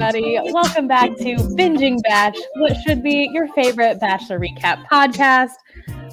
everybody? 0.00 0.38
Welcome 0.52 0.86
back 0.86 1.16
to 1.16 1.34
Binging 1.56 2.00
Batch, 2.04 2.38
what 2.54 2.76
should 2.86 3.02
be 3.02 3.28
your 3.32 3.48
favorite 3.48 3.98
Bachelor 3.98 4.38
recap 4.38 4.86
podcast. 4.86 5.54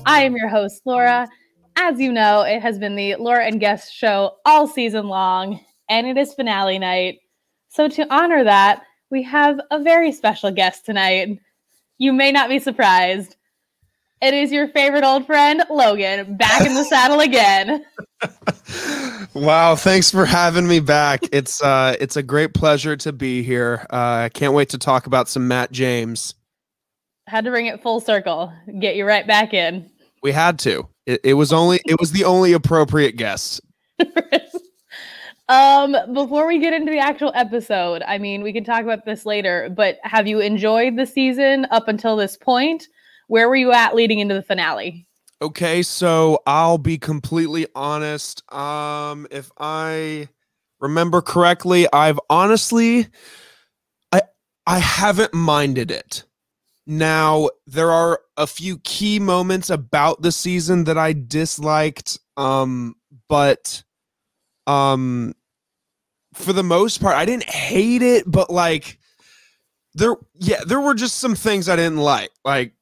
I 0.08 0.24
am 0.24 0.36
your 0.36 0.48
host, 0.48 0.82
Laura. 0.86 1.28
As 1.76 2.00
you 2.00 2.12
know, 2.12 2.42
it 2.42 2.64
has 2.64 2.80
been 2.80 2.96
the 2.96 3.14
Laura 3.18 3.46
and 3.46 3.60
Guest 3.60 3.94
show 3.94 4.38
all 4.44 4.68
season 4.68 5.08
long, 5.08 5.60
and 5.88 6.08
it 6.08 6.18
is 6.18 6.34
finale 6.34 6.80
night. 6.80 7.20
So, 7.68 7.88
to 7.90 8.12
honor 8.12 8.44
that, 8.44 8.82
we 9.12 9.22
have 9.22 9.60
a 9.70 9.80
very 9.80 10.12
special 10.12 10.50
guest 10.50 10.84
tonight. 10.84 11.38
You 12.00 12.12
may 12.12 12.31
not 12.31 12.50
be 12.50 12.58
surprised. 12.58 13.36
It 14.22 14.34
is 14.34 14.52
your 14.52 14.70
favorite 14.70 15.04
old 15.04 15.26
friend, 15.26 15.64
Logan, 15.70 16.38
back 16.38 16.66
in 16.66 16.73
the 16.73 16.84
saddle 16.90 17.20
again. 17.20 17.86
wow, 19.34 19.76
thanks 19.76 20.10
for 20.10 20.26
having 20.26 20.68
me 20.68 20.80
back. 20.80 21.22
It's 21.32 21.62
uh 21.62 21.96
it's 22.00 22.16
a 22.16 22.23
great 22.23 22.54
pleasure 22.54 22.96
to 22.98 23.12
be 23.12 23.44
here. 23.44 23.86
Uh 23.92 24.23
I 24.26 24.30
can't 24.34 24.54
wait 24.54 24.70
to 24.70 24.78
talk 24.78 25.06
about 25.06 25.28
some 25.28 25.48
Matt 25.48 25.72
James. 25.72 26.34
Had 27.28 27.44
to 27.46 27.52
bring 27.52 27.66
it 27.66 27.82
full 27.82 28.00
circle, 28.00 28.54
get 28.80 28.96
you 28.96 29.06
right 29.06 29.28
back 29.28 29.54
in. 29.54 29.90
We 30.23 30.32
had 30.32 30.59
to. 30.59 30.88
It, 31.06 31.20
it 31.23 31.34
was 31.34 31.52
only 31.52 31.82
it 31.86 32.00
was 32.00 32.12
the 32.12 32.23
only 32.23 32.54
appropriate 32.54 33.18
guess. 33.18 33.59
um 35.50 35.95
before 36.14 36.48
we 36.48 36.58
get 36.59 36.73
into 36.73 36.92
the 36.92 37.00
actual 37.00 37.34
episode, 37.36 38.02
I 38.08 38.18
mean, 38.18 38.44
we 38.44 38.54
can 38.54 38.64
talk 38.64 38.84
about 38.84 39.06
this 39.06 39.26
later, 39.26 39.70
but 39.76 39.98
have 40.04 40.26
you 40.26 40.40
enjoyed 40.40 40.95
the 40.95 41.06
season 41.06 41.68
up 41.70 41.90
until 41.90 42.16
this 42.16 42.38
point? 42.38 42.88
Where 43.28 43.50
were 43.50 43.56
you 43.56 43.72
at 43.72 43.95
leading 43.95 44.20
into 44.20 44.36
the 44.36 44.44
finale? 44.44 45.08
Okay, 45.42 45.84
so 45.84 46.42
I'll 46.45 46.78
be 46.78 46.98
completely 46.98 47.67
honest. 47.76 48.42
Um, 48.54 49.28
if 49.32 49.52
I 49.59 50.30
remember 50.80 51.22
correctly, 51.22 51.88
I've 51.92 52.20
honestly 52.30 53.08
I 54.12 54.22
I 54.66 54.80
haven't 54.80 55.34
minded 55.34 55.92
it. 55.92 56.23
Now, 56.88 57.50
there 57.66 57.92
are 57.92 58.22
a 58.38 58.45
few 58.45 58.78
key 58.80 59.20
moments 59.20 59.70
about 59.70 60.22
the 60.22 60.32
season 60.32 60.84
that 60.84 60.98
I 60.98 61.14
disliked, 61.14 62.20
um, 62.38 62.95
but 63.28 63.84
um 64.67 65.34
for 66.34 66.54
the 66.54 66.64
most 66.64 67.02
part, 67.02 67.16
I 67.16 67.26
didn't 67.26 67.50
hate 67.50 68.02
it, 68.02 68.23
but 68.28 68.50
like 68.50 69.00
there 69.95 70.16
yeah, 70.36 70.62
there 70.66 70.82
were 70.82 70.94
just 70.94 71.17
some 71.17 71.36
things 71.36 71.67
I 71.67 71.76
didn't 71.76 71.98
like. 71.98 72.32
Like 72.44 72.73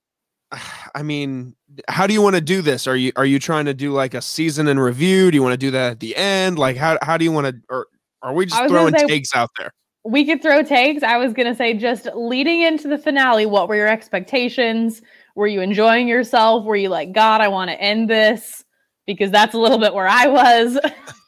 I 0.96 1.04
mean, 1.04 1.56
how 1.88 2.08
do 2.08 2.14
you 2.14 2.22
want 2.22 2.36
to 2.36 2.42
do 2.42 2.62
this? 2.62 2.88
Are 2.88 2.96
you 2.96 3.12
are 3.16 3.26
you 3.26 3.40
trying 3.40 3.66
to 3.66 3.74
do 3.74 3.92
like 3.92 4.14
a 4.14 4.22
season 4.22 4.68
in 4.68 4.80
review? 4.80 5.32
Do 5.32 5.36
you 5.36 5.44
want 5.44 5.54
to 5.54 5.58
do 5.58 5.72
that 5.72 5.92
at 5.92 6.00
the 6.00 6.16
end? 6.16 6.60
Like 6.60 6.78
how 6.78 6.98
how 7.02 7.18
do 7.18 7.26
you 7.26 7.32
want 7.32 7.48
to 7.48 7.56
or 7.70 7.88
are 8.22 8.34
we 8.34 8.46
just 8.46 8.68
throwing 8.68 8.98
say, 8.98 9.08
takes 9.08 9.36
out 9.36 9.50
there? 9.58 9.72
We 10.06 10.26
could 10.26 10.42
throw 10.42 10.64
takes. 10.64 11.04
I 11.04 11.18
was 11.18 11.34
gonna 11.34 11.56
say 11.56 11.74
just 11.74 12.08
leading 12.16 12.62
into 12.62 12.88
the 12.88 12.98
finale, 12.98 13.46
what 13.46 13.68
were 13.68 13.76
your 13.76 13.88
expectations? 13.88 15.02
Were 15.36 15.48
you 15.48 15.62
enjoying 15.62 16.08
yourself? 16.08 16.64
Were 16.66 16.76
you 16.76 16.90
like, 16.90 17.12
God, 17.12 17.42
I 17.42 17.48
want 17.48 17.72
to 17.72 17.82
end 17.82 18.10
this? 18.10 18.64
Because 19.08 19.32
that's 19.32 19.54
a 19.54 19.58
little 19.58 19.80
bit 19.80 19.94
where 19.94 20.08
I 20.08 20.28
was. 20.28 20.80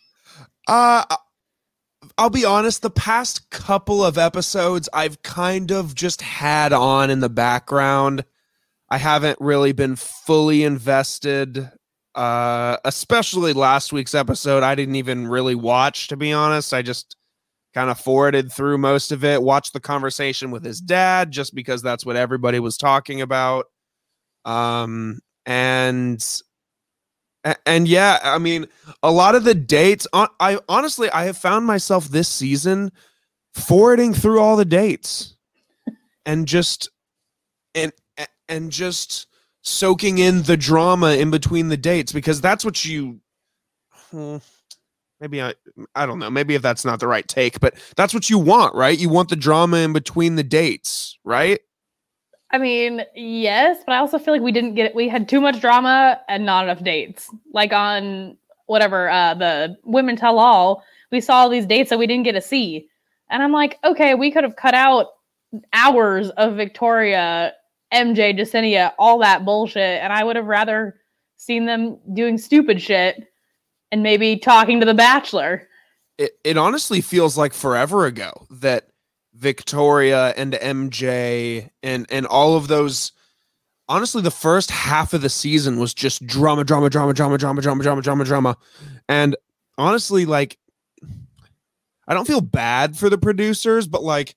uh 0.68 1.06
I'll 2.18 2.30
be 2.30 2.46
honest, 2.46 2.82
the 2.82 2.90
past 2.90 3.50
couple 3.50 4.02
of 4.02 4.18
episodes 4.18 4.88
I've 4.94 5.22
kind 5.22 5.70
of 5.72 5.96
just 5.96 6.22
had 6.22 6.72
on 6.72 7.10
in 7.10 7.20
the 7.20 7.30
background 7.30 8.24
I 8.96 8.98
haven't 8.98 9.38
really 9.42 9.74
been 9.74 9.98
fully 9.98 10.64
invested. 10.64 11.70
Uh, 12.16 12.78
especially 12.86 13.52
last 13.52 13.92
week's 13.92 14.16
episode, 14.16 14.64
I 14.64 14.74
didn't 14.74 14.96
even 14.96 15.28
really 15.28 15.54
watch, 15.54 16.08
to 16.08 16.16
be 16.16 16.32
honest. 16.32 16.74
I 16.74 16.82
just 16.82 17.18
kind 17.74 17.90
of 17.90 18.00
forwarded 18.00 18.54
through 18.54 18.78
most 18.78 19.12
of 19.12 19.26
it, 19.26 19.44
watched 19.44 19.74
the 19.74 19.82
conversation 19.82 20.50
with 20.50 20.64
his 20.64 20.80
dad 20.80 21.32
just 21.32 21.54
because 21.54 21.82
that's 21.82 22.06
what 22.06 22.16
everybody 22.16 22.58
was 22.60 22.78
talking 22.78 23.20
about. 23.20 23.66
Um, 24.46 25.20
and 25.46 26.26
and 27.66 27.90
yeah, 27.90 28.20
I 28.24 28.38
mean, 28.38 28.66
a 29.04 29.12
lot 29.12 29.36
of 29.36 29.44
the 29.44 29.56
dates. 29.56 30.08
I 30.14 30.58
honestly, 30.70 31.10
I 31.10 31.26
have 31.26 31.38
found 31.38 31.66
myself 31.66 32.08
this 32.08 32.30
season 32.30 32.94
forwarding 33.56 34.14
through 34.14 34.40
all 34.40 34.56
the 34.56 34.64
dates, 34.64 35.36
and 36.26 36.48
just 36.48 36.90
and 37.74 37.92
and 38.48 38.72
just 38.72 39.28
soaking 39.62 40.20
in 40.20 40.44
the 40.44 40.58
drama 40.58 41.16
in 41.16 41.32
between 41.32 41.70
the 41.70 41.78
dates 41.78 42.12
because 42.12 42.40
that's 42.40 42.64
what 42.64 42.86
you 42.86 43.20
hmm, 44.12 44.38
maybe 45.20 45.42
I 45.42 45.56
I 45.96 46.06
don't 46.06 46.20
know, 46.20 46.30
maybe 46.30 46.56
if 46.56 46.62
that's 46.62 46.86
not 46.86 47.00
the 47.00 47.08
right 47.08 47.28
take, 47.28 47.60
but 47.60 47.76
that's 47.96 48.14
what 48.14 48.30
you 48.30 48.38
want, 48.38 48.76
right? 48.76 48.98
You 48.98 49.10
want 49.10 49.30
the 49.30 49.36
drama 49.36 49.78
in 49.78 49.94
between 49.94 50.36
the 50.36 50.44
dates, 50.44 51.18
right? 51.24 51.60
I 52.52 52.58
mean, 52.58 53.02
yes, 53.16 53.80
but 53.86 53.94
I 53.94 53.98
also 53.98 54.20
feel 54.20 54.34
like 54.34 54.44
we 54.44 54.52
didn't 54.52 54.76
get 54.76 54.86
it. 54.86 54.96
We 54.96 55.10
had 55.10 55.28
too 55.28 55.42
much 55.42 55.60
drama 55.60 56.22
and 56.30 56.46
not 56.46 56.66
enough 56.66 56.84
dates. 56.84 57.30
Like 57.52 57.74
on 57.74 58.38
whatever 58.68 59.10
uh 59.10 59.34
the 59.34 59.78
Women 59.84 60.16
Tell 60.16 60.40
All, 60.40 60.84
we 61.12 61.22
saw 61.22 61.38
all 61.38 61.50
these 61.50 61.66
dates 61.66 61.90
that 61.90 62.00
we 62.00 62.08
didn't 62.08 62.24
get 62.24 62.34
to 62.34 62.42
see. 62.42 62.88
And 63.30 63.42
I'm 63.42 63.52
like, 63.52 63.80
okay, 63.84 64.14
we 64.14 64.32
could 64.32 64.44
have 64.44 64.56
cut 64.56 64.76
out 64.76 65.08
hours 65.74 66.30
of 66.32 66.56
Victoria 66.56 67.54
MJ, 67.96 68.38
Jessenia, 68.38 68.94
all 69.00 69.20
that 69.20 69.46
bullshit. 69.46 70.02
And 70.02 70.12
I 70.12 70.24
would 70.24 70.36
have 70.36 70.46
rather 70.46 71.00
seen 71.38 71.66
them 71.66 71.98
doing 72.14 72.38
stupid 72.38 72.82
shit 72.82 73.24
and 73.92 74.04
maybe 74.04 74.38
talking 74.38 74.80
to 74.80 74.86
the 74.86 74.94
Bachelor. 74.94 75.68
It, 76.18 76.38
it 76.44 76.58
honestly 76.58 77.02
feels 77.02 77.38
like 77.38 77.54
forever 77.54 78.06
ago 78.06 78.46
that 78.50 78.90
Victoria 79.34 80.34
and 80.38 80.54
MJ 80.54 81.70
and 81.84 82.06
and 82.10 82.26
all 82.26 82.56
of 82.56 82.68
those 82.68 83.12
honestly 83.90 84.22
the 84.22 84.32
first 84.32 84.72
half 84.72 85.14
of 85.14 85.22
the 85.22 85.30
season 85.30 85.78
was 85.78 85.94
just 85.94 86.26
drama 86.26 86.64
drama 86.64 86.90
drama 86.90 87.14
drama 87.14 87.38
drama 87.38 87.62
drama 87.62 87.84
drama 87.84 88.02
drama 88.02 88.24
drama 88.24 88.58
and 89.10 89.36
honestly 89.78 90.26
like 90.26 90.58
I 92.08 92.14
don't 92.14 92.28
feel 92.28 92.42
bad 92.42 92.98
for 92.98 93.10
the 93.10 93.18
producers 93.18 93.88
but 93.88 94.04
like 94.04 94.36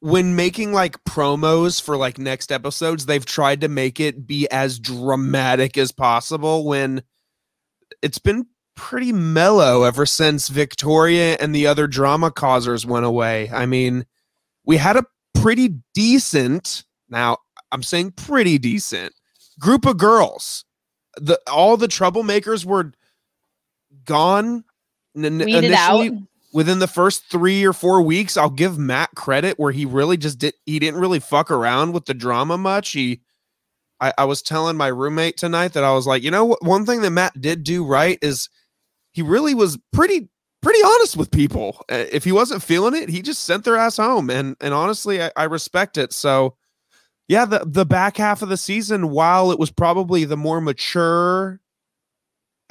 when 0.00 0.36
making 0.36 0.72
like 0.72 1.02
promos 1.04 1.80
for 1.80 1.96
like 1.96 2.18
next 2.18 2.52
episodes, 2.52 3.06
they've 3.06 3.24
tried 3.24 3.62
to 3.62 3.68
make 3.68 3.98
it 4.00 4.26
be 4.26 4.48
as 4.50 4.78
dramatic 4.78 5.78
as 5.78 5.92
possible 5.92 6.64
when 6.64 7.02
it's 8.02 8.18
been 8.18 8.46
pretty 8.74 9.12
mellow 9.12 9.84
ever 9.84 10.04
since 10.04 10.48
Victoria 10.48 11.36
and 11.40 11.54
the 11.54 11.66
other 11.66 11.86
drama 11.86 12.30
causers 12.30 12.84
went 12.84 13.06
away. 13.06 13.50
I 13.50 13.66
mean, 13.66 14.04
we 14.64 14.76
had 14.76 14.96
a 14.96 15.06
pretty 15.34 15.76
decent, 15.94 16.84
now 17.08 17.38
I'm 17.72 17.82
saying 17.82 18.12
pretty 18.12 18.58
decent 18.58 19.14
group 19.58 19.86
of 19.86 19.96
girls. 19.96 20.64
The 21.16 21.40
all 21.50 21.78
the 21.78 21.88
troublemakers 21.88 22.64
were 22.64 22.92
gone 24.04 24.64
n- 25.16 25.40
initially. 25.40 26.08
Out 26.08 26.22
within 26.56 26.78
the 26.78 26.88
first 26.88 27.26
three 27.30 27.66
or 27.66 27.74
four 27.74 28.00
weeks, 28.00 28.34
I'll 28.34 28.48
give 28.48 28.78
Matt 28.78 29.10
credit 29.14 29.58
where 29.58 29.72
he 29.72 29.84
really 29.84 30.16
just 30.16 30.38
did 30.38 30.54
he 30.64 30.78
didn't 30.78 30.98
really 30.98 31.20
fuck 31.20 31.50
around 31.50 31.92
with 31.92 32.06
the 32.06 32.14
drama 32.14 32.56
much. 32.56 32.92
He 32.92 33.20
I, 34.00 34.14
I 34.16 34.24
was 34.24 34.40
telling 34.40 34.74
my 34.74 34.86
roommate 34.86 35.36
tonight 35.36 35.74
that 35.74 35.84
I 35.84 35.92
was 35.92 36.06
like, 36.06 36.22
you 36.22 36.30
know 36.30 36.56
one 36.62 36.86
thing 36.86 37.02
that 37.02 37.10
Matt 37.10 37.38
did 37.38 37.62
do 37.62 37.84
right 37.84 38.18
is 38.22 38.48
he 39.12 39.20
really 39.20 39.52
was 39.52 39.78
pretty 39.92 40.30
pretty 40.62 40.82
honest 40.82 41.18
with 41.18 41.30
people. 41.30 41.84
If 41.90 42.24
he 42.24 42.32
wasn't 42.32 42.62
feeling 42.62 42.94
it, 42.94 43.10
he 43.10 43.20
just 43.20 43.44
sent 43.44 43.64
their 43.64 43.76
ass 43.76 43.98
home. 43.98 44.30
And 44.30 44.56
and 44.62 44.72
honestly, 44.72 45.22
I, 45.22 45.30
I 45.36 45.44
respect 45.44 45.98
it. 45.98 46.14
So 46.14 46.56
yeah, 47.28 47.44
the 47.44 47.66
the 47.66 47.84
back 47.84 48.16
half 48.16 48.40
of 48.40 48.48
the 48.48 48.56
season, 48.56 49.10
while 49.10 49.50
it 49.52 49.58
was 49.58 49.70
probably 49.70 50.24
the 50.24 50.38
more 50.38 50.62
mature 50.62 51.60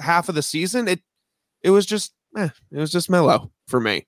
half 0.02 0.28
of 0.28 0.34
the 0.34 0.42
season, 0.42 0.88
it 0.88 1.02
it 1.62 1.70
was 1.70 1.86
just 1.86 2.14
eh, 2.36 2.50
it 2.72 2.80
was 2.80 2.92
just 2.92 3.12
mellow 3.12 3.52
for 3.68 3.80
me. 3.80 4.06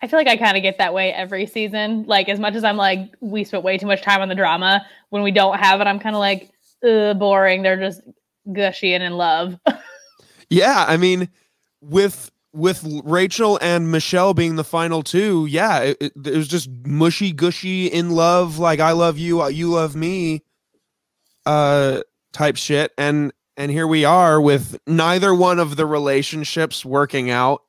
I 0.00 0.06
feel 0.06 0.18
like 0.18 0.28
I 0.28 0.36
kind 0.36 0.56
of 0.56 0.62
get 0.62 0.78
that 0.78 0.94
way 0.94 1.12
every 1.12 1.46
season. 1.46 2.04
Like 2.04 2.28
as 2.28 2.38
much 2.38 2.54
as 2.54 2.62
I'm 2.62 2.76
like, 2.76 3.10
we 3.20 3.44
spent 3.44 3.64
way 3.64 3.78
too 3.78 3.86
much 3.86 4.02
time 4.02 4.20
on 4.20 4.28
the 4.28 4.34
drama. 4.34 4.86
When 5.10 5.22
we 5.22 5.32
don't 5.32 5.58
have 5.58 5.80
it, 5.80 5.86
I'm 5.86 5.98
kind 5.98 6.14
of 6.14 6.20
like, 6.20 6.50
boring. 6.80 7.62
They're 7.62 7.76
just 7.76 8.02
gushy 8.52 8.94
and 8.94 9.02
in 9.02 9.16
love. 9.16 9.58
yeah, 10.50 10.84
I 10.86 10.96
mean, 10.96 11.28
with 11.80 12.30
with 12.52 12.84
Rachel 13.04 13.58
and 13.60 13.90
Michelle 13.90 14.34
being 14.34 14.56
the 14.56 14.64
final 14.64 15.02
two, 15.02 15.46
yeah, 15.46 15.80
it, 15.80 15.96
it, 16.00 16.12
it, 16.24 16.36
was 16.36 16.48
just 16.48 16.70
mushy 16.86 17.32
gushy 17.32 17.86
in 17.86 18.10
love, 18.10 18.58
like 18.58 18.80
I 18.80 18.92
love 18.92 19.18
you, 19.18 19.46
you 19.48 19.68
love 19.68 19.94
me, 19.94 20.42
uh, 21.46 22.02
type 22.32 22.56
shit. 22.56 22.92
And 22.96 23.32
and 23.56 23.70
here 23.70 23.86
we 23.86 24.04
are 24.04 24.40
with 24.40 24.78
neither 24.86 25.34
one 25.34 25.58
of 25.58 25.76
the 25.76 25.86
relationships 25.86 26.84
working 26.84 27.30
out 27.30 27.62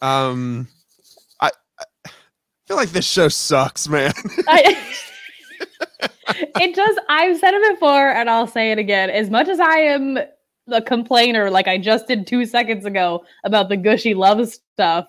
um, 0.00 0.68
I, 1.40 1.50
I 2.06 2.10
feel 2.66 2.76
like 2.76 2.90
this 2.90 3.06
show 3.06 3.28
sucks, 3.28 3.88
man. 3.88 4.12
I, 4.48 4.78
it 6.28 6.74
does. 6.74 6.96
I've 7.08 7.38
said 7.38 7.54
it 7.54 7.74
before, 7.74 8.10
and 8.10 8.28
I'll 8.30 8.46
say 8.46 8.72
it 8.72 8.78
again. 8.78 9.10
As 9.10 9.30
much 9.30 9.48
as 9.48 9.60
I 9.60 9.78
am 9.78 10.18
the 10.66 10.82
complainer, 10.82 11.50
like 11.50 11.68
I 11.68 11.78
just 11.78 12.06
did 12.06 12.26
two 12.26 12.44
seconds 12.44 12.84
ago 12.84 13.24
about 13.44 13.68
the 13.68 13.76
gushy 13.76 14.14
love 14.14 14.48
stuff, 14.48 15.06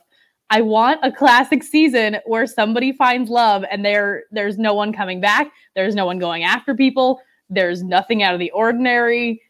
I 0.49 0.61
want 0.61 0.99
a 1.03 1.11
classic 1.11 1.63
season 1.63 2.17
where 2.25 2.45
somebody 2.45 2.91
finds 2.91 3.29
love 3.29 3.63
and 3.71 3.83
there 3.83 4.23
there's 4.31 4.57
no 4.57 4.73
one 4.73 4.93
coming 4.93 5.19
back, 5.19 5.51
there's 5.75 5.95
no 5.95 6.05
one 6.05 6.19
going 6.19 6.43
after 6.43 6.75
people, 6.75 7.21
there's 7.49 7.83
nothing 7.83 8.23
out 8.23 8.33
of 8.33 8.39
the 8.39 8.51
ordinary. 8.51 9.41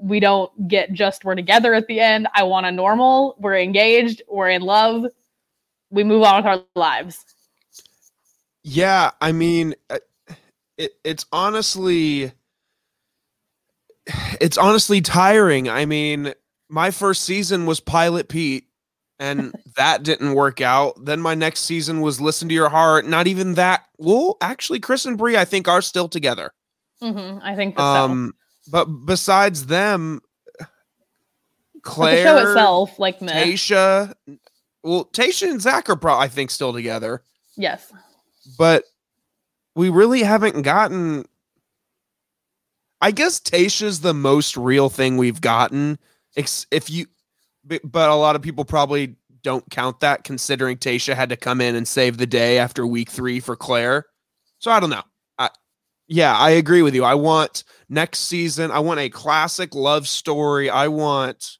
We 0.00 0.20
don't 0.20 0.68
get 0.68 0.92
just 0.92 1.24
we're 1.24 1.34
together 1.34 1.74
at 1.74 1.86
the 1.86 2.00
end. 2.00 2.28
I 2.34 2.42
want 2.44 2.66
a 2.66 2.72
normal, 2.72 3.36
we're 3.38 3.58
engaged, 3.58 4.22
we're 4.28 4.50
in 4.50 4.62
love. 4.62 5.06
We 5.90 6.04
move 6.04 6.22
on 6.22 6.36
with 6.36 6.46
our 6.46 6.62
lives. 6.74 7.24
Yeah, 8.62 9.10
I 9.20 9.32
mean, 9.32 9.74
uh, 9.88 9.98
it, 10.78 10.92
it's 11.04 11.26
honestly 11.32 12.32
it's 14.40 14.58
honestly 14.58 15.00
tiring. 15.00 15.68
I 15.68 15.84
mean, 15.84 16.32
my 16.68 16.90
first 16.90 17.22
season 17.22 17.66
was 17.66 17.80
Pilot 17.80 18.28
Pete, 18.28 18.64
and 19.18 19.54
that 19.76 20.02
didn't 20.02 20.34
work 20.34 20.60
out. 20.60 21.04
Then 21.04 21.20
my 21.20 21.34
next 21.34 21.60
season 21.60 22.00
was 22.00 22.20
Listen 22.20 22.48
to 22.48 22.54
Your 22.54 22.68
Heart. 22.68 23.06
Not 23.06 23.26
even 23.26 23.54
that. 23.54 23.86
Well, 23.98 24.36
actually, 24.40 24.80
Chris 24.80 25.04
and 25.04 25.18
Bri, 25.18 25.36
I 25.36 25.44
think, 25.44 25.68
are 25.68 25.82
still 25.82 26.08
together. 26.08 26.52
Mm-hmm, 27.02 27.38
I 27.42 27.54
think 27.54 27.78
um, 27.78 28.32
so. 28.34 28.49
But 28.70 28.84
besides 28.84 29.66
them, 29.66 30.20
Claire, 31.82 32.24
but 32.24 32.34
the 32.34 32.40
show 32.40 32.50
itself, 32.50 32.98
like 32.98 33.20
meh. 33.20 33.44
Tayshia, 33.44 34.14
well, 34.82 35.06
Tayshia 35.06 35.50
and 35.50 35.60
Zac 35.60 35.88
are, 35.88 35.96
pro- 35.96 36.18
I 36.18 36.28
think, 36.28 36.50
still 36.50 36.72
together. 36.72 37.22
Yes, 37.56 37.92
but 38.58 38.84
we 39.74 39.88
really 39.88 40.22
haven't 40.22 40.62
gotten 40.62 41.24
I 43.00 43.10
guess 43.12 43.40
Tayshia's 43.40 44.00
the 44.00 44.14
most 44.14 44.56
real 44.56 44.90
thing 44.90 45.16
we've 45.16 45.40
gotten. 45.40 45.98
If 46.36 46.90
you, 46.90 47.06
but 47.64 48.10
a 48.10 48.14
lot 48.14 48.36
of 48.36 48.42
people 48.42 48.64
probably 48.64 49.16
don't 49.42 49.68
count 49.70 50.00
that 50.00 50.22
considering 50.22 50.76
Tayshia 50.76 51.14
had 51.14 51.30
to 51.30 51.36
come 51.36 51.60
in 51.60 51.74
and 51.74 51.88
save 51.88 52.18
the 52.18 52.26
day 52.26 52.58
after 52.58 52.86
week 52.86 53.10
three 53.10 53.40
for 53.40 53.56
Claire. 53.56 54.06
So 54.58 54.70
I 54.70 54.80
don't 54.80 54.90
know. 54.90 55.02
Yeah, 56.12 56.36
I 56.36 56.50
agree 56.50 56.82
with 56.82 56.96
you. 56.96 57.04
I 57.04 57.14
want 57.14 57.62
next 57.88 58.20
season. 58.20 58.72
I 58.72 58.80
want 58.80 58.98
a 58.98 59.08
classic 59.08 59.76
love 59.76 60.08
story. 60.08 60.68
I 60.68 60.88
want, 60.88 61.58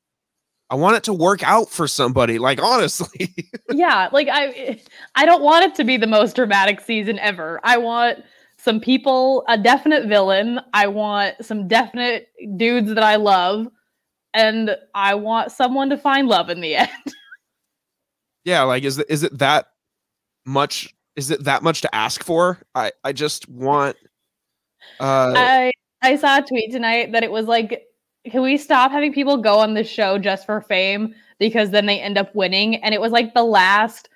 I 0.69 0.75
want 0.75 0.97
it 0.97 1.05
to 1.05 1.12
work 1.12 1.44
out 1.44 1.70
for 1.70 1.87
somebody. 1.87 2.41
Like 2.41 2.61
honestly. 2.62 3.32
yeah, 3.70 4.08
like 4.12 4.29
I, 4.29 4.81
I 5.14 5.25
don't 5.25 5.43
want 5.43 5.67
it 5.67 5.76
to 5.76 5.85
be 5.85 5.97
the 5.97 6.08
most 6.08 6.35
dramatic 6.35 6.81
season 6.81 7.17
ever. 7.20 7.61
I 7.62 7.76
want 7.79 8.25
some 8.58 8.81
people, 8.81 9.44
a 9.47 9.56
definite 9.56 10.08
villain. 10.08 10.58
I 10.75 10.88
want 10.88 11.37
some 11.44 11.69
definite 11.69 12.26
dudes 12.56 12.93
that 12.93 13.05
I 13.05 13.17
love, 13.17 13.69
and 14.35 14.76
I 14.96 15.14
want 15.14 15.53
someone 15.53 15.91
to 15.91 15.96
find 15.96 16.26
love 16.26 16.50
in 16.50 16.61
the 16.61 16.75
end. 16.76 16.91
Yeah, 18.44 18.62
like 18.64 18.82
is 18.82 18.99
is 18.99 19.23
it 19.23 19.38
that 19.38 19.67
much? 20.44 20.93
Is 21.14 21.31
it 21.31 21.44
that 21.44 21.62
much 21.62 21.82
to 21.82 21.94
ask 21.94 22.25
for? 22.25 22.58
I 22.75 22.91
I 23.05 23.12
just 23.12 23.49
want. 23.49 23.96
Uh, 25.00 25.32
I 25.37 25.73
I 26.02 26.17
saw 26.17 26.38
a 26.38 26.43
tweet 26.43 26.70
tonight 26.70 27.12
that 27.12 27.23
it 27.23 27.31
was 27.31 27.47
like, 27.47 27.87
can 28.31 28.43
we 28.43 28.56
stop 28.56 28.91
having 28.91 29.12
people 29.12 29.37
go 29.38 29.58
on 29.58 29.75
the 29.75 29.85
show 29.85 30.19
just 30.19 30.47
for 30.47 30.61
fame 30.61 31.14
because 31.38 31.70
then 31.70 31.87
they 31.87 32.00
end 32.00 32.19
up 32.19 32.35
winning? 32.35 32.76
And 32.76 32.94
it 32.94 33.00
was 33.00 33.12
like 33.12 33.35
the 33.35 33.44
last 33.44 34.08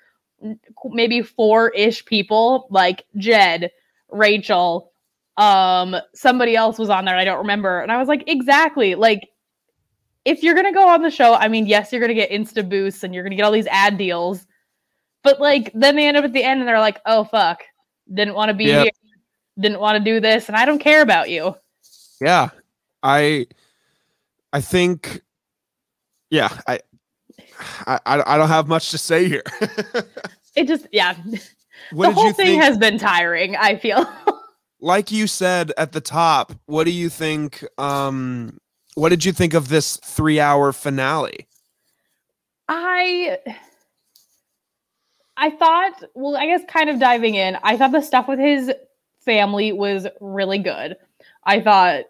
maybe 0.85 1.21
four 1.21 1.69
ish 1.71 2.05
people, 2.05 2.67
like 2.69 3.05
Jed, 3.17 3.71
Rachel, 4.11 4.91
um, 5.37 5.95
somebody 6.13 6.55
else 6.55 6.77
was 6.77 6.89
on 6.89 7.05
there. 7.05 7.15
I 7.15 7.25
don't 7.25 7.39
remember. 7.39 7.81
And 7.81 7.91
I 7.91 7.97
was 7.97 8.07
like, 8.07 8.23
exactly. 8.27 8.95
Like, 8.95 9.29
if 10.23 10.41
you're 10.41 10.55
gonna 10.55 10.73
go 10.73 10.87
on 10.87 11.01
the 11.01 11.11
show, 11.11 11.35
I 11.35 11.47
mean, 11.47 11.67
yes, 11.67 11.91
you're 11.91 12.01
gonna 12.01 12.13
get 12.13 12.31
insta 12.31 12.67
boosts 12.67 13.03
and 13.03 13.13
you're 13.13 13.23
gonna 13.23 13.35
get 13.35 13.43
all 13.43 13.51
these 13.51 13.67
ad 13.67 13.97
deals, 13.97 14.45
but 15.23 15.39
like 15.39 15.71
then 15.73 15.95
they 15.95 16.07
end 16.07 16.17
up 16.17 16.25
at 16.25 16.33
the 16.33 16.43
end 16.43 16.59
and 16.61 16.67
they're 16.67 16.79
like, 16.79 16.99
oh 17.05 17.23
fuck, 17.25 17.63
didn't 18.13 18.33
want 18.33 18.49
to 18.49 18.55
be 18.55 18.65
yep. 18.65 18.83
here, 18.83 18.91
didn't 19.59 19.79
want 19.79 19.97
to 19.97 20.03
do 20.03 20.19
this, 20.19 20.47
and 20.47 20.57
I 20.57 20.65
don't 20.65 20.79
care 20.79 21.01
about 21.01 21.29
you. 21.29 21.55
Yeah, 22.21 22.49
I, 23.03 23.47
I 24.51 24.61
think, 24.61 25.21
yeah, 26.29 26.49
I, 26.67 26.79
I, 27.85 27.99
I 28.05 28.37
don't 28.37 28.49
have 28.49 28.67
much 28.67 28.91
to 28.91 28.97
say 28.97 29.27
here. 29.27 29.43
it 30.55 30.67
just, 30.67 30.87
yeah. 30.91 31.15
What 31.91 32.07
the 32.07 32.13
whole 32.13 32.33
thing 32.33 32.47
think? 32.47 32.63
has 32.63 32.77
been 32.77 32.97
tiring. 32.97 33.55
I 33.55 33.77
feel. 33.77 34.07
like 34.79 35.11
you 35.11 35.27
said 35.27 35.71
at 35.77 35.91
the 35.91 36.01
top, 36.01 36.53
what 36.65 36.85
do 36.85 36.91
you 36.91 37.09
think? 37.09 37.63
Um, 37.77 38.59
what 38.95 39.09
did 39.09 39.25
you 39.25 39.31
think 39.31 39.53
of 39.53 39.67
this 39.69 39.97
three-hour 39.97 40.73
finale? 40.73 41.47
I. 42.67 43.37
I 45.37 45.49
thought, 45.49 46.01
well, 46.13 46.37
I 46.37 46.45
guess 46.45 46.61
kind 46.67 46.89
of 46.89 46.97
diving 46.97 47.35
in, 47.35 47.57
I 47.61 47.75
thought 47.75 47.91
the 47.91 48.01
stuff 48.01 48.27
with 48.29 48.39
his 48.39 48.71
family 49.25 49.71
was 49.71 50.07
really 50.21 50.59
good. 50.59 50.95
I 51.43 51.61
thought, 51.61 52.05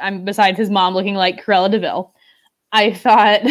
I'm 0.00 0.24
besides 0.24 0.58
his 0.58 0.70
mom 0.70 0.94
looking 0.94 1.14
like 1.14 1.44
Cruella 1.44 1.70
de 1.70 1.78
Vil, 1.78 2.14
I 2.72 2.92
thought 2.92 3.42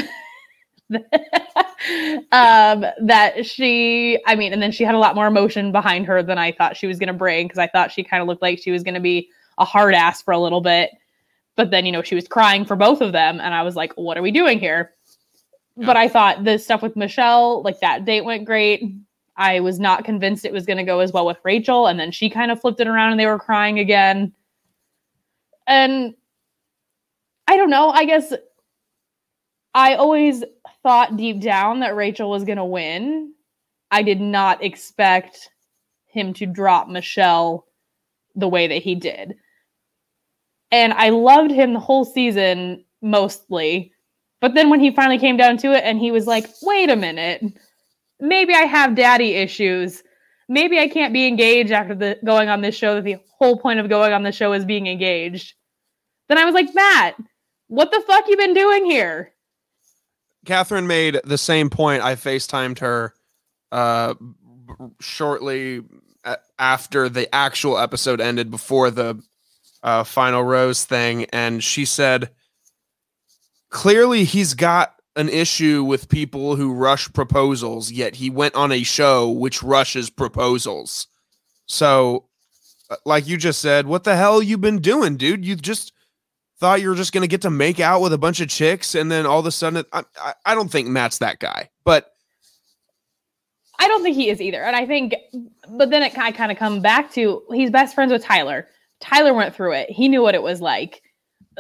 um, 2.32 2.86
that 3.02 3.46
she, 3.46 4.20
I 4.26 4.36
mean, 4.36 4.54
and 4.54 4.62
then 4.62 4.72
she 4.72 4.84
had 4.84 4.96
a 4.96 5.00
lot 5.00 5.16
more 5.16 5.28
emotion 5.28 5.72
behind 5.72 6.06
her 6.08 6.24
than 6.24 6.38
I 6.38 6.52
thought 6.52 6.78
she 6.78 6.88
was 6.88 6.98
going 6.98 7.08
to 7.08 7.14
bring 7.14 7.48
because 7.48 7.60
I 7.60 7.68
thought 7.68 7.92
she 7.92 8.04
kind 8.04 8.22
of 8.22 8.28
looked 8.28 8.42
like 8.42 8.60
she 8.60 8.72
was 8.72 8.84
going 8.84 8.96
to 8.96 9.00
be 9.00 9.30
a 9.58 9.66
hard 9.66 9.94
ass 9.94 10.22
for 10.22 10.32
a 10.32 10.40
little 10.40 10.62
bit. 10.62 10.92
But 11.56 11.72
then, 11.72 11.86
you 11.86 11.92
know, 11.92 12.02
she 12.02 12.16
was 12.16 12.28
crying 12.28 12.66
for 12.66 12.76
both 12.76 13.02
of 13.02 13.12
them. 13.12 13.40
And 13.42 13.54
I 13.54 13.64
was 13.64 13.76
like, 13.76 13.94
what 13.94 14.18
are 14.18 14.22
we 14.22 14.32
doing 14.32 14.60
here? 14.60 14.94
Yeah. 15.76 15.86
But 15.86 15.98
I 15.98 16.08
thought 16.08 16.44
the 16.44 16.58
stuff 16.58 16.82
with 16.82 16.96
Michelle, 16.96 17.62
like 17.64 17.80
that 17.82 18.06
date 18.06 18.24
went 18.24 18.46
great. 18.46 18.84
I 19.40 19.62
was 19.62 19.80
not 19.80 20.04
convinced 20.04 20.44
it 20.44 20.52
was 20.52 20.66
going 20.66 20.78
to 20.78 20.84
go 20.84 21.00
as 21.00 21.14
well 21.14 21.26
with 21.26 21.38
Rachel. 21.44 21.88
And 21.88 21.98
then 21.98 22.12
she 22.12 22.30
kind 22.30 22.52
of 22.52 22.60
flipped 22.60 22.82
it 22.82 22.88
around 22.88 23.12
and 23.12 23.20
they 23.20 23.26
were 23.26 23.40
crying 23.40 23.80
again. 23.80 24.34
And 25.66 26.14
I 27.48 27.56
don't 27.56 27.70
know. 27.70 27.90
I 27.90 28.04
guess 28.04 28.34
I 29.74 29.96
always 29.96 30.44
thought 30.84 31.16
deep 31.16 31.40
down 31.42 31.80
that 31.80 31.96
Rachel 31.96 32.30
was 32.30 32.44
going 32.44 32.58
to 32.58 32.66
win. 32.66 33.34
I 33.92 34.04
did 34.04 34.20
not 34.20 34.62
expect 34.62 35.50
him 36.06 36.34
to 36.34 36.46
drop 36.46 36.90
Michelle 36.90 37.66
the 38.36 38.50
way 38.50 38.68
that 38.68 38.84
he 38.84 38.94
did. 38.94 39.36
And 40.72 40.92
I 40.94 41.10
loved 41.10 41.52
him 41.52 41.74
the 41.74 41.80
whole 41.80 42.04
season 42.04 42.84
mostly. 43.02 43.94
But 44.42 44.54
then 44.54 44.70
when 44.70 44.82
he 44.82 44.92
finally 44.92 45.18
came 45.18 45.38
down 45.38 45.58
to 45.58 45.72
it 45.72 45.84
and 45.84 45.98
he 45.98 46.12
was 46.12 46.28
like, 46.28 46.46
wait 46.62 46.90
a 46.90 46.96
minute, 46.96 47.42
maybe 48.20 48.54
I 48.54 48.62
have 48.62 48.96
daddy 48.96 49.36
issues. 49.36 50.04
Maybe 50.48 50.80
I 50.80 50.88
can't 50.88 51.14
be 51.14 51.28
engaged 51.28 51.72
after 51.72 51.94
the 51.94 52.18
going 52.26 52.50
on 52.50 52.62
this 52.62 52.76
show 52.76 52.96
that 52.96 53.04
the 53.04 53.18
whole 53.38 53.58
point 53.58 53.80
of 53.80 53.90
going 53.90 54.14
on 54.14 54.24
the 54.24 54.32
show 54.32 54.54
is 54.54 54.66
being 54.66 54.88
engaged. 54.88 55.54
Then 56.28 56.38
I 56.38 56.46
was 56.46 56.54
like, 56.54 56.74
Matt, 56.74 57.16
what 57.68 57.92
the 57.92 58.02
fuck 58.06 58.28
you 58.28 58.38
been 58.38 58.54
doing 58.54 58.86
here? 58.86 59.34
Catherine 60.46 60.88
made 60.88 61.20
the 61.24 61.38
same 61.38 61.70
point. 61.70 62.04
I 62.04 62.16
FaceTimed 62.16 62.80
her 62.80 63.14
uh, 63.72 64.16
shortly 65.00 65.84
after 66.58 67.10
the 67.10 67.34
actual 67.34 67.78
episode 67.78 68.22
ended, 68.22 68.52
before 68.52 68.92
the 68.92 69.22
uh, 69.82 70.04
final 70.04 70.44
rose 70.44 70.84
thing, 70.84 71.26
and 71.26 71.64
she 71.64 71.86
said, 71.86 72.30
clearly 73.70 74.24
he's 74.24 74.54
got 74.54 74.99
an 75.20 75.28
issue 75.28 75.84
with 75.84 76.08
people 76.08 76.56
who 76.56 76.74
rush 76.74 77.12
proposals, 77.12 77.92
yet 77.92 78.16
he 78.16 78.30
went 78.30 78.56
on 78.56 78.72
a 78.72 78.84
show 78.84 79.30
which 79.30 79.62
rushes 79.62 80.10
proposals. 80.10 81.08
So, 81.66 82.24
uh, 82.90 82.96
like 83.06 83.28
you 83.28 83.36
just 83.36 83.60
said, 83.60 83.86
what 83.86 84.06
the 84.06 84.16
hell 84.16 84.42
you 84.42 84.58
been 84.58 84.80
doing, 84.80 85.18
dude? 85.18 85.46
You 85.46 85.58
just 85.58 85.92
thought 86.58 86.82
you 86.82 86.88
were 86.88 86.96
just 86.96 87.12
going 87.12 87.22
to 87.22 87.28
get 87.28 87.42
to 87.42 87.50
make 87.50 87.82
out 87.82 88.02
with 88.02 88.14
a 88.14 88.18
bunch 88.18 88.40
of 88.40 88.48
chicks 88.48 88.96
and 88.96 89.12
then 89.12 89.26
all 89.26 89.40
of 89.40 89.46
a 89.46 89.52
sudden 89.52 89.84
I, 89.92 90.04
I, 90.18 90.34
I 90.46 90.56
don't 90.56 90.70
think 90.70 90.90
matt's 90.90 91.20
that 91.20 91.40
guy 91.40 91.70
but 91.86 92.14
i 93.80 93.88
don't 93.88 94.04
think 94.04 94.18
he 94.18 94.30
is 94.30 94.42
either 94.42 94.62
and 94.62 94.76
i 94.76 94.86
think 94.86 95.16
but 95.70 95.90
then 95.90 96.04
it 96.04 96.18
i 96.18 96.34
kind 96.34 96.52
of 96.52 96.58
come 96.58 96.82
back 96.82 97.14
to 97.14 97.42
he's 97.54 97.72
best 97.72 97.96
friends 97.96 98.12
with 98.12 98.26
tyler 98.26 98.68
tyler 99.00 99.34
went 99.34 99.56
through 99.56 99.72
it 99.72 99.90
he 99.90 100.10
knew 100.10 100.22
what 100.22 100.36
it 100.36 100.44
was 100.44 100.60
like 100.60 101.02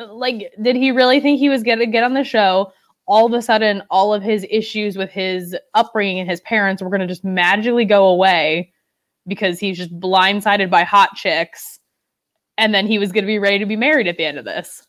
like 0.09 0.51
did 0.61 0.75
he 0.75 0.91
really 0.91 1.21
think 1.21 1.39
he 1.39 1.47
was 1.47 1.63
going 1.63 1.79
to 1.79 1.85
get 1.85 2.03
on 2.03 2.13
the 2.13 2.25
show 2.25 2.73
all 3.09 3.25
of 3.25 3.33
a 3.33 3.41
sudden 3.41 3.83
all 3.89 4.13
of 4.13 4.23
his 4.23 4.45
issues 4.49 4.97
with 4.97 5.09
his 5.09 5.57
upbringing 5.73 6.19
and 6.19 6.29
his 6.29 6.39
parents 6.41 6.81
were 6.81 6.89
going 6.89 7.01
to 7.01 7.07
just 7.07 7.25
magically 7.25 7.85
go 7.85 8.07
away 8.07 8.71
because 9.27 9.59
he's 9.59 9.77
just 9.77 9.97
blindsided 9.99 10.69
by 10.69 10.83
hot 10.83 11.15
chicks 11.15 11.79
and 12.57 12.73
then 12.73 12.87
he 12.87 12.97
was 12.97 13.11
going 13.11 13.23
to 13.23 13.27
be 13.27 13.39
ready 13.39 13.59
to 13.59 13.65
be 13.65 13.75
married 13.75 14.07
at 14.07 14.15
the 14.17 14.25
end 14.25 14.37
of 14.37 14.45
this 14.45 14.85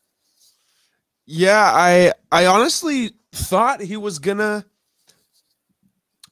yeah, 1.33 1.71
I 1.73 2.13
I 2.33 2.47
honestly 2.47 3.13
thought 3.33 3.81
he 3.81 3.97
was 3.97 4.19
gonna. 4.19 4.65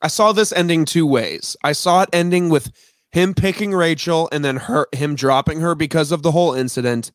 I 0.02 0.09
saw 0.09 0.33
this 0.33 0.52
ending 0.52 0.85
two 0.85 1.07
ways. 1.07 1.57
I 1.62 1.71
saw 1.71 2.02
it 2.02 2.09
ending 2.12 2.49
with 2.49 2.73
him 3.12 3.33
picking 3.33 3.71
Rachel 3.71 4.28
and 4.33 4.45
then 4.45 4.57
her 4.57 4.88
him 4.92 5.14
dropping 5.14 5.61
her 5.61 5.76
because 5.76 6.11
of 6.11 6.25
the 6.25 6.33
whole 6.33 6.52
incident, 6.52 7.12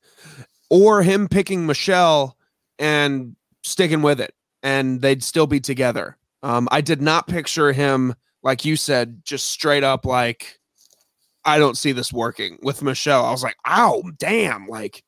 or 0.70 1.04
him 1.04 1.28
picking 1.28 1.66
Michelle 1.66 2.38
and 2.80 3.36
sticking 3.64 4.02
with 4.02 4.22
it, 4.22 4.34
and 4.64 5.02
they'd 5.02 5.24
still 5.24 5.48
be 5.48 5.60
together. 5.60 6.18
Um, 6.42 6.68
I 6.72 6.82
did 6.82 7.02
not 7.02 7.28
picture 7.28 7.72
him 7.72 8.16
like 8.44 8.66
you 8.66 8.76
said, 8.76 9.22
just 9.24 9.48
straight 9.48 9.84
up 9.84 10.06
like, 10.06 10.60
I 11.46 11.58
don't 11.58 11.78
see 11.78 11.92
this 11.94 12.14
working 12.14 12.60
with 12.62 12.82
Michelle. 12.84 13.26
I 13.26 13.32
was 13.32 13.44
like, 13.44 13.56
ow, 13.66 14.04
damn, 14.20 14.68
like 14.68 15.04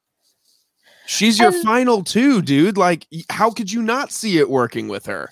she's 1.06 1.38
your 1.38 1.54
And- 1.54 1.64
final 1.64 2.04
two, 2.04 2.42
dude. 2.42 2.78
Like, 2.78 3.06
how 3.30 3.52
could 3.52 3.72
you 3.72 3.82
not 3.82 4.12
see 4.12 4.38
it 4.38 4.50
working 4.50 4.88
with 4.88 5.06
her? 5.06 5.30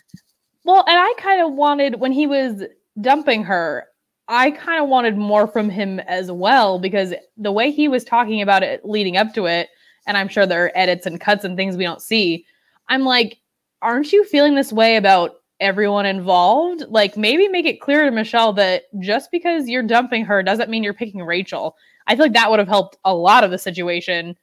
Well, 0.65 0.83
and 0.87 0.97
I 0.97 1.13
kind 1.17 1.41
of 1.41 1.53
wanted 1.53 1.99
when 1.99 2.11
he 2.11 2.27
was 2.27 2.63
dumping 3.01 3.43
her, 3.45 3.85
I 4.29 4.51
kind 4.51 4.81
of 4.81 4.87
wanted 4.87 5.17
more 5.17 5.47
from 5.47 5.69
him 5.69 5.99
as 6.01 6.31
well 6.31 6.79
because 6.79 7.13
the 7.35 7.51
way 7.51 7.71
he 7.71 7.89
was 7.89 8.05
talking 8.05 8.41
about 8.41 8.63
it 8.63 8.85
leading 8.85 9.17
up 9.17 9.33
to 9.33 9.45
it, 9.45 9.67
and 10.07 10.15
I'm 10.17 10.29
sure 10.29 10.45
there 10.45 10.65
are 10.65 10.71
edits 10.75 11.05
and 11.05 11.19
cuts 11.19 11.43
and 11.43 11.57
things 11.57 11.75
we 11.75 11.83
don't 11.83 12.01
see. 12.01 12.45
I'm 12.87 13.03
like, 13.03 13.39
aren't 13.83 14.11
you 14.11 14.23
feeling 14.23 14.55
this 14.55 14.73
way 14.73 14.95
about 14.95 15.35
everyone 15.59 16.05
involved? 16.05 16.85
Like, 16.89 17.15
maybe 17.17 17.47
make 17.47 17.65
it 17.65 17.81
clear 17.81 18.05
to 18.05 18.11
Michelle 18.11 18.53
that 18.53 18.83
just 18.99 19.29
because 19.29 19.67
you're 19.67 19.83
dumping 19.83 20.25
her 20.25 20.41
doesn't 20.41 20.69
mean 20.69 20.83
you're 20.83 20.93
picking 20.93 21.21
Rachel. 21.21 21.75
I 22.07 22.15
feel 22.15 22.25
like 22.25 22.33
that 22.33 22.49
would 22.49 22.59
have 22.59 22.67
helped 22.67 22.97
a 23.05 23.13
lot 23.13 23.43
of 23.43 23.51
the 23.51 23.57
situation, 23.57 24.35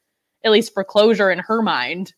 at 0.45 0.53
least 0.53 0.73
for 0.73 0.85
closure 0.85 1.31
in 1.31 1.41
her 1.41 1.63
mind. 1.63 2.15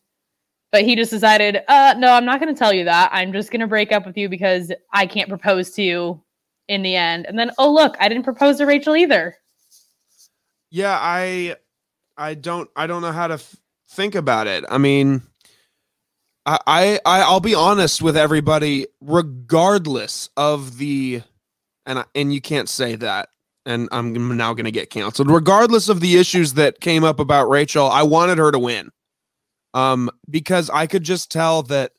But 0.70 0.84
he 0.84 0.96
just 0.96 1.10
decided, 1.10 1.62
uh, 1.68 1.94
no, 1.98 2.12
I'm 2.12 2.24
not 2.24 2.40
going 2.40 2.54
to 2.54 2.58
tell 2.58 2.72
you 2.72 2.84
that. 2.84 3.10
I'm 3.12 3.32
just 3.32 3.50
going 3.50 3.60
to 3.60 3.66
break 3.66 3.92
up 3.92 4.06
with 4.06 4.16
you 4.16 4.28
because 4.28 4.72
I 4.92 5.06
can't 5.06 5.28
propose 5.28 5.70
to 5.72 5.82
you 5.82 6.22
in 6.68 6.82
the 6.82 6.96
end. 6.96 7.26
And 7.26 7.38
then, 7.38 7.50
oh, 7.58 7.72
look, 7.72 7.96
I 8.00 8.08
didn't 8.08 8.24
propose 8.24 8.58
to 8.58 8.66
Rachel 8.66 8.96
either. 8.96 9.36
Yeah, 10.70 10.96
I, 10.98 11.56
I 12.16 12.34
don't, 12.34 12.70
I 12.74 12.86
don't 12.86 13.02
know 13.02 13.12
how 13.12 13.26
to 13.26 13.34
f- 13.34 13.56
think 13.90 14.14
about 14.14 14.46
it. 14.46 14.64
I 14.70 14.78
mean, 14.78 15.22
I, 16.44 16.98
I, 17.04 17.20
I'll 17.20 17.40
be 17.40 17.54
honest 17.54 18.02
with 18.02 18.16
everybody, 18.16 18.86
regardless 19.00 20.28
of 20.36 20.78
the, 20.78 21.22
and 21.86 22.04
and 22.14 22.34
you 22.34 22.40
can't 22.40 22.68
say 22.68 22.96
that, 22.96 23.28
and 23.64 23.88
I'm 23.92 24.36
now 24.36 24.52
going 24.52 24.64
to 24.64 24.72
get 24.72 24.90
canceled. 24.90 25.30
Regardless 25.30 25.88
of 25.88 26.00
the 26.00 26.16
issues 26.16 26.54
that 26.54 26.80
came 26.80 27.04
up 27.04 27.20
about 27.20 27.48
Rachel, 27.48 27.86
I 27.88 28.02
wanted 28.02 28.38
her 28.38 28.50
to 28.50 28.58
win, 28.58 28.90
um, 29.72 30.10
because 30.28 30.68
I 30.70 30.88
could 30.88 31.04
just 31.04 31.30
tell 31.30 31.62
that 31.64 31.92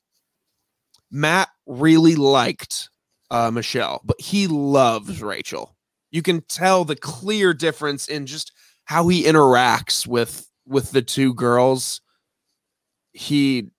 Matt 1.10 1.50
really 1.66 2.16
liked 2.16 2.90
uh, 3.32 3.50
Michelle, 3.50 4.02
but 4.04 4.20
he 4.20 4.48
loves 4.48 5.22
Rachel. 5.22 5.76
You 6.12 6.22
can 6.22 6.42
tell 6.42 6.86
the 6.86 6.96
clear 6.96 7.54
difference 7.54 8.08
in 8.08 8.26
just 8.26 8.52
how 8.86 9.08
he 9.08 9.24
interacts 9.24 10.06
with 10.06 10.50
with 10.68 10.92
the 10.92 11.02
two 11.02 11.34
girls. 11.34 12.02
He, 13.14 13.70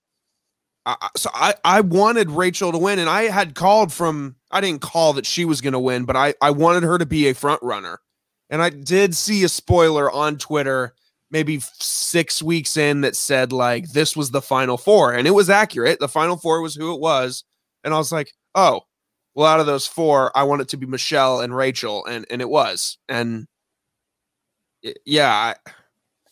I, 0.86 1.08
so 1.16 1.30
I 1.32 1.54
I 1.64 1.80
wanted 1.80 2.30
Rachel 2.30 2.72
to 2.72 2.78
win, 2.78 2.98
and 2.98 3.08
I 3.08 3.24
had 3.24 3.54
called 3.54 3.92
from 3.92 4.36
I 4.50 4.60
didn't 4.60 4.82
call 4.82 5.14
that 5.14 5.26
she 5.26 5.44
was 5.44 5.60
going 5.60 5.72
to 5.72 5.78
win, 5.78 6.04
but 6.04 6.16
I 6.16 6.34
I 6.40 6.50
wanted 6.50 6.82
her 6.82 6.98
to 6.98 7.06
be 7.06 7.28
a 7.28 7.34
front 7.34 7.62
runner, 7.62 8.00
and 8.50 8.62
I 8.62 8.70
did 8.70 9.14
see 9.14 9.44
a 9.44 9.48
spoiler 9.48 10.10
on 10.10 10.36
Twitter 10.36 10.94
maybe 11.30 11.58
six 11.80 12.42
weeks 12.42 12.76
in 12.76 13.00
that 13.00 13.16
said 13.16 13.52
like 13.52 13.90
this 13.90 14.16
was 14.16 14.30
the 14.30 14.42
final 14.42 14.76
four, 14.76 15.12
and 15.12 15.26
it 15.26 15.32
was 15.32 15.50
accurate. 15.50 16.00
The 16.00 16.08
final 16.08 16.36
four 16.36 16.60
was 16.60 16.74
who 16.74 16.94
it 16.94 17.00
was, 17.00 17.44
and 17.82 17.94
I 17.94 17.98
was 17.98 18.12
like, 18.12 18.32
oh, 18.54 18.82
well, 19.34 19.46
out 19.46 19.60
of 19.60 19.66
those 19.66 19.86
four, 19.86 20.30
I 20.36 20.44
want 20.44 20.62
it 20.62 20.68
to 20.68 20.76
be 20.76 20.86
Michelle 20.86 21.40
and 21.40 21.56
Rachel, 21.56 22.04
and 22.04 22.26
and 22.30 22.42
it 22.42 22.48
was, 22.48 22.98
and 23.08 23.46
yeah, 25.06 25.32
I, 25.32 25.54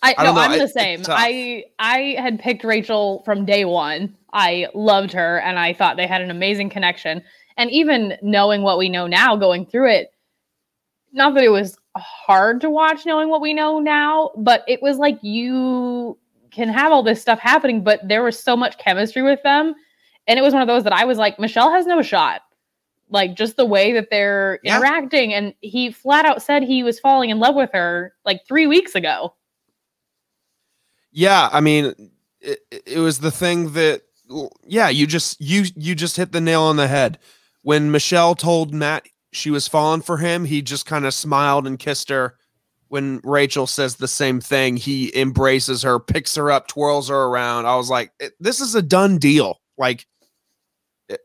I, 0.02 0.14
I 0.18 0.24
no, 0.24 0.34
know, 0.34 0.40
I'm 0.40 0.58
the 0.58 0.68
same. 0.68 1.02
I 1.08 1.64
I 1.78 2.16
had 2.18 2.38
picked 2.38 2.64
Rachel 2.64 3.22
from 3.24 3.44
day 3.46 3.64
one. 3.64 4.14
I 4.32 4.68
loved 4.74 5.12
her, 5.12 5.38
and 5.40 5.58
I 5.58 5.72
thought 5.72 5.96
they 5.96 6.06
had 6.06 6.22
an 6.22 6.30
amazing 6.30 6.70
connection. 6.70 7.22
And 7.56 7.70
even 7.70 8.16
knowing 8.22 8.62
what 8.62 8.78
we 8.78 8.88
know 8.88 9.06
now, 9.06 9.36
going 9.36 9.66
through 9.66 9.90
it, 9.90 10.12
not 11.12 11.34
that 11.34 11.44
it 11.44 11.50
was 11.50 11.76
hard 11.96 12.60
to 12.62 12.70
watch, 12.70 13.04
knowing 13.04 13.28
what 13.28 13.42
we 13.42 13.52
know 13.52 13.78
now, 13.78 14.30
but 14.38 14.64
it 14.66 14.80
was 14.82 14.96
like 14.96 15.18
you 15.22 16.18
can 16.50 16.68
have 16.68 16.92
all 16.92 17.02
this 17.02 17.20
stuff 17.20 17.38
happening, 17.38 17.84
but 17.84 18.00
there 18.08 18.22
was 18.22 18.38
so 18.38 18.56
much 18.56 18.78
chemistry 18.78 19.22
with 19.22 19.42
them, 19.42 19.74
and 20.26 20.38
it 20.38 20.42
was 20.42 20.54
one 20.54 20.62
of 20.62 20.68
those 20.68 20.84
that 20.84 20.92
I 20.94 21.04
was 21.04 21.18
like, 21.18 21.38
Michelle 21.38 21.70
has 21.70 21.86
no 21.86 22.00
shot. 22.02 22.40
Like 23.10 23.34
just 23.36 23.56
the 23.56 23.66
way 23.66 23.92
that 23.92 24.08
they're 24.10 24.58
Yeah. 24.62 24.78
interacting, 24.78 25.34
and 25.34 25.52
he 25.60 25.90
flat 25.92 26.24
out 26.24 26.40
said 26.42 26.62
he 26.62 26.82
was 26.82 26.98
falling 26.98 27.28
in 27.28 27.38
love 27.38 27.54
with 27.54 27.70
her 27.74 28.14
like 28.24 28.46
three 28.48 28.66
weeks 28.66 28.94
ago. 28.94 29.34
yeah. 31.10 31.50
I 31.52 31.60
mean, 31.60 32.10
it, 32.40 32.60
it 32.86 32.98
was 32.98 33.18
the 33.18 33.30
thing 33.30 33.72
that, 33.74 34.00
yeah, 34.66 34.88
you 34.88 35.06
just 35.06 35.40
you 35.40 35.64
you 35.76 35.94
just 35.94 36.16
hit 36.16 36.32
the 36.32 36.40
nail 36.40 36.62
on 36.62 36.76
the 36.76 36.88
head 36.88 37.18
when 37.62 37.90
Michelle 37.90 38.34
told 38.34 38.74
Matt 38.74 39.06
she 39.32 39.50
was 39.50 39.66
falling 39.68 40.02
for 40.02 40.18
him. 40.18 40.44
He 40.44 40.62
just 40.62 40.86
kind 40.86 41.06
of 41.06 41.14
smiled 41.14 41.66
and 41.66 41.78
kissed 41.78 42.10
her. 42.10 42.36
When 42.88 43.20
Rachel 43.24 43.66
says 43.66 43.96
the 43.96 44.08
same 44.08 44.40
thing, 44.40 44.76
he 44.76 45.16
embraces 45.18 45.82
her, 45.82 45.98
picks 45.98 46.34
her 46.34 46.50
up, 46.50 46.68
twirls 46.68 47.08
her 47.08 47.24
around. 47.24 47.64
I 47.64 47.76
was 47.76 47.88
like, 47.88 48.12
eh, 48.20 48.28
this 48.38 48.60
is 48.60 48.74
a 48.74 48.82
done 48.82 49.16
deal. 49.16 49.60
Like, 49.78 50.06
eh, 51.08 51.16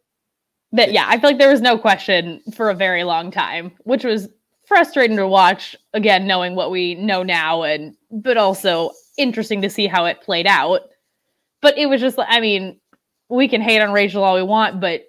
that 0.71 0.89
eh. 0.89 0.91
yeah, 0.93 1.05
I 1.09 1.19
feel 1.19 1.31
like 1.31 1.39
there 1.39 1.51
was 1.51 1.59
no 1.59 1.77
question 1.77 2.41
for 2.55 2.69
a 2.69 2.73
very 2.73 3.03
long 3.03 3.31
time, 3.31 3.73
which 3.83 4.05
was 4.05 4.29
frustrating 4.65 5.17
to 5.17 5.27
watch 5.27 5.75
again, 5.93 6.25
knowing 6.25 6.55
what 6.55 6.71
we 6.71 6.95
know 6.95 7.21
now, 7.23 7.63
and 7.63 7.93
but 8.11 8.37
also 8.37 8.91
interesting 9.17 9.61
to 9.61 9.69
see 9.69 9.87
how 9.87 10.05
it 10.05 10.21
played 10.21 10.47
out. 10.47 10.81
But 11.61 11.77
it 11.77 11.87
was 11.87 11.99
just, 11.99 12.17
like- 12.17 12.27
I 12.29 12.39
mean, 12.39 12.79
we 13.29 13.47
can 13.47 13.61
hate 13.61 13.81
on 13.81 13.91
Rachel 13.91 14.23
all 14.23 14.35
we 14.35 14.43
want, 14.43 14.79
but 14.79 15.05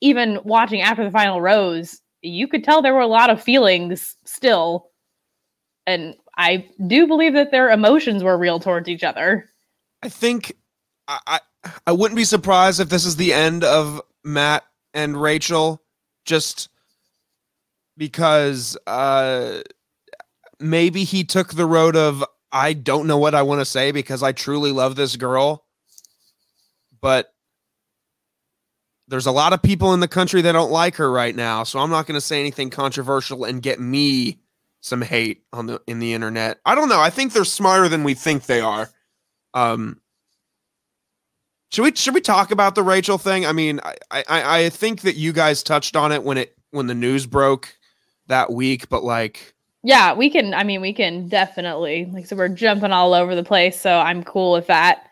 even 0.00 0.40
watching 0.44 0.82
after 0.82 1.04
the 1.04 1.10
final 1.10 1.40
rose, 1.40 2.00
you 2.22 2.48
could 2.48 2.64
tell 2.64 2.82
there 2.82 2.94
were 2.94 3.00
a 3.00 3.06
lot 3.06 3.30
of 3.30 3.42
feelings 3.42 4.16
still, 4.24 4.90
and 5.86 6.14
I 6.36 6.68
do 6.86 7.06
believe 7.06 7.34
that 7.34 7.50
their 7.50 7.70
emotions 7.70 8.22
were 8.22 8.36
real 8.36 8.60
towards 8.60 8.88
each 8.88 9.04
other. 9.04 9.48
I 10.02 10.08
think 10.08 10.52
I, 11.08 11.18
I 11.26 11.40
I 11.86 11.92
wouldn't 11.92 12.16
be 12.16 12.24
surprised 12.24 12.80
if 12.80 12.88
this 12.88 13.04
is 13.04 13.16
the 13.16 13.32
end 13.32 13.64
of 13.64 14.00
Matt 14.24 14.64
and 14.94 15.20
Rachel, 15.20 15.82
just 16.24 16.68
because 17.96 18.76
uh 18.86 19.62
maybe 20.60 21.04
he 21.04 21.24
took 21.24 21.54
the 21.54 21.66
road 21.66 21.96
of 21.96 22.24
I 22.52 22.72
don't 22.72 23.06
know 23.06 23.18
what 23.18 23.34
I 23.34 23.42
want 23.42 23.60
to 23.60 23.64
say 23.64 23.92
because 23.92 24.22
I 24.22 24.32
truly 24.32 24.72
love 24.72 24.96
this 24.96 25.16
girl, 25.16 25.65
but 27.00 27.32
there's 29.08 29.26
a 29.26 29.32
lot 29.32 29.52
of 29.52 29.62
people 29.62 29.94
in 29.94 30.00
the 30.00 30.08
country 30.08 30.42
that 30.42 30.52
don't 30.52 30.70
like 30.70 30.96
her 30.96 31.10
right 31.10 31.34
now, 31.34 31.62
so 31.62 31.78
I'm 31.78 31.90
not 31.90 32.06
going 32.06 32.16
to 32.16 32.20
say 32.20 32.40
anything 32.40 32.70
controversial 32.70 33.44
and 33.44 33.62
get 33.62 33.80
me 33.80 34.38
some 34.80 35.02
hate 35.02 35.42
on 35.52 35.66
the 35.66 35.80
in 35.86 35.98
the 35.98 36.14
internet. 36.14 36.58
I 36.64 36.74
don't 36.74 36.88
know. 36.88 37.00
I 37.00 37.10
think 37.10 37.32
they're 37.32 37.44
smarter 37.44 37.88
than 37.88 38.04
we 38.04 38.14
think 38.14 38.46
they 38.46 38.60
are. 38.60 38.88
Um, 39.54 40.00
should 41.70 41.82
we 41.82 41.94
should 41.94 42.14
we 42.14 42.20
talk 42.20 42.50
about 42.50 42.74
the 42.74 42.82
Rachel 42.82 43.18
thing? 43.18 43.46
I 43.46 43.52
mean, 43.52 43.80
I, 43.84 43.96
I 44.10 44.24
I 44.60 44.68
think 44.70 45.02
that 45.02 45.16
you 45.16 45.32
guys 45.32 45.62
touched 45.62 45.96
on 45.96 46.12
it 46.12 46.22
when 46.22 46.38
it 46.38 46.56
when 46.70 46.86
the 46.86 46.94
news 46.94 47.26
broke 47.26 47.76
that 48.28 48.52
week, 48.52 48.88
but 48.88 49.02
like, 49.04 49.54
Yeah, 49.82 50.14
we 50.14 50.30
can. 50.30 50.54
I 50.54 50.64
mean, 50.64 50.80
we 50.80 50.92
can 50.92 51.28
definitely. 51.28 52.08
Like, 52.12 52.26
so 52.26 52.36
we're 52.36 52.48
jumping 52.48 52.92
all 52.92 53.14
over 53.14 53.34
the 53.34 53.44
place. 53.44 53.80
So 53.80 53.98
I'm 53.98 54.22
cool 54.22 54.52
with 54.52 54.66
that. 54.68 55.05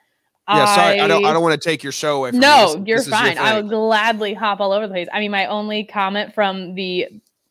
Yeah, 0.49 0.75
sorry, 0.75 1.01
I 1.01 1.07
don't 1.09 1.25
I 1.25 1.33
don't 1.33 1.43
want 1.43 1.61
to 1.61 1.69
take 1.69 1.83
your 1.83 1.93
show 1.93 2.17
away. 2.19 2.31
From. 2.31 2.41
No, 2.41 2.75
This- 2.77 2.87
you're 2.87 2.99
this 2.99 3.07
is 3.07 3.13
your 3.13 3.19
fine. 3.19 3.39
I 3.39 3.57
would 3.61 3.69
gladly 3.69 4.35
hop 4.35 4.61
all 4.61 4.73
over 4.73 4.87
the 4.87 4.93
place. 4.93 5.09
I 5.13 5.21
mean, 5.21 5.31
my 5.31 5.47
only 5.47 5.85
comment 5.85 6.35
from 6.35 6.75
the 6.75 7.07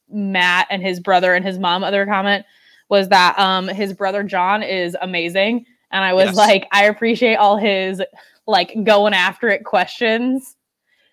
Matt 0.10 0.68
and 0.70 0.82
his 0.84 1.00
brother 1.00 1.34
and 1.34 1.44
his 1.46 1.58
mom 1.58 1.84
other 1.84 2.06
comment 2.06 2.46
was 2.90 3.10
that 3.10 3.38
um 3.40 3.68
his 3.68 3.94
brother 3.94 4.22
John 4.24 4.62
is 4.62 4.96
amazing, 5.02 5.66
and 5.92 6.04
I 6.04 6.14
was 6.14 6.26
Yes. 6.28 6.36
like, 6.36 6.68
I 6.72 6.86
appreciate 6.86 7.36
all 7.38 7.58
his 7.58 8.02
like 8.46 8.76
going 8.84 9.14
after 9.14 9.50
it 9.50 9.64
questions. 9.66 10.56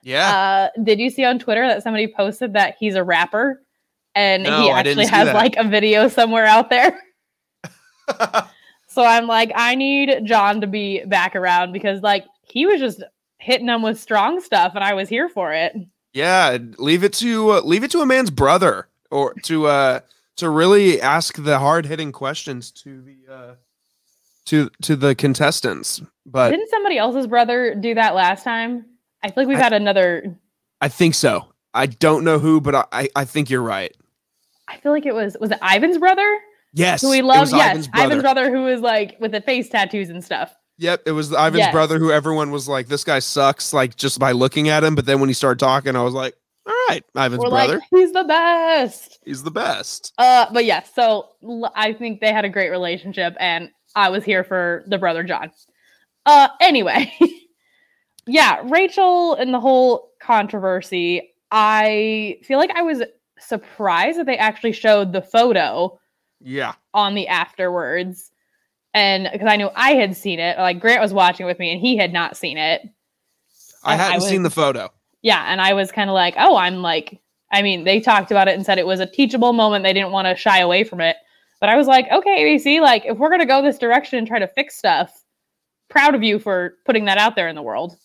Yeah, 0.03 0.71
Uh, 0.77 0.83
did 0.83 0.99
you 0.99 1.11
see 1.11 1.25
on 1.25 1.39
Twitter 1.39 1.67
that 1.69 1.83
somebody 1.83 2.07
posted 2.13 2.55
that 2.55 2.77
he's 2.79 2.95
a 2.95 3.05
rapper? 3.05 3.63
And 4.15 4.43
No, 4.43 4.63
he 4.63 4.71
actually 4.71 5.07
has 5.07 5.27
that. 5.27 5.35
like 5.35 5.57
a 5.57 5.65
video 5.65 6.09
somewhere 6.09 6.45
out 6.47 6.69
there. 6.71 6.99
So 8.91 9.05
I'm 9.05 9.27
like, 9.27 9.53
I 9.55 9.75
need 9.77 10.25
John 10.25 10.61
to 10.63 10.67
be 10.67 11.05
back 11.05 11.37
around 11.37 11.73
because 11.73 12.03
like 12.03 12.25
he 12.43 12.67
was 12.67 12.81
just 12.81 13.03
hitting 13.39 13.67
them 13.67 13.83
with 13.83 13.99
strong 14.01 14.41
stuff, 14.41 14.73
and 14.75 14.83
I 14.85 14.95
was 14.95 15.09
here 15.09 15.29
for 15.29 15.53
it. 15.53 15.75
yeah. 16.13 16.59
Leave 16.79 17.05
it 17.05 17.13
to 17.15 17.51
uh, 17.53 17.61
leave 17.63 17.85
it 17.85 17.91
to 17.93 18.01
a 18.01 18.07
man's 18.07 18.31
brother 18.31 18.89
or 19.11 19.35
to 19.45 19.67
uh 19.67 20.01
to 20.37 20.49
really 20.51 21.01
ask 21.01 21.43
the 21.43 21.59
hard 21.59 21.87
hitting 21.87 22.13
questions 22.13 22.71
to 22.71 23.01
the 23.03 23.17
uh 23.33 23.55
to 24.47 24.71
to 24.83 24.97
the 24.97 25.15
contestants. 25.15 26.03
But 26.27 26.51
Didn't 26.51 26.71
somebody 26.71 26.99
else's 26.99 27.27
brother 27.27 27.75
do 27.75 27.95
that 27.95 28.15
last 28.15 28.43
time? 28.45 28.85
I 29.23 29.29
feel 29.29 29.35
like 29.45 29.49
we've 29.49 29.59
I- 29.59 29.63
had 29.63 29.73
another. 29.73 30.37
I 30.81 30.89
think 30.89 31.15
so. 31.15 31.47
I 31.75 31.87
don't 31.87 32.25
know 32.25 32.39
who, 32.41 32.61
but 32.61 32.75
I 32.75 32.85
I, 32.93 33.09
I 33.15 33.25
think 33.25 33.51
you're 33.51 33.63
right. 33.63 33.95
I 34.67 34.79
feel 34.79 34.93
like 34.93 35.07
it 35.07 35.15
was 35.15 35.37
was 35.41 35.51
it 35.53 35.59
Ivan's 35.63 35.99
brother 35.99 36.41
Yes, 36.73 37.03
who 37.03 37.11
we 37.11 37.23
love. 37.23 37.51
Yes, 37.51 37.71
Ivan's 37.73 37.89
brother. 37.89 38.07
Ivan's 38.07 38.23
brother 38.23 38.51
who 38.51 38.63
was 38.65 38.81
like 38.81 39.17
with 39.21 39.33
the 39.33 39.41
face 39.41 39.69
tattoos 39.69 40.09
and 40.09 40.23
stuff. 40.25 40.55
Yep, 40.79 41.03
it 41.07 41.13
was 41.13 41.31
Ivan's 41.33 41.59
Yes. 41.59 41.73
brother 41.73 41.99
who 41.99 42.11
everyone 42.11 42.51
was 42.51 42.69
like, 42.69 42.89
"This 42.89 43.05
guy 43.05 43.19
sucks," 43.19 43.73
like 43.73 43.97
just 43.97 44.19
by 44.19 44.33
looking 44.33 44.69
at 44.69 44.83
him. 44.85 44.95
But 44.95 45.05
then 45.07 45.21
when 45.21 45.29
he 45.29 45.35
started 45.35 45.59
talking, 45.59 45.95
I 45.97 46.03
was 46.03 46.15
like, 46.15 46.35
All 46.67 46.75
right, 46.89 47.03
Ivan's 47.17 47.43
We're 47.43 47.51
brother. 47.51 47.75
like, 47.75 47.83
he's 47.91 48.13
the 48.13 48.25
best. 48.25 49.19
He's 49.25 49.43
the 49.43 49.51
best. 49.51 50.13
Uh, 50.19 50.47
but 50.53 50.65
yeah, 50.65 50.83
so 50.83 51.31
l- 51.43 51.73
I 51.75 51.93
think 51.93 52.21
they 52.21 52.33
had 52.33 52.45
a 52.45 52.49
great 52.49 52.71
relationship, 52.71 53.35
and 53.41 53.71
I 53.97 54.09
was 54.11 54.25
here 54.25 54.45
for 54.45 54.85
the 54.87 54.97
brother 54.99 55.23
John. 55.25 55.51
Uh, 56.27 56.49
anyway, 56.61 57.13
yeah, 58.27 58.61
Rachel 58.65 59.35
and 59.35 59.53
the 59.53 59.61
whole 59.61 60.13
controversy. 60.21 61.35
I 61.51 62.39
feel 62.45 62.59
like 62.59 62.71
I 62.77 62.83
was 62.83 63.03
surprised 63.39 64.19
that 64.19 64.27
they 64.27 64.37
actually 64.39 64.73
showed 64.73 65.13
the 65.13 65.23
photo 65.23 65.99
Yeah. 66.41 66.75
on 66.95 67.15
the 67.15 67.29
afterwards, 67.29 68.31
and 68.95 69.29
because 69.33 69.49
I 69.49 69.57
knew 69.57 69.71
I 69.75 69.93
had 69.93 70.17
seen 70.17 70.39
it. 70.39 70.59
Like 70.59 70.81
Grant 70.81 71.01
was 71.01 71.13
watching 71.13 71.47
with 71.47 71.59
me, 71.59 71.73
and 71.73 71.81
he 71.81 71.97
had 71.97 72.13
not 72.13 72.37
seen 72.37 72.59
it. 72.59 72.83
I 73.85 73.93
And 73.93 74.03
I 74.03 74.05
hadn't 74.05 74.23
seen 74.23 74.43
the 74.43 74.51
photo. 74.51 74.91
Yeah, 75.23 75.45
and 75.47 75.61
I 75.61 75.75
was 75.75 75.93
kind 75.93 76.11
of 76.11 76.15
like, 76.15 76.35
oh, 76.39 76.57
I'm 76.57 76.83
like, 76.83 77.21
I 77.53 77.63
mean, 77.63 77.85
they 77.85 78.01
talked 78.01 78.31
about 78.31 78.49
it 78.49 78.55
and 78.55 78.65
said 78.65 78.79
it 78.79 78.87
was 78.87 79.01
a 79.01 79.07
teachable 79.07 79.53
moment. 79.53 79.85
They 79.85 79.93
didn't 79.93 80.13
want 80.13 80.29
to 80.29 80.37
shy 80.37 80.59
away 80.59 80.85
from 80.85 81.01
it. 81.01 81.17
But 81.61 81.69
I 81.69 81.77
was 81.77 81.87
like, 81.87 82.11
okay, 82.11 82.43
ABC, 82.43 82.81
like, 82.81 83.05
if 83.05 83.19
we're 83.19 83.29
going 83.29 83.41
to 83.41 83.47
go 83.47 83.61
this 83.61 83.77
direction 83.77 84.19
and 84.19 84.27
try 84.27 84.39
to 84.39 84.49
fix 84.49 84.77
stuff, 84.77 85.25
proud 85.91 86.15
of 86.15 86.23
you 86.23 86.39
for 86.39 86.77
putting 86.87 87.05
that 87.05 87.19
out 87.19 87.37
there 87.37 87.49
in 87.49 87.55
the 87.55 87.63
world. 87.63 87.97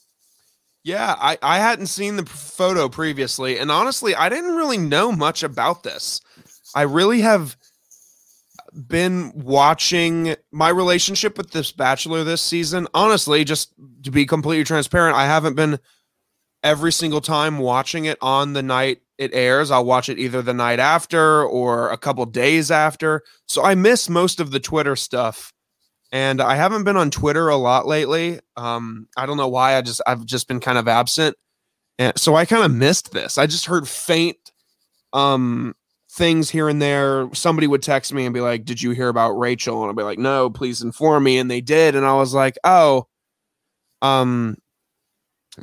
Yeah, 0.83 1.15
I, 1.17 1.37
I 1.41 1.59
hadn't 1.59 1.87
seen 1.87 2.17
the 2.17 2.25
photo 2.25 2.89
previously, 2.89 3.57
and 3.57 3.71
honestly, 3.71 4.13
I 4.13 4.29
didn't 4.29 4.55
really 4.55 4.77
know 4.77 5.11
much 5.11 5.41
about 5.41 5.83
this. 5.83 6.21
I 6.75 6.81
really 6.81 7.21
have 7.21 7.55
been 8.75 9.31
watching 9.35 10.35
my 10.51 10.69
relationship 10.69 11.37
with 11.37 11.51
this 11.51 11.71
bachelor 11.71 12.23
this 12.23 12.41
season. 12.41 12.87
Honestly, 12.93 13.43
just 13.43 13.73
to 14.03 14.11
be 14.11 14.25
completely 14.25 14.63
transparent, 14.63 15.15
I 15.15 15.25
haven't 15.25 15.55
been 15.55 15.79
every 16.63 16.91
single 16.91 17.21
time 17.21 17.59
watching 17.59 18.05
it 18.05 18.17
on 18.21 18.53
the 18.53 18.63
night 18.63 19.01
it 19.17 19.33
airs. 19.33 19.71
I'll 19.71 19.85
watch 19.85 20.09
it 20.09 20.19
either 20.19 20.41
the 20.41 20.53
night 20.53 20.79
after 20.79 21.43
or 21.43 21.89
a 21.89 21.97
couple 21.97 22.25
days 22.25 22.69
after. 22.69 23.21
So 23.47 23.63
I 23.63 23.75
miss 23.75 24.09
most 24.09 24.39
of 24.41 24.51
the 24.51 24.59
Twitter 24.59 24.95
stuff 24.97 25.53
and 26.11 26.41
I 26.41 26.55
haven't 26.55 26.83
been 26.85 26.97
on 26.97 27.11
Twitter 27.11 27.49
a 27.49 27.57
lot 27.57 27.87
lately. 27.87 28.39
Um, 28.55 29.07
I 29.17 29.25
don't 29.25 29.37
know 29.37 29.47
why. 29.47 29.75
I 29.75 29.81
just 29.81 30.01
I've 30.07 30.25
just 30.25 30.47
been 30.47 30.59
kind 30.59 30.77
of 30.77 30.87
absent, 30.87 31.35
and 31.99 32.17
so 32.17 32.35
I 32.35 32.45
kind 32.45 32.63
of 32.63 32.73
missed 32.73 33.11
this. 33.11 33.37
I 33.37 33.47
just 33.47 33.65
heard 33.65 33.87
faint 33.87 34.37
um 35.11 35.75
things 36.15 36.49
here 36.49 36.69
and 36.69 36.81
there. 36.81 37.29
Somebody 37.33 37.67
would 37.67 37.83
text 37.83 38.13
me 38.13 38.25
and 38.25 38.33
be 38.33 38.41
like, 38.41 38.65
"Did 38.65 38.81
you 38.81 38.91
hear 38.91 39.09
about 39.09 39.31
Rachel?" 39.31 39.81
And 39.81 39.89
I'd 39.89 39.97
be 39.97 40.03
like, 40.03 40.19
"No, 40.19 40.49
please 40.49 40.81
inform 40.81 41.23
me." 41.23 41.37
And 41.37 41.51
they 41.51 41.61
did, 41.61 41.95
and 41.95 42.05
I 42.05 42.13
was 42.13 42.33
like, 42.33 42.57
"Oh, 42.63 43.07
um." 44.01 44.57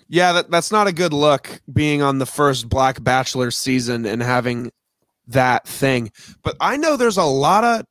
Yeah, 0.09 0.33
that, 0.33 0.51
that's 0.51 0.73
not 0.73 0.87
a 0.87 0.93
good 0.93 1.13
look 1.13 1.61
being 1.71 2.01
on 2.01 2.17
the 2.17 2.25
first 2.25 2.67
Black 2.67 3.05
Bachelor 3.05 3.51
season 3.51 4.07
and 4.07 4.23
having 4.23 4.73
that 5.27 5.69
thing. 5.69 6.11
But 6.43 6.57
I 6.61 6.79
know 6.79 6.97
there's 6.97 7.19
a 7.19 7.25
lot 7.25 7.63
of 7.65 7.85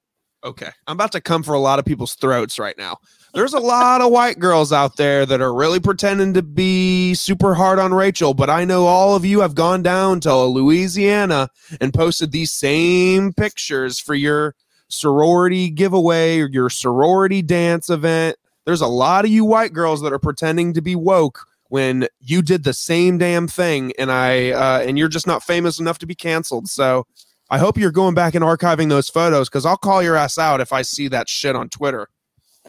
okay, 0.44 0.70
I'm 0.88 0.96
about 0.96 1.12
to 1.14 1.22
come 1.22 1.44
for 1.44 1.54
a 1.54 1.60
lot 1.60 1.80
of 1.80 1.86
people's 1.86 2.16
throats 2.16 2.58
right 2.58 2.78
now. 2.78 2.98
There's 3.34 3.54
a 3.54 3.60
lot 3.60 4.02
of 4.02 4.12
white 4.12 4.40
girls 4.40 4.74
out 4.74 4.98
there 4.98 5.26
that 5.26 5.40
are 5.40 5.54
really 5.54 5.80
pretending 5.80 6.34
to 6.34 6.42
be 6.42 7.14
super 7.14 7.54
hard 7.54 7.80
on 7.80 7.94
Rachel, 7.94 8.34
but 8.34 8.50
I 8.50 8.66
know 8.66 8.88
all 8.88 9.16
of 9.16 9.24
you 9.24 9.40
have 9.40 9.56
gone 9.56 9.82
down 9.82 10.20
to 10.22 10.36
Louisiana 10.36 11.48
and 11.80 11.94
posted 11.94 12.34
these 12.34 12.52
same 12.52 13.32
pictures 13.32 14.00
for 14.00 14.16
your 14.16 14.54
sorority 14.90 15.70
giveaway 15.70 16.42
or 16.42 16.48
your 16.48 16.70
sorority 16.70 17.42
dance 17.42 17.90
event. 17.90 18.36
There's 18.66 18.82
a 18.82 18.88
lot 18.88 19.24
of 19.24 19.32
you 19.32 19.46
white 19.46 19.72
girls 19.72 20.02
that 20.02 20.12
are 20.12 20.20
pretending 20.20 20.74
to 20.74 20.82
be 20.82 20.98
woke 20.98 21.46
when 21.70 22.10
you 22.20 22.42
did 22.42 22.66
the 22.66 22.74
same 22.74 23.18
damn 23.18 23.48
thing 23.48 23.94
and 23.98 24.12
I 24.12 24.50
uh, 24.50 24.80
and 24.82 24.98
you're 24.98 25.08
just 25.08 25.26
not 25.26 25.42
famous 25.42 25.80
enough 25.80 26.00
to 26.00 26.06
be 26.06 26.16
canceled. 26.16 26.68
So 26.68 27.08
I 27.50 27.60
hope 27.60 27.78
you're 27.78 27.92
going 27.92 28.14
back 28.14 28.36
and 28.36 28.44
archiving 28.44 28.90
those 28.90 29.08
photos 29.08 29.48
because 29.48 29.66
I'll 29.66 29.78
call 29.78 30.04
your 30.04 30.18
ass 30.18 30.38
out 30.38 30.60
if 30.60 30.74
I 30.74 30.82
see 30.82 31.08
that 31.08 31.30
shit 31.30 31.56
on 31.56 31.70
Twitter. 31.70 32.10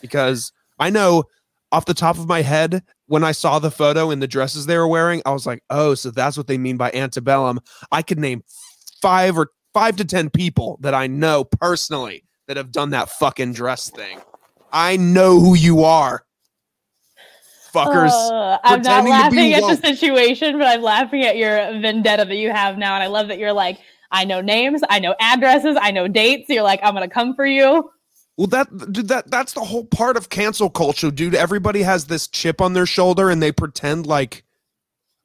Because 0.02 0.52
I 0.78 0.90
know 0.90 1.24
off 1.70 1.86
the 1.86 1.94
top 1.94 2.18
of 2.18 2.28
my 2.28 2.42
head, 2.42 2.82
when 3.06 3.24
I 3.24 3.32
saw 3.32 3.58
the 3.58 3.70
photo 3.70 4.10
and 4.10 4.22
the 4.22 4.28
dresses 4.28 4.66
they 4.66 4.76
were 4.76 4.88
wearing, 4.88 5.22
I 5.24 5.30
was 5.30 5.46
like, 5.46 5.62
oh, 5.70 5.94
so 5.94 6.10
that's 6.10 6.36
what 6.36 6.46
they 6.46 6.58
mean 6.58 6.76
by 6.76 6.90
antebellum. 6.92 7.60
I 7.90 8.02
could 8.02 8.18
name 8.18 8.42
five 9.00 9.38
or 9.38 9.48
five 9.72 9.96
to 9.96 10.04
10 10.04 10.30
people 10.30 10.78
that 10.80 10.94
I 10.94 11.06
know 11.06 11.44
personally 11.44 12.24
that 12.46 12.56
have 12.56 12.72
done 12.72 12.90
that 12.90 13.08
fucking 13.08 13.54
dress 13.54 13.90
thing. 13.90 14.20
I 14.72 14.96
know 14.96 15.40
who 15.40 15.54
you 15.54 15.84
are. 15.84 16.24
Fuckers. 17.72 18.10
Uh, 18.10 18.58
I'm 18.64 18.82
not 18.82 19.04
pretending 19.04 19.12
to 19.12 19.30
be 19.30 19.52
laughing 19.52 19.54
at 19.54 19.80
the 19.80 19.88
situation, 19.88 20.58
but 20.58 20.66
I'm 20.66 20.82
laughing 20.82 21.24
at 21.24 21.36
your 21.38 21.56
vendetta 21.80 22.26
that 22.26 22.36
you 22.36 22.50
have 22.50 22.76
now. 22.76 22.94
And 22.94 23.02
I 23.02 23.06
love 23.06 23.28
that 23.28 23.38
you're 23.38 23.52
like, 23.52 23.78
I 24.10 24.24
know 24.24 24.42
names, 24.42 24.82
I 24.90 24.98
know 24.98 25.14
addresses, 25.20 25.76
I 25.80 25.90
know 25.90 26.06
dates. 26.06 26.50
You're 26.50 26.62
like, 26.62 26.80
I'm 26.82 26.94
going 26.94 27.08
to 27.08 27.12
come 27.12 27.34
for 27.34 27.46
you. 27.46 27.90
Well, 28.36 28.46
that 28.48 28.92
dude, 28.92 29.08
that 29.08 29.30
that's 29.30 29.52
the 29.52 29.60
whole 29.60 29.84
part 29.84 30.16
of 30.16 30.30
cancel 30.30 30.70
culture, 30.70 31.10
dude. 31.10 31.34
Everybody 31.34 31.82
has 31.82 32.06
this 32.06 32.26
chip 32.26 32.60
on 32.60 32.72
their 32.72 32.86
shoulder, 32.86 33.28
and 33.28 33.42
they 33.42 33.52
pretend 33.52 34.06
like, 34.06 34.44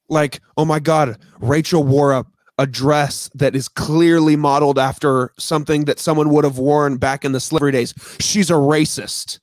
like, 0.09 0.41
oh 0.57 0.65
my 0.65 0.79
god, 0.79 1.17
Rachel 1.39 1.83
wore 1.83 2.11
a 2.11 2.25
a 2.57 2.65
dress 2.65 3.29
that 3.35 3.55
is 3.55 3.69
clearly 3.69 4.35
modeled 4.35 4.79
after 4.79 5.31
something 5.37 5.85
that 5.85 5.99
someone 5.99 6.29
would 6.31 6.43
have 6.43 6.57
worn 6.57 6.97
back 6.97 7.23
in 7.23 7.31
the 7.31 7.39
slavery 7.39 7.71
days. 7.71 7.93
She's 8.19 8.49
a 8.49 8.53
racist. 8.53 9.39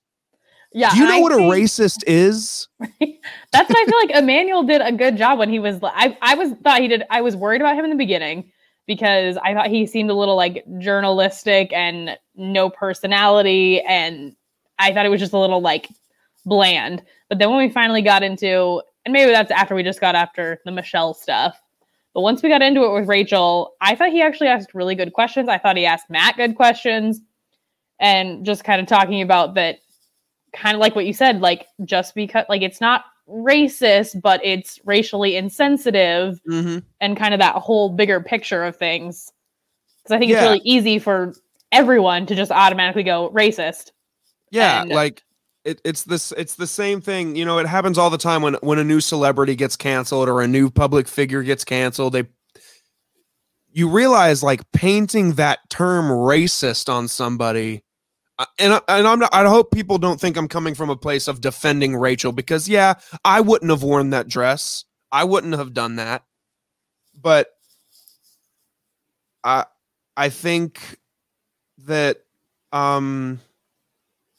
Yeah. 0.73 0.91
Do 0.91 0.99
you 0.99 1.05
know 1.05 1.19
I 1.19 1.21
what 1.21 1.33
a 1.33 1.37
racist 1.37 2.03
is? 2.09 2.67
That's 2.81 3.71
what 3.71 3.79
I 3.79 3.85
feel 3.85 3.99
like 4.01 4.11
Emmanuel 4.11 4.65
did 4.65 4.81
a 4.81 4.91
good 4.91 5.17
job 5.17 5.39
when 5.39 5.49
he 5.49 5.61
was 5.61 5.79
I 5.83 6.19
I 6.21 6.35
was 6.35 6.51
thought 6.65 6.81
he 6.81 6.89
did 6.89 7.05
I 7.11 7.21
was 7.21 7.37
worried 7.37 7.61
about 7.61 7.77
him 7.77 7.85
in 7.85 7.91
the 7.91 7.97
beginning 7.97 8.51
because 8.87 9.37
I 9.39 9.55
thought 9.55 9.69
he 9.69 9.87
seemed 9.87 10.11
a 10.11 10.15
little 10.15 10.37
like 10.37 10.65
journalistic 10.79 11.73
and 11.73 12.19
no 12.35 12.69
personality 12.71 13.81
and 13.83 14.35
I 14.79 14.93
thought 14.93 15.07
it 15.07 15.11
was 15.11 15.21
just 15.21 15.33
a 15.33 15.39
little 15.39 15.61
like 15.61 15.89
bland. 16.45 17.03
But 17.29 17.39
then 17.39 17.51
when 17.51 17.59
we 17.59 17.71
finally 17.71 18.03
got 18.03 18.23
into 18.23 18.83
and 19.05 19.13
maybe 19.13 19.33
that's 19.33 19.51
after 19.51 19.75
we 19.75 19.83
just 19.83 20.01
got 20.01 20.15
after 20.15 20.61
the 20.65 20.73
Michelle 20.73 21.15
stuff. 21.15 21.61
But 22.15 22.23
once 22.23 22.43
we 22.43 22.49
got 22.49 22.63
into 22.63 22.85
it 22.85 22.93
with 22.93 23.09
Rachel, 23.09 23.75
I 23.81 23.95
thought 23.97 24.11
he 24.11 24.23
actually 24.23 24.47
asked 24.47 24.75
really 24.75 24.95
good 24.95 25.13
questions. 25.13 25.49
I 25.49 25.59
thought 25.59 25.77
he 25.77 25.85
asked 25.85 26.09
Matt 26.09 26.37
good 26.37 26.55
questions 26.55 27.21
and 27.99 28.47
just 28.47 28.65
kind 28.65 28.81
of 28.81 28.87
talking 28.87 29.21
about 29.21 29.55
that 29.55 29.81
kind 30.53 30.75
of 30.75 30.81
like 30.81 30.95
what 30.95 31.07
you 31.07 31.13
said, 31.13 31.41
like 31.41 31.67
just 31.85 32.15
because 32.15 32.45
like 32.49 32.63
it's 32.63 32.81
not 32.81 33.05
racist, 33.29 34.21
but 34.21 34.41
it's 34.45 34.79
racially 34.85 35.37
insensitive 35.37 36.41
Mm-hmm. 36.49 36.79
and 37.01 37.17
kind 37.17 37.35
of 37.35 37.41
that 37.41 37.55
whole 37.57 37.89
bigger 37.91 38.21
picture 38.21 38.65
of 38.65 38.77
things. 38.77 39.33
Because 40.03 40.17
I 40.17 40.19
think 40.19 40.33
it's 40.33 40.41
really 40.43 40.61
easy 40.65 40.99
for 40.99 41.35
everyone 41.73 42.27
to 42.27 42.35
just 42.35 42.51
automatically 42.53 43.03
go 43.03 43.31
racist. 43.31 43.93
Yeah, 44.51 44.83
And- 44.83 44.91
like 44.91 45.23
it, 45.65 45.81
it's 45.83 46.03
this 46.05 46.31
it's 46.37 46.57
the 46.57 46.67
same 46.67 47.01
thing. 47.01 47.37
You 47.37 47.47
know, 47.47 47.59
it 47.59 47.67
happens 47.67 47.97
all 47.97 48.11
the 48.11 48.19
time 48.19 48.43
when 48.43 48.55
when 48.61 48.79
a 48.79 48.85
new 48.85 49.01
celebrity 49.01 49.55
gets 49.57 49.77
canceled 49.77 50.29
or 50.29 50.43
a 50.43 50.47
new 50.47 50.71
public 50.71 51.09
figure 51.09 51.43
gets 51.43 51.65
canceled. 51.65 52.13
They 52.13 52.25
you 53.73 53.89
realize 53.89 54.43
like 54.43 54.71
painting 54.73 55.33
that 55.33 55.59
term 55.71 56.07
racist 56.11 56.93
on 56.93 57.09
somebody 57.09 57.83
and 58.59 58.73
I- 58.75 58.81
and 58.89 59.07
I'm 59.07 59.19
not, 59.21 59.35
I 59.35 59.47
hope 59.49 59.71
people 59.71 59.99
don't 59.99 60.21
think 60.21 60.37
I'm 60.37 60.49
coming 60.49 60.75
from 60.75 60.91
a 60.91 60.97
place 60.97 61.29
of 61.29 61.41
defending 61.41 61.97
Rachel 61.97 62.33
because 62.33 62.69
yeah, 62.69 62.95
I 63.25 63.41
wouldn't 63.41 63.71
have 63.71 63.83
worn 63.83 64.11
that 64.11 64.29
dress. 64.29 64.85
I 65.13 65.25
wouldn't 65.25 65.55
have 65.55 65.73
done 65.75 65.97
that. 65.97 66.25
But 67.21 67.49
I 69.45 69.67
I 70.17 70.29
think 70.31 70.99
that 71.87 72.19
um 72.73 73.41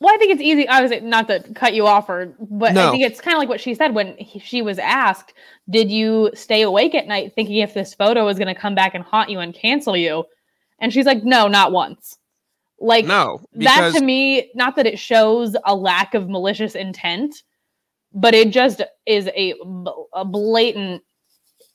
Well, 0.02 0.14
I 0.14 0.18
think 0.18 0.34
it's 0.34 0.42
easy. 0.42 0.68
I 0.68 0.82
was 0.82 0.92
not 1.02 1.28
to 1.30 1.40
cut 1.54 1.74
you 1.74 1.88
off, 1.88 2.10
or 2.10 2.34
but 2.40 2.74
I 2.90 2.92
think 2.92 3.04
it's 3.04 3.22
kind 3.22 3.36
of 3.36 3.40
like 3.40 3.50
what 3.50 3.62
she 3.62 3.74
said 3.74 3.94
when 3.96 4.18
he, 4.18 4.40
she 4.40 4.62
was 4.62 4.78
asked, 4.78 5.34
"Did 5.70 5.90
you 5.90 6.32
stay 6.34 6.64
awake 6.64 6.94
at 6.96 7.08
night 7.08 7.34
thinking 7.34 7.58
if 7.58 7.74
this 7.74 7.94
photo 7.94 8.26
was 8.26 8.38
going 8.38 8.54
to 8.54 8.60
come 8.60 8.76
back 8.76 8.94
and 8.94 9.04
haunt 9.04 9.30
you 9.30 9.40
and 9.40 9.54
cancel 9.54 9.96
you?" 9.96 10.26
And 10.80 10.92
she's 10.92 11.06
like, 11.06 11.24
"No, 11.24 11.48
not 11.48 11.72
once." 11.72 12.18
Like 12.80 13.06
no 13.06 13.42
that 13.54 13.94
to 13.96 14.04
me, 14.04 14.52
not 14.54 14.76
that 14.76 14.86
it 14.86 15.00
shows 15.00 15.56
a 15.66 15.74
lack 15.74 16.14
of 16.14 16.30
malicious 16.30 16.76
intent, 16.76 17.44
but 18.14 18.34
it 18.34 18.52
just 18.52 18.82
is 19.06 19.28
a, 19.28 19.54
a 20.14 20.26
blatant 20.26 21.02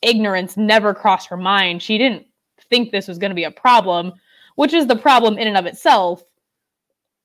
ignorance 0.02 0.56
never 0.56 0.94
crossed 0.94 1.28
her 1.28 1.36
mind. 1.36 1.82
She 1.82 1.98
didn't 1.98 2.26
think 2.68 2.90
this 2.90 3.08
was 3.08 3.18
going 3.18 3.30
to 3.30 3.36
be 3.36 3.44
a 3.44 3.50
problem, 3.50 4.12
which 4.56 4.72
is 4.72 4.86
the 4.86 4.96
problem 4.96 5.38
in 5.38 5.48
and 5.48 5.56
of 5.56 5.66
itself. 5.66 6.22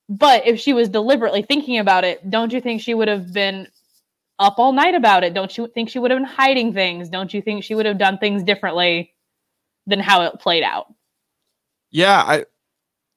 But 0.07 0.45
if 0.45 0.59
she 0.59 0.73
was 0.73 0.89
deliberately 0.89 1.41
thinking 1.41 1.79
about 1.79 2.03
it, 2.03 2.29
don't 2.29 2.53
you 2.53 2.61
think 2.61 2.81
she 2.81 2.93
would 2.93 3.07
have 3.07 3.33
been 3.33 3.67
up 4.38 4.55
all 4.57 4.71
night 4.71 4.95
about 4.95 5.23
it? 5.23 5.33
Don't 5.33 5.57
you 5.57 5.67
think 5.67 5.89
she 5.89 5.99
would 5.99 6.11
have 6.11 6.19
been 6.19 6.29
hiding 6.29 6.73
things? 6.73 7.09
Don't 7.09 7.33
you 7.33 7.41
think 7.41 7.63
she 7.63 7.75
would 7.75 7.85
have 7.85 7.97
done 7.97 8.17
things 8.17 8.43
differently 8.43 9.13
than 9.88 9.99
how 9.99 10.21
it 10.23 10.39
played 10.39 10.63
out? 10.63 10.93
Yeah, 11.91 12.21
I 12.21 12.45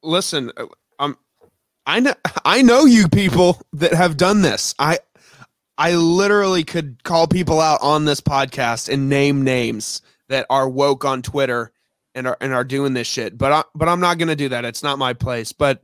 listen. 0.08 0.50
uh, 0.56 0.66
Um, 0.98 1.16
I 1.86 2.00
know 2.00 2.14
I 2.44 2.62
know 2.62 2.84
you 2.84 3.08
people 3.08 3.60
that 3.74 3.92
have 3.92 4.16
done 4.16 4.42
this. 4.42 4.74
I 4.78 4.98
I 5.76 5.94
literally 5.94 6.64
could 6.64 7.04
call 7.04 7.28
people 7.28 7.60
out 7.60 7.80
on 7.82 8.04
this 8.04 8.20
podcast 8.20 8.92
and 8.92 9.08
name 9.08 9.42
names 9.44 10.02
that 10.28 10.46
are 10.50 10.68
woke 10.68 11.04
on 11.04 11.22
Twitter 11.22 11.72
and 12.14 12.26
are 12.26 12.36
and 12.40 12.52
are 12.52 12.64
doing 12.64 12.94
this 12.94 13.06
shit. 13.06 13.38
But 13.38 13.52
I, 13.52 13.64
but 13.74 13.88
I'm 13.88 14.00
not 14.00 14.18
gonna 14.18 14.36
do 14.36 14.48
that. 14.48 14.64
It's 14.64 14.82
not 14.82 14.98
my 14.98 15.12
place. 15.12 15.52
But 15.52 15.82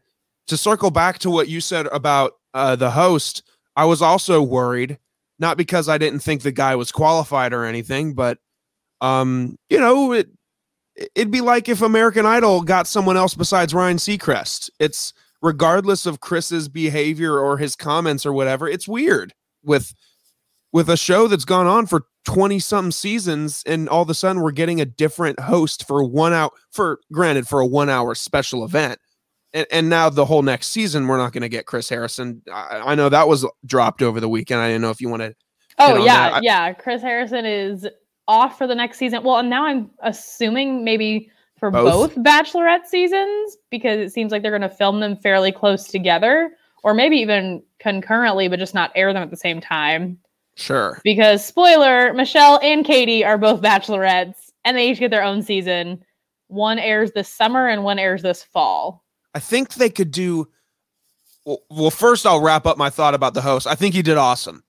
to 0.48 0.56
circle 0.56 0.90
back 0.90 1.18
to 1.20 1.30
what 1.30 1.48
you 1.48 1.60
said 1.60 1.87
about 1.87 2.32
uh, 2.52 2.76
the 2.76 2.90
host, 2.90 3.42
I 3.76 3.84
was 3.84 4.02
also 4.02 4.42
worried, 4.42 4.98
not 5.38 5.56
because 5.56 5.88
I 5.88 5.98
didn't 5.98 6.20
think 6.20 6.42
the 6.42 6.52
guy 6.52 6.76
was 6.76 6.92
qualified 6.92 7.52
or 7.52 7.64
anything, 7.64 8.14
but 8.14 8.38
um, 9.00 9.58
you 9.70 9.78
know, 9.78 10.12
it 10.12 10.28
it'd 10.96 11.30
be 11.30 11.40
like 11.40 11.68
if 11.68 11.83
American 11.83 12.26
Idol 12.26 12.62
got 12.62 12.87
someone 12.87 13.16
else 13.16 13.35
besides 13.35 13.74
Ryan 13.74 13.96
Seacrest. 13.96 14.70
It's 14.78 15.12
regardless 15.42 16.07
of 16.07 16.20
Chris's 16.20 16.68
behavior 16.68 17.38
or 17.38 17.59
his 17.59 17.76
comments 17.76 18.24
or 18.24 18.33
whatever, 18.33 18.68
it's 18.68 18.88
weird 18.88 19.35
with 19.62 19.94
with 20.72 20.88
a 20.90 20.96
show 20.96 21.28
that's 21.28 21.44
gone 21.44 21.66
on 21.66 21.87
for 21.87 22.07
20 22.24 22.59
something 22.59 22.90
seasons 22.90 23.62
and 23.64 23.88
all 23.88 24.02
of 24.02 24.11
a 24.11 24.14
sudden 24.14 24.42
we're 24.42 24.50
getting 24.50 24.80
a 24.80 24.85
different 24.85 25.38
host 25.38 25.87
for 25.87 26.02
one 26.02 26.33
hour 26.33 26.50
for 26.70 26.98
granted 27.12 27.46
for 27.46 27.61
a 27.61 27.66
one 27.66 27.88
hour 27.88 28.14
special 28.14 28.64
event. 28.64 28.98
And, 29.52 29.66
and 29.70 29.88
now 29.88 30.11
the 30.11 30.24
whole 30.24 30.42
next 30.42 30.68
season 30.68 31.07
we're 31.07 31.18
not 31.18 31.33
going 31.33 31.42
to 31.42 31.48
get 31.48 31.66
chris 31.66 31.88
harrison. 31.88 32.42
I, 32.52 32.83
I, 32.87 32.94
know 32.96 33.09
that 33.09 33.28
was 33.28 33.46
dropped 33.64 34.02
over 34.02 34.18
the 34.18 34.28
weekend. 34.28 34.61
I 34.61 34.68
didn't 34.68 34.83
know 34.83 34.90
if 34.90 35.00
you 35.00 35.09
want 35.09 35.22
to 35.22 35.35
oh 35.78 36.04
yeah 36.04 36.40
yeah. 36.42 36.72
Chris 36.72 37.02
harrison 37.02 37.44
is 37.46 37.87
off 38.28 38.56
for 38.58 38.66
the 38.66 38.74
next 38.74 38.98
season 38.98 39.22
well 39.22 39.38
and 39.38 39.50
now 39.50 39.66
i'm 39.66 39.90
assuming 40.02 40.84
maybe 40.84 41.30
for 41.58 41.70
both, 41.70 42.14
both 42.14 42.24
bachelorette 42.24 42.87
seasons 42.87 43.56
because 43.70 43.98
it 43.98 44.12
seems 44.12 44.32
like 44.32 44.42
they're 44.42 44.50
going 44.50 44.62
to 44.62 44.68
film 44.68 45.00
them 45.00 45.16
fairly 45.16 45.52
close 45.52 45.87
together 45.87 46.50
or 46.82 46.94
maybe 46.94 47.16
even 47.16 47.62
concurrently 47.78 48.48
but 48.48 48.58
just 48.58 48.74
not 48.74 48.90
air 48.94 49.12
them 49.12 49.22
at 49.22 49.30
the 49.30 49.37
same 49.37 49.60
time 49.60 50.18
Sure. 50.56 51.00
Because 51.02 51.44
spoiler, 51.44 52.12
Michelle 52.12 52.60
and 52.62 52.84
Katie 52.84 53.24
are 53.24 53.38
both 53.38 53.60
bachelorettes 53.60 54.52
and 54.64 54.76
they 54.76 54.90
each 54.90 54.98
get 54.98 55.10
their 55.10 55.24
own 55.24 55.42
season. 55.42 56.04
One 56.48 56.78
airs 56.78 57.12
this 57.12 57.28
summer 57.28 57.68
and 57.68 57.84
one 57.84 57.98
airs 57.98 58.22
this 58.22 58.42
fall. 58.42 59.04
I 59.34 59.40
think 59.40 59.74
they 59.74 59.90
could 59.90 60.10
do 60.10 60.48
well, 61.44 61.58
well 61.68 61.90
first 61.90 62.24
I'll 62.24 62.40
wrap 62.40 62.66
up 62.66 62.78
my 62.78 62.90
thought 62.90 63.14
about 63.14 63.34
the 63.34 63.42
host. 63.42 63.66
I 63.66 63.74
think 63.74 63.94
he 63.94 64.02
did 64.02 64.16
awesome. 64.16 64.62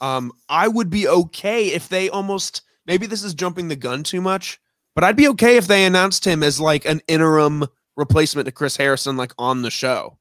Um 0.00 0.32
I 0.48 0.68
would 0.68 0.90
be 0.90 1.06
okay 1.06 1.66
if 1.66 1.88
they 1.88 2.08
almost 2.08 2.62
maybe 2.86 3.06
this 3.06 3.22
is 3.22 3.34
jumping 3.34 3.68
the 3.68 3.76
gun 3.76 4.02
too 4.02 4.20
much, 4.20 4.60
but 4.94 5.04
I'd 5.04 5.16
be 5.16 5.28
okay 5.28 5.56
if 5.56 5.66
they 5.66 5.84
announced 5.84 6.24
him 6.26 6.42
as 6.42 6.60
like 6.60 6.84
an 6.84 7.00
interim 7.08 7.66
replacement 7.96 8.46
to 8.46 8.52
Chris 8.52 8.76
Harrison 8.76 9.16
like 9.16 9.32
on 9.38 9.62
the 9.62 9.70
show. 9.70 10.18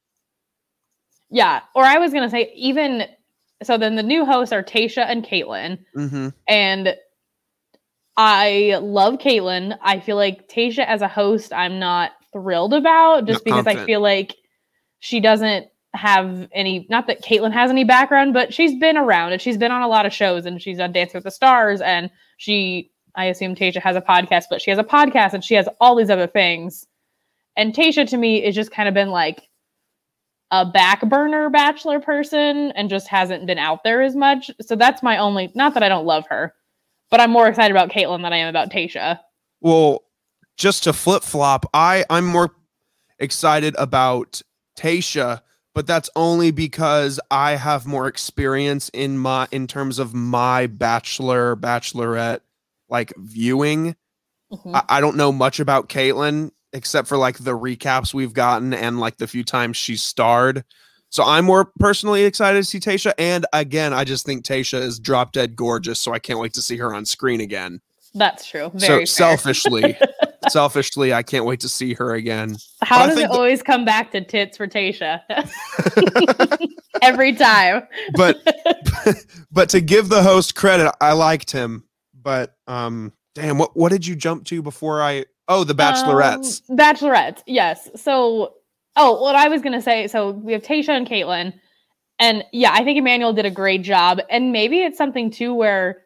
Yeah, 1.30 1.62
or 1.76 1.84
I 1.84 1.98
was 1.98 2.12
going 2.12 2.24
to 2.24 2.30
say 2.30 2.52
even 2.56 3.06
so 3.64 3.78
then 3.78 3.96
the 3.96 4.04
new 4.04 4.26
hosts 4.26 4.52
are 4.52 4.64
Tayshia 4.64 5.06
and 5.08 5.26
Kaitlyn. 5.26 5.80
Mm-hmm. 5.96 6.30
And 6.48 6.96
I 8.18 8.78
love 8.82 9.16
Kaitlyn. 9.16 9.78
I 9.82 10.00
feel 10.00 10.16
like 10.16 10.50
Tayshia 10.50 10.86
as 10.86 11.02
a 11.02 11.08
host, 11.08 11.54
I'm 11.54 11.80
not 11.80 12.12
thrilled 12.34 12.74
about 12.74 13.26
just 13.26 13.40
not 13.40 13.44
because 13.46 13.64
confident. 13.64 13.84
I 13.84 13.86
feel 13.86 14.02
like 14.02 14.36
she 15.00 15.20
doesn't 15.20 15.68
have 15.96 16.48
any 16.52 16.86
not 16.90 17.08
that 17.08 17.24
Kaitlyn 17.24 17.52
has 17.52 17.70
any 17.70 17.84
background, 17.84 18.34
but 18.34 18.54
she's 18.54 18.78
been 18.80 18.98
around 18.98 19.34
and 19.34 19.42
she's 19.42 19.58
been 19.58 19.72
on 19.72 19.82
a 19.82 19.88
lot 19.88 20.06
of 20.06 20.14
shows 20.14 20.46
and 20.46 20.62
she's 20.62 20.80
on 20.80 20.92
Dance 20.92 21.14
with 21.14 21.24
the 21.24 21.32
Stars 21.32 21.82
and 21.82 22.10
she 22.38 22.92
I 23.16 23.26
assume 23.26 23.56
Tayshia 23.56 23.82
has 23.82 23.96
a 23.96 24.02
podcast, 24.02 24.46
but 24.50 24.62
she 24.62 24.70
has 24.72 24.80
a 24.80 24.84
podcast 24.84 25.34
and 25.34 25.44
she 25.44 25.56
has 25.56 25.70
all 25.80 25.96
these 25.96 26.10
other 26.10 26.28
things. 26.28 26.86
And 27.56 27.74
Tayshia 27.74 28.08
to 28.10 28.18
me 28.18 28.44
is 28.44 28.56
just 28.56 28.72
kind 28.72 28.90
of 28.90 28.94
been 28.94 29.10
like 29.10 29.48
a 30.52 30.66
back 30.66 31.02
burner 31.02 31.50
bachelor 31.50 32.00
person 32.00 32.72
and 32.72 32.90
just 32.90 33.08
hasn't 33.08 33.46
been 33.48 33.58
out 33.58 33.84
there 33.84 34.02
as 34.02 34.16
much. 34.16 34.52
So 34.62 34.76
that's 34.76 35.02
my 35.02 35.18
only 35.18 35.52
not 35.56 35.74
that 35.74 35.84
I 35.84 35.90
don't 35.90 36.06
love 36.06 36.26
her, 36.30 36.54
but 37.10 37.20
I'm 37.20 37.32
more 37.32 37.48
excited 37.48 37.72
about 37.72 37.90
Kaitlyn 37.90 38.22
than 38.22 38.34
I 38.34 38.38
am 38.38 38.50
about 38.50 38.70
Tayshia. 38.70 39.20
Well, 39.62 40.04
just 40.58 40.84
to 40.84 40.94
flip 40.94 41.24
flop, 41.24 41.66
I 41.74 42.06
I'm 42.10 42.26
more 42.26 42.52
excited 43.20 43.76
about 43.78 44.42
Tayshia, 44.78 45.42
but 45.76 45.86
that's 45.86 46.10
only 46.16 46.50
because 46.50 47.20
I 47.30 47.56
have 47.58 47.86
more 47.86 48.08
experience 48.08 48.90
in 48.94 49.18
my 49.18 49.48
in 49.52 49.68
terms 49.68 50.00
of 50.00 50.14
my 50.14 50.68
bachelor 50.68 51.56
bachelorette 51.56 52.40
like 52.90 53.14
viewing. 53.18 53.96
Mm-hmm. 54.52 54.76
I, 54.76 54.84
I, 54.88 55.02
don't 55.02 55.18
know 55.18 55.32
much 55.32 55.60
about 55.60 55.90
Kaitlyn 55.90 56.52
except 56.72 57.08
for 57.08 57.18
like 57.18 57.40
the 57.40 57.58
recaps 57.58 58.14
we've 58.14 58.34
gotten 58.34 58.74
and 58.74 59.00
like 59.00 59.18
the 59.18 59.28
few 59.28 59.44
times 59.44 59.76
she's 59.76 60.02
starred. 60.02 60.64
So 61.10 61.24
I'm 61.24 61.46
more 61.46 61.72
personally 61.80 62.26
excited 62.26 62.58
to 62.58 62.64
see 62.64 62.80
Tayshia. 62.80 63.14
And 63.18 63.46
again, 63.54 63.94
I 63.94 64.04
just 64.04 64.26
think 64.26 64.46
Tayshia 64.46 64.82
is 64.82 65.00
drop 65.00 65.32
dead 65.32 65.56
gorgeous. 65.56 66.00
So 66.00 66.14
I 66.14 66.20
can't 66.20 66.40
wait 66.40 66.54
to 66.54 66.62
see 66.62 66.78
her 66.78 66.94
on 66.94 67.06
screen 67.06 67.42
again. 67.42 67.82
That's 68.14 68.48
true. 68.48 68.72
Very 68.74 69.06
so 69.06 69.26
fair. 69.26 69.38
selfishly, 69.38 69.98
selfishly, 70.52 71.14
I 71.14 71.24
can't 71.24 71.46
wait 71.46 71.60
to 71.62 71.70
see 71.70 71.94
her 71.94 72.14
again. 72.14 72.58
How 72.82 73.06
does 73.08 73.18
it 73.18 73.30
always 73.30 73.62
come 73.64 73.86
back 73.86 74.12
to 74.12 74.24
tits 74.24 74.58
for 74.58 74.68
Tayshia? 74.68 75.22
Every 77.02 77.34
time. 77.34 77.88
but 78.14 78.38
but 79.52 79.70
to 79.70 79.82
give 79.82 80.10
the 80.10 80.24
host 80.24 80.56
credit, 80.56 80.92
I 81.02 81.14
liked 81.14 81.52
him. 81.52 81.84
But 82.14 82.56
um 82.68 83.14
damn, 83.34 83.58
what 83.58 83.76
what 83.76 83.92
did 83.92 84.06
you 84.06 84.16
jump 84.16 84.46
to 84.46 84.62
before 84.62 85.02
I 85.02 85.26
Oh, 85.48 85.64
the 85.64 85.76
Bachelorettes. 85.76 86.68
Um, 86.70 86.78
bachelorettes, 86.78 87.42
yes. 87.46 87.90
So, 87.96 88.56
oh, 88.96 89.22
what 89.22 89.36
I 89.36 89.48
was 89.48 89.62
gonna 89.62 89.82
say. 89.82 90.08
So 90.08 90.32
we 90.32 90.54
have 90.54 90.64
Tayshia 90.64 90.90
and 90.90 91.08
Kaitlyn, 91.08 91.54
and 92.20 92.44
yeah, 92.52 92.72
I 92.74 92.84
think 92.84 92.98
Emmanuel 92.98 93.34
did 93.34 93.46
a 93.46 93.52
great 93.52 93.84
job. 93.84 94.20
And 94.30 94.52
maybe 94.52 94.82
it's 94.82 94.98
something 94.98 95.30
too 95.30 95.54
where 95.54 96.02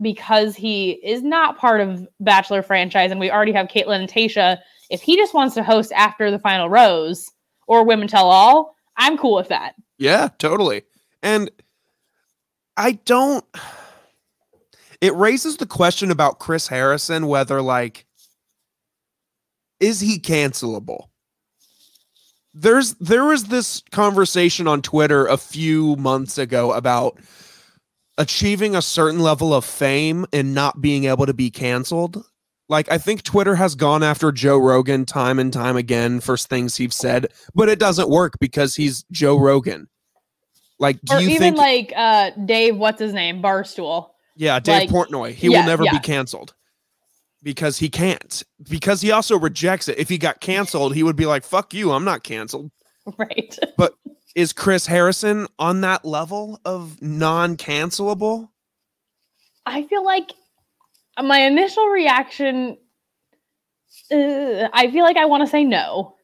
because 0.00 0.54
he 0.54 0.92
is 1.02 1.22
not 1.22 1.58
part 1.58 1.80
of 1.80 2.06
Bachelor 2.20 2.62
franchise, 2.62 3.10
and 3.10 3.20
we 3.20 3.30
already 3.30 3.52
have 3.52 3.68
Kaitlyn 3.68 4.00
and 4.00 4.08
Tayshia, 4.08 4.58
If 4.90 5.02
he 5.02 5.16
just 5.16 5.34
wants 5.34 5.54
to 5.54 5.62
host 5.62 5.92
after 5.92 6.30
the 6.30 6.38
final 6.38 6.68
rose 6.68 7.30
or 7.66 7.84
Women 7.84 8.08
Tell 8.08 8.28
All, 8.28 8.76
I'm 8.96 9.18
cool 9.18 9.34
with 9.34 9.48
that. 9.48 9.74
Yeah, 9.98 10.28
totally. 10.38 10.82
And 11.22 11.50
I 12.76 12.92
don't. 12.92 13.44
It 15.00 15.14
raises 15.14 15.56
the 15.56 15.66
question 15.66 16.10
about 16.10 16.38
Chris 16.38 16.68
Harrison 16.68 17.26
whether 17.26 17.60
like 17.60 18.06
is 19.80 20.00
he 20.00 20.18
cancelable? 20.18 21.08
There's 22.54 22.94
there 22.94 23.24
was 23.24 23.44
this 23.44 23.82
conversation 23.90 24.66
on 24.66 24.80
Twitter 24.80 25.26
a 25.26 25.36
few 25.36 25.96
months 25.96 26.38
ago 26.38 26.72
about 26.72 27.18
achieving 28.18 28.74
a 28.74 28.82
certain 28.82 29.20
level 29.20 29.52
of 29.52 29.64
fame 29.64 30.26
and 30.32 30.54
not 30.54 30.80
being 30.80 31.04
able 31.04 31.26
to 31.26 31.34
be 31.34 31.50
canceled. 31.50 32.24
Like 32.68 32.90
I 32.90 32.98
think 32.98 33.22
Twitter 33.22 33.54
has 33.54 33.74
gone 33.74 34.02
after 34.02 34.32
Joe 34.32 34.58
Rogan 34.58 35.04
time 35.04 35.38
and 35.38 35.52
time 35.52 35.76
again 35.76 36.20
for 36.20 36.36
things 36.36 36.76
he's 36.76 36.94
said, 36.94 37.28
but 37.54 37.68
it 37.68 37.78
doesn't 37.78 38.08
work 38.08 38.38
because 38.40 38.74
he's 38.74 39.04
Joe 39.12 39.38
Rogan. 39.38 39.88
Like, 40.78 41.00
do 41.02 41.14
or 41.14 41.20
you 41.20 41.30
even 41.30 41.54
think 41.54 41.56
like 41.56 41.92
uh 41.96 42.30
Dave, 42.44 42.76
what's 42.76 43.00
his 43.00 43.12
name, 43.12 43.40
Barstool? 43.40 44.10
Yeah, 44.34 44.58
Dave 44.58 44.90
like, 44.90 45.08
Portnoy. 45.08 45.32
He 45.32 45.48
yeah, 45.48 45.60
will 45.60 45.66
never 45.66 45.84
yeah. 45.84 45.92
be 45.92 46.00
canceled 46.00 46.54
because 47.42 47.78
he 47.78 47.88
can't. 47.88 48.42
Because 48.68 49.00
he 49.00 49.12
also 49.12 49.38
rejects 49.38 49.88
it. 49.88 49.98
If 49.98 50.08
he 50.08 50.18
got 50.18 50.40
canceled, 50.40 50.94
he 50.94 51.04
would 51.04 51.16
be 51.16 51.26
like, 51.26 51.44
fuck 51.44 51.72
you, 51.72 51.92
I'm 51.92 52.04
not 52.04 52.22
canceled. 52.22 52.70
Right. 53.18 53.56
but 53.76 53.94
is 54.36 54.52
Chris 54.52 54.86
Harrison 54.86 55.48
on 55.58 55.80
that 55.80 56.04
level 56.04 56.60
of 56.64 57.00
non 57.02 57.56
cancelable? 57.56 58.50
I 59.64 59.82
feel 59.84 60.04
like 60.04 60.30
my 61.20 61.40
initial 61.40 61.86
reaction, 61.86 62.76
uh, 64.12 64.68
I 64.74 64.90
feel 64.92 65.04
like 65.04 65.16
I 65.16 65.24
want 65.24 65.42
to 65.42 65.46
say 65.46 65.64
no, 65.64 66.14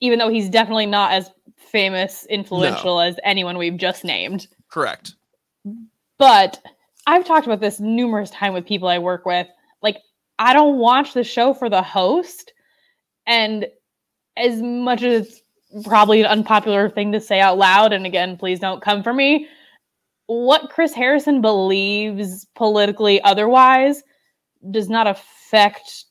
even 0.00 0.18
though 0.18 0.28
he's 0.28 0.50
definitely 0.50 0.86
not 0.86 1.12
as 1.12 1.30
famous, 1.56 2.26
influential 2.26 2.96
no. 2.96 3.02
as 3.02 3.16
anyone 3.22 3.56
we've 3.56 3.78
just 3.78 4.04
named. 4.04 4.48
Correct. 4.68 5.14
But 6.18 6.60
I've 7.06 7.24
talked 7.24 7.46
about 7.46 7.60
this 7.60 7.78
numerous 7.78 8.30
times 8.30 8.54
with 8.54 8.66
people 8.66 8.88
I 8.88 8.98
work 8.98 9.24
with. 9.24 9.46
Like, 9.80 9.98
I 10.40 10.54
don't 10.54 10.78
watch 10.78 11.14
the 11.14 11.22
show 11.22 11.54
for 11.54 11.70
the 11.70 11.82
host. 11.82 12.52
And 13.28 13.68
as 14.36 14.60
much 14.60 15.02
as 15.04 15.28
it's 15.28 15.42
probably 15.84 16.20
an 16.20 16.26
unpopular 16.26 16.88
thing 16.88 17.12
to 17.12 17.20
say 17.20 17.40
out 17.40 17.58
loud, 17.58 17.92
and 17.92 18.06
again, 18.06 18.36
please 18.36 18.60
don't 18.60 18.82
come 18.82 19.02
for 19.02 19.12
me, 19.12 19.48
what 20.26 20.70
Chris 20.70 20.92
Harrison 20.92 21.40
believes 21.40 22.46
politically 22.54 23.20
otherwise 23.22 24.02
does 24.70 24.88
not 24.88 25.06
affect 25.06 26.04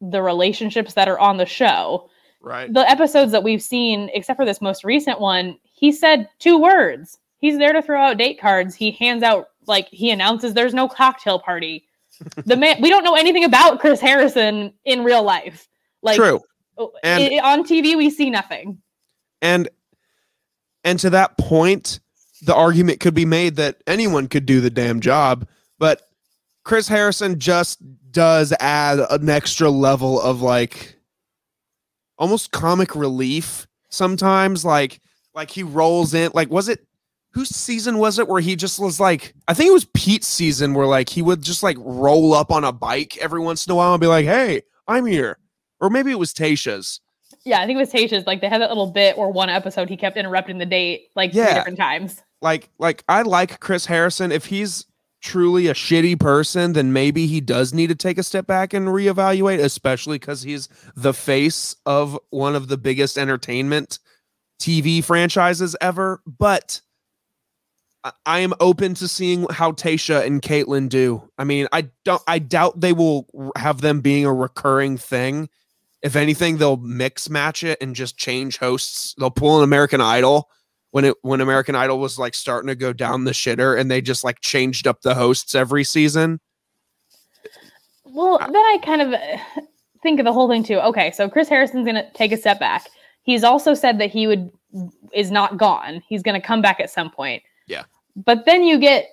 the 0.00 0.22
relationships 0.22 0.94
that 0.94 1.08
are 1.08 1.18
on 1.18 1.36
the 1.36 1.46
show. 1.46 2.08
Right. 2.40 2.72
The 2.72 2.88
episodes 2.90 3.32
that 3.32 3.44
we've 3.44 3.62
seen, 3.62 4.10
except 4.12 4.36
for 4.36 4.44
this 4.44 4.60
most 4.60 4.84
recent 4.84 5.20
one, 5.20 5.58
he 5.72 5.92
said 5.92 6.28
two 6.38 6.58
words. 6.58 7.18
He's 7.38 7.58
there 7.58 7.72
to 7.72 7.82
throw 7.82 8.00
out 8.00 8.18
date 8.18 8.40
cards. 8.40 8.74
He 8.74 8.90
hands 8.92 9.22
out, 9.22 9.48
like, 9.66 9.88
he 9.88 10.10
announces 10.10 10.54
there's 10.54 10.74
no 10.74 10.88
cocktail 10.88 11.38
party 11.38 11.84
the 12.46 12.56
man 12.56 12.80
we 12.80 12.90
don't 12.90 13.04
know 13.04 13.14
anything 13.14 13.44
about 13.44 13.80
Chris 13.80 14.00
Harrison 14.00 14.72
in 14.84 15.04
real 15.04 15.22
life. 15.22 15.68
Like 16.02 16.16
True. 16.16 16.40
Oh, 16.78 16.92
and 17.02 17.22
it, 17.22 17.42
on 17.42 17.64
TV 17.64 17.96
we 17.96 18.10
see 18.10 18.30
nothing. 18.30 18.78
And 19.42 19.68
and 20.84 20.98
to 21.00 21.10
that 21.10 21.36
point, 21.36 22.00
the 22.42 22.54
argument 22.54 23.00
could 23.00 23.14
be 23.14 23.26
made 23.26 23.56
that 23.56 23.82
anyone 23.86 24.28
could 24.28 24.46
do 24.46 24.60
the 24.60 24.70
damn 24.70 25.00
job, 25.00 25.46
but 25.78 26.02
Chris 26.64 26.88
Harrison 26.88 27.38
just 27.38 27.78
does 28.10 28.52
add 28.60 29.00
an 29.10 29.28
extra 29.28 29.68
level 29.68 30.20
of 30.20 30.42
like 30.42 30.96
almost 32.18 32.52
comic 32.52 32.94
relief 32.94 33.66
sometimes 33.88 34.64
like 34.64 35.00
like 35.34 35.50
he 35.50 35.62
rolls 35.62 36.14
in 36.14 36.30
like 36.34 36.50
was 36.50 36.68
it 36.68 36.86
whose 37.32 37.48
season 37.48 37.98
was 37.98 38.18
it 38.18 38.28
where 38.28 38.40
he 38.40 38.54
just 38.54 38.78
was 38.78 39.00
like 39.00 39.34
I 39.48 39.54
think 39.54 39.68
it 39.68 39.72
was 39.72 39.86
Pete's 39.86 40.26
season 40.26 40.74
where 40.74 40.86
like 40.86 41.08
he 41.08 41.22
would 41.22 41.42
just 41.42 41.62
like 41.62 41.76
roll 41.80 42.34
up 42.34 42.52
on 42.52 42.64
a 42.64 42.72
bike 42.72 43.16
every 43.18 43.40
once 43.40 43.66
in 43.66 43.72
a 43.72 43.74
while 43.74 43.94
and 43.94 44.00
be 44.00 44.06
like, 44.06 44.26
"Hey, 44.26 44.62
I'm 44.86 45.06
here." 45.06 45.38
Or 45.80 45.90
maybe 45.90 46.10
it 46.10 46.18
was 46.18 46.32
Tayshia's. 46.32 47.00
Yeah, 47.44 47.60
I 47.60 47.66
think 47.66 47.76
it 47.76 47.80
was 47.80 47.92
Tayshia's. 47.92 48.26
Like 48.26 48.40
they 48.40 48.48
had 48.48 48.60
that 48.60 48.68
little 48.70 48.90
bit 48.90 49.18
or 49.18 49.32
one 49.32 49.48
episode 49.48 49.88
he 49.88 49.96
kept 49.96 50.16
interrupting 50.16 50.58
the 50.58 50.66
date 50.66 51.08
like 51.16 51.32
Yeah. 51.34 51.46
three 51.46 51.54
different 51.54 51.78
times. 51.78 52.22
Like 52.40 52.68
like 52.78 53.04
I 53.08 53.22
like 53.22 53.60
Chris 53.60 53.86
Harrison 53.86 54.30
if 54.32 54.46
he's 54.46 54.86
truly 55.20 55.68
a 55.68 55.74
shitty 55.74 56.18
person, 56.18 56.72
then 56.72 56.92
maybe 56.92 57.26
he 57.26 57.40
does 57.40 57.72
need 57.72 57.86
to 57.88 57.94
take 57.94 58.18
a 58.18 58.22
step 58.24 58.46
back 58.46 58.74
and 58.74 58.88
reevaluate, 58.88 59.60
especially 59.60 60.18
cuz 60.18 60.42
he's 60.42 60.68
the 60.96 61.14
face 61.14 61.76
of 61.86 62.18
one 62.30 62.56
of 62.56 62.66
the 62.68 62.76
biggest 62.76 63.16
entertainment 63.16 63.98
TV 64.60 65.02
franchises 65.02 65.74
ever, 65.80 66.20
but 66.26 66.80
I- 68.04 68.12
I 68.26 68.38
am 68.40 68.52
open 68.58 68.94
to 68.94 69.06
seeing 69.06 69.46
how 69.50 69.70
Tayshia 69.72 70.26
and 70.26 70.42
Kaitlyn 70.42 70.88
do. 70.88 71.28
I 71.38 71.44
mean, 71.44 71.68
I 71.72 71.88
don't 72.04 72.22
I 72.26 72.38
doubt 72.40 72.80
they 72.80 72.92
will 72.92 73.26
have 73.56 73.80
them 73.80 74.00
being 74.00 74.24
a 74.24 74.32
recurring 74.32 74.96
thing. 74.98 75.48
If 76.02 76.16
anything, 76.16 76.56
they'll 76.56 76.78
mix 76.78 77.30
match 77.30 77.62
it 77.62 77.78
and 77.80 77.94
just 77.94 78.16
change 78.16 78.58
hosts. 78.58 79.14
They'll 79.18 79.30
pull 79.30 79.58
an 79.58 79.64
American 79.64 80.00
Idol 80.00 80.48
when 80.90 81.04
it 81.04 81.14
when 81.22 81.40
American 81.40 81.74
Idol 81.74 81.98
was 81.98 82.18
like 82.18 82.34
starting 82.34 82.68
to 82.68 82.74
go 82.74 82.92
down 82.92 83.24
the 83.24 83.32
shitter 83.32 83.78
and 83.78 83.90
they 83.90 84.00
just 84.00 84.24
like 84.24 84.40
changed 84.40 84.86
up 84.86 85.02
the 85.02 85.14
hosts 85.14 85.54
every 85.54 85.84
season. 85.84 86.40
Well, 88.04 88.38
then 88.38 88.56
I 88.56 88.78
kind 88.84 89.00
of 89.00 89.12
uh, 89.14 89.62
think 90.02 90.20
of 90.20 90.24
the 90.24 90.32
whole 90.32 90.48
thing 90.48 90.64
too. 90.64 90.78
Okay, 90.80 91.10
so 91.12 91.28
Chris 91.28 91.48
Harrison's 91.48 91.84
going 91.84 91.94
to 91.94 92.10
take 92.12 92.32
a 92.32 92.36
step 92.36 92.60
back. 92.60 92.88
He's 93.22 93.44
also 93.44 93.72
said 93.72 93.98
that 93.98 94.10
he 94.10 94.26
would 94.26 94.50
is 95.12 95.30
not 95.30 95.56
gone. 95.56 96.02
He's 96.08 96.22
going 96.22 96.40
to 96.40 96.46
come 96.46 96.62
back 96.62 96.80
at 96.80 96.90
some 96.90 97.10
point. 97.10 97.42
Yeah. 97.66 97.84
But 98.16 98.44
then 98.44 98.64
you 98.64 98.78
get 98.78 99.08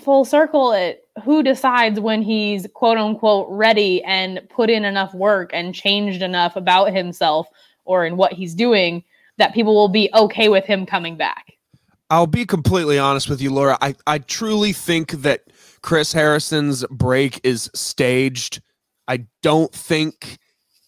full 0.00 0.24
circle 0.24 0.72
at 0.72 1.00
who 1.22 1.42
decides 1.42 2.00
when 2.00 2.22
he's 2.22 2.66
quote 2.74 2.98
unquote 2.98 3.46
ready 3.50 4.02
and 4.04 4.40
put 4.48 4.70
in 4.70 4.84
enough 4.84 5.14
work 5.14 5.50
and 5.52 5.74
changed 5.74 6.22
enough 6.22 6.56
about 6.56 6.92
himself 6.92 7.48
or 7.84 8.04
in 8.04 8.16
what 8.16 8.32
he's 8.32 8.54
doing 8.54 9.04
that 9.36 9.54
people 9.54 9.74
will 9.74 9.88
be 9.88 10.10
okay 10.14 10.48
with 10.48 10.64
him 10.64 10.86
coming 10.86 11.16
back. 11.16 11.54
I'll 12.10 12.26
be 12.26 12.44
completely 12.44 12.98
honest 12.98 13.28
with 13.28 13.40
you, 13.40 13.50
Laura. 13.50 13.78
I, 13.80 13.94
I 14.06 14.18
truly 14.18 14.72
think 14.72 15.12
that 15.22 15.44
Chris 15.82 16.12
Harrison's 16.12 16.84
break 16.90 17.40
is 17.44 17.70
staged. 17.74 18.60
I 19.08 19.26
don't 19.42 19.72
think 19.72 20.38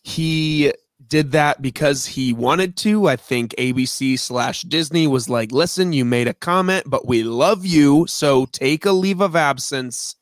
he 0.03 0.73
did 1.09 1.33
that 1.33 1.63
because 1.63 2.07
he 2.07 2.33
wanted 2.33 2.77
to. 2.79 3.09
I 3.09 3.17
think 3.17 3.55
ABC 3.59 4.19
slash 4.19 4.63
Disney 4.63 5.07
was 5.07 5.29
like, 5.29 5.53
listen, 5.53 5.93
you 5.93 6.05
made 6.05 6.29
a 6.29 6.35
comment, 6.35 6.85
but 6.87 7.07
we 7.07 7.23
love 7.23 7.65
you. 7.65 8.07
So 8.07 8.47
take 8.47 8.85
a 8.85 8.93
leave 8.93 9.21
of 9.21 9.37
absence, 9.37 10.17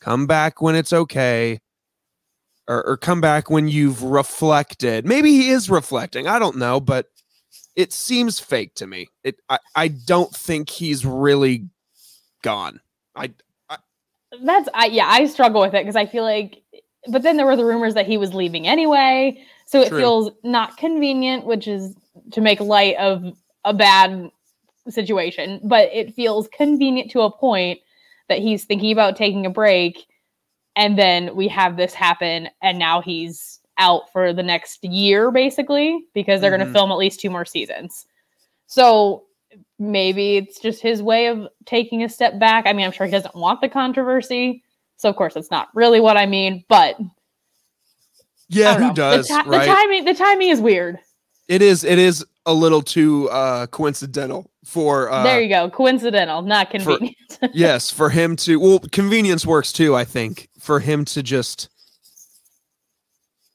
come 0.00 0.26
back 0.26 0.60
when 0.60 0.74
it's 0.74 0.92
okay. 0.92 1.60
Or, 2.68 2.86
or 2.86 2.96
come 2.96 3.20
back 3.20 3.50
when 3.50 3.66
you've 3.66 4.04
reflected. 4.04 5.04
Maybe 5.04 5.32
he 5.32 5.50
is 5.50 5.68
reflecting. 5.68 6.28
I 6.28 6.38
don't 6.38 6.56
know, 6.56 6.78
but 6.78 7.06
it 7.74 7.92
seems 7.92 8.38
fake 8.38 8.74
to 8.76 8.86
me. 8.86 9.08
It 9.24 9.36
I, 9.48 9.58
I 9.74 9.88
don't 9.88 10.32
think 10.34 10.70
he's 10.70 11.04
really 11.04 11.66
gone. 12.42 12.80
I 13.16 13.32
That's 14.42 14.68
I 14.74 14.86
yeah, 14.86 15.06
I 15.08 15.26
struggle 15.26 15.60
with 15.60 15.74
it 15.74 15.82
because 15.82 15.96
I 15.96 16.06
feel 16.06 16.22
like 16.22 16.62
but 17.08 17.22
then 17.22 17.36
there 17.36 17.46
were 17.46 17.56
the 17.56 17.64
rumors 17.64 17.94
that 17.94 18.06
he 18.06 18.16
was 18.16 18.32
leaving 18.32 18.66
anyway. 18.66 19.44
So 19.66 19.80
it 19.80 19.88
True. 19.88 19.98
feels 19.98 20.30
not 20.44 20.76
convenient, 20.76 21.46
which 21.46 21.66
is 21.68 21.94
to 22.32 22.40
make 22.40 22.60
light 22.60 22.96
of 22.96 23.24
a 23.64 23.72
bad 23.72 24.30
situation, 24.88 25.60
but 25.64 25.88
it 25.92 26.14
feels 26.14 26.48
convenient 26.48 27.10
to 27.12 27.22
a 27.22 27.30
point 27.30 27.80
that 28.28 28.38
he's 28.38 28.64
thinking 28.64 28.92
about 28.92 29.16
taking 29.16 29.46
a 29.46 29.50
break 29.50 30.06
and 30.74 30.98
then 30.98 31.36
we 31.36 31.48
have 31.48 31.76
this 31.76 31.92
happen 31.92 32.48
and 32.62 32.78
now 32.78 33.00
he's 33.02 33.60
out 33.78 34.10
for 34.12 34.32
the 34.32 34.42
next 34.42 34.82
year 34.84 35.30
basically 35.30 36.04
because 36.14 36.40
they're 36.40 36.50
going 36.50 36.60
Mhm. 36.60 36.66
to 36.66 36.72
film 36.72 36.90
at 36.90 36.98
least 36.98 37.20
two 37.20 37.30
more 37.30 37.44
seasons. 37.44 38.06
So 38.66 39.24
maybe 39.78 40.36
it's 40.36 40.58
just 40.60 40.80
his 40.80 41.02
way 41.02 41.26
of 41.26 41.48
taking 41.66 42.02
a 42.02 42.08
step 42.08 42.38
back. 42.38 42.66
I 42.66 42.72
mean, 42.72 42.86
I'm 42.86 42.92
sure 42.92 43.06
he 43.06 43.12
doesn't 43.12 43.34
want 43.34 43.60
the 43.60 43.68
controversy. 43.68 44.62
So 44.96 45.08
of 45.10 45.16
course, 45.16 45.36
it's 45.36 45.50
not 45.50 45.68
really 45.74 46.00
what 46.00 46.16
I 46.16 46.26
mean, 46.26 46.64
but 46.68 46.98
yeah, 48.54 48.74
who 48.74 48.88
know. 48.88 48.94
does 48.94 49.28
the, 49.28 49.42
ti- 49.42 49.48
right? 49.48 49.66
the 49.66 49.74
timing? 49.74 50.04
The 50.04 50.14
timing 50.14 50.48
is 50.50 50.60
weird. 50.60 50.98
it 51.48 51.62
is 51.62 51.84
it 51.84 51.98
is 51.98 52.24
a 52.46 52.52
little 52.54 52.82
too 52.82 53.28
uh 53.30 53.66
coincidental 53.68 54.50
for 54.64 55.10
uh 55.10 55.22
there 55.22 55.40
you 55.40 55.48
go. 55.48 55.70
Coincidental, 55.70 56.42
not 56.42 56.70
convenient. 56.70 57.16
yes 57.52 57.90
for 57.90 58.10
him 58.10 58.36
to 58.36 58.58
well 58.58 58.80
convenience 58.90 59.46
works 59.46 59.72
too. 59.72 59.94
I 59.94 60.04
think 60.04 60.48
for 60.58 60.80
him 60.80 61.04
to 61.06 61.22
just 61.22 61.68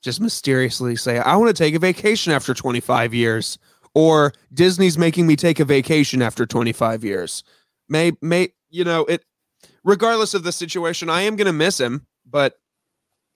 just 0.02 0.22
mysteriously 0.22 0.96
say 0.96 1.20
I 1.20 1.36
want 1.36 1.56
to 1.56 1.64
take 1.64 1.76
a 1.76 1.80
vacation 1.80 2.32
after 2.32 2.54
25 2.54 3.14
years 3.14 3.58
or 3.94 4.34
Disney's 4.54 4.98
making 4.98 5.28
me 5.28 5.36
take 5.36 5.60
a 5.60 5.66
vacation 5.66 6.22
after 6.22 6.46
25 6.46 7.04
years. 7.04 7.44
May 7.90 8.14
may 8.22 8.50
you 8.70 8.84
know 8.84 9.06
it 9.06 9.24
regardless 9.84 10.34
of 10.34 10.44
the 10.44 10.52
situation 10.52 11.10
I 11.10 11.22
am 11.24 11.36
going 11.36 11.48
to 11.48 11.54
miss 11.54 11.80
him 11.80 12.06
but 12.30 12.60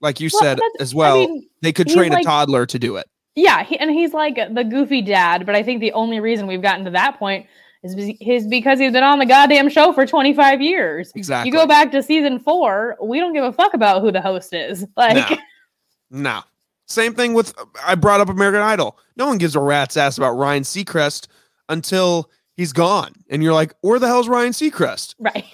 like 0.02 0.20
you 0.20 0.30
Well, 0.34 0.42
said 0.42 0.60
as 0.80 0.94
well 0.96 1.16
I 1.24 1.26
mean, 1.28 1.48
they 1.62 1.72
could 1.72 1.88
train 1.88 2.12
like- 2.12 2.22
a 2.22 2.26
toddler 2.26 2.66
to 2.66 2.80
do 2.80 2.98
it. 2.98 3.08
yeah, 3.36 3.64
he, 3.64 3.78
and 3.80 3.90
he's 3.92 4.14
like 4.14 4.36
the 4.54 4.64
goofy 4.64 5.02
dad. 5.02 5.46
But 5.46 5.56
I 5.56 5.64
think 5.64 5.80
the 5.80 5.94
only 5.94 6.20
reason 6.20 6.48
we've 6.48 6.62
gotten 6.62 6.86
to 6.86 6.92
that 6.92 7.18
point 7.20 7.46
is, 7.84 7.96
is 8.22 8.46
because 8.48 8.80
he's 8.80 8.92
been 8.92 9.04
on 9.04 9.20
the 9.20 9.26
goddamn 9.26 9.70
show 9.70 9.92
for 9.94 10.06
25 10.06 10.62
years. 10.62 11.12
Exactly. 11.16 11.50
You 11.50 11.54
go 11.58 11.66
back 11.66 11.92
to 11.92 12.04
season 12.04 12.40
four, 12.40 12.98
we 13.02 13.20
don't 13.20 13.34
give 13.34 13.44
a 13.44 13.52
fuck 13.54 13.74
about 13.74 14.02
who 14.02 14.12
the 14.12 14.22
host 14.22 14.54
is. 14.54 14.86
Like, 14.98 15.30
No. 15.30 15.38
No. 16.12 16.42
Same 16.88 17.14
thing 17.14 17.34
with 17.34 17.54
I 17.86 17.96
brought 17.96 18.20
up 18.20 18.28
American 18.30 18.62
Idol. 18.62 19.00
No 19.16 19.26
one 19.28 19.38
gives 19.38 19.56
a 19.56 19.62
rat's 19.62 19.96
ass 19.96 20.18
about 20.18 20.34
Ryan 20.34 20.64
Seacrest 20.64 21.28
until 21.70 22.30
he's 22.58 22.74
gone. 22.74 23.14
And 23.30 23.42
you're 23.42 23.54
like, 23.54 23.74
where 23.82 23.98
the 23.98 24.08
hell's 24.08 24.28
Ryan 24.28 24.52
Seacrest? 24.52 25.16
right. 25.20 25.46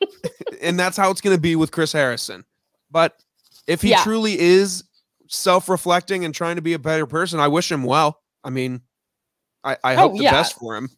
And 0.62 0.78
that's 0.78 0.96
how 0.96 1.10
it's 1.10 1.20
gonna 1.20 1.36
be 1.38 1.54
with 1.56 1.70
Chris 1.70 1.92
Harrison. 1.92 2.44
But 2.90 3.22
if 3.66 3.82
he 3.82 3.90
Yeah. 3.90 4.02
truly 4.02 4.38
is 4.38 4.84
self-reflecting 5.28 6.24
and 6.24 6.34
trying 6.34 6.56
to 6.56 6.62
be 6.62 6.72
a 6.74 6.78
better 6.78 7.06
person, 7.06 7.40
I 7.40 7.48
wish 7.48 7.70
him 7.70 7.82
well. 7.84 8.20
I 8.44 8.50
mean, 8.50 8.80
I, 9.64 9.76
I 9.82 9.94
Oh, 9.94 9.98
hope 9.98 10.16
the 10.18 10.24
yeah. 10.24 10.30
best 10.30 10.58
for 10.58 10.76
him. 10.76 10.88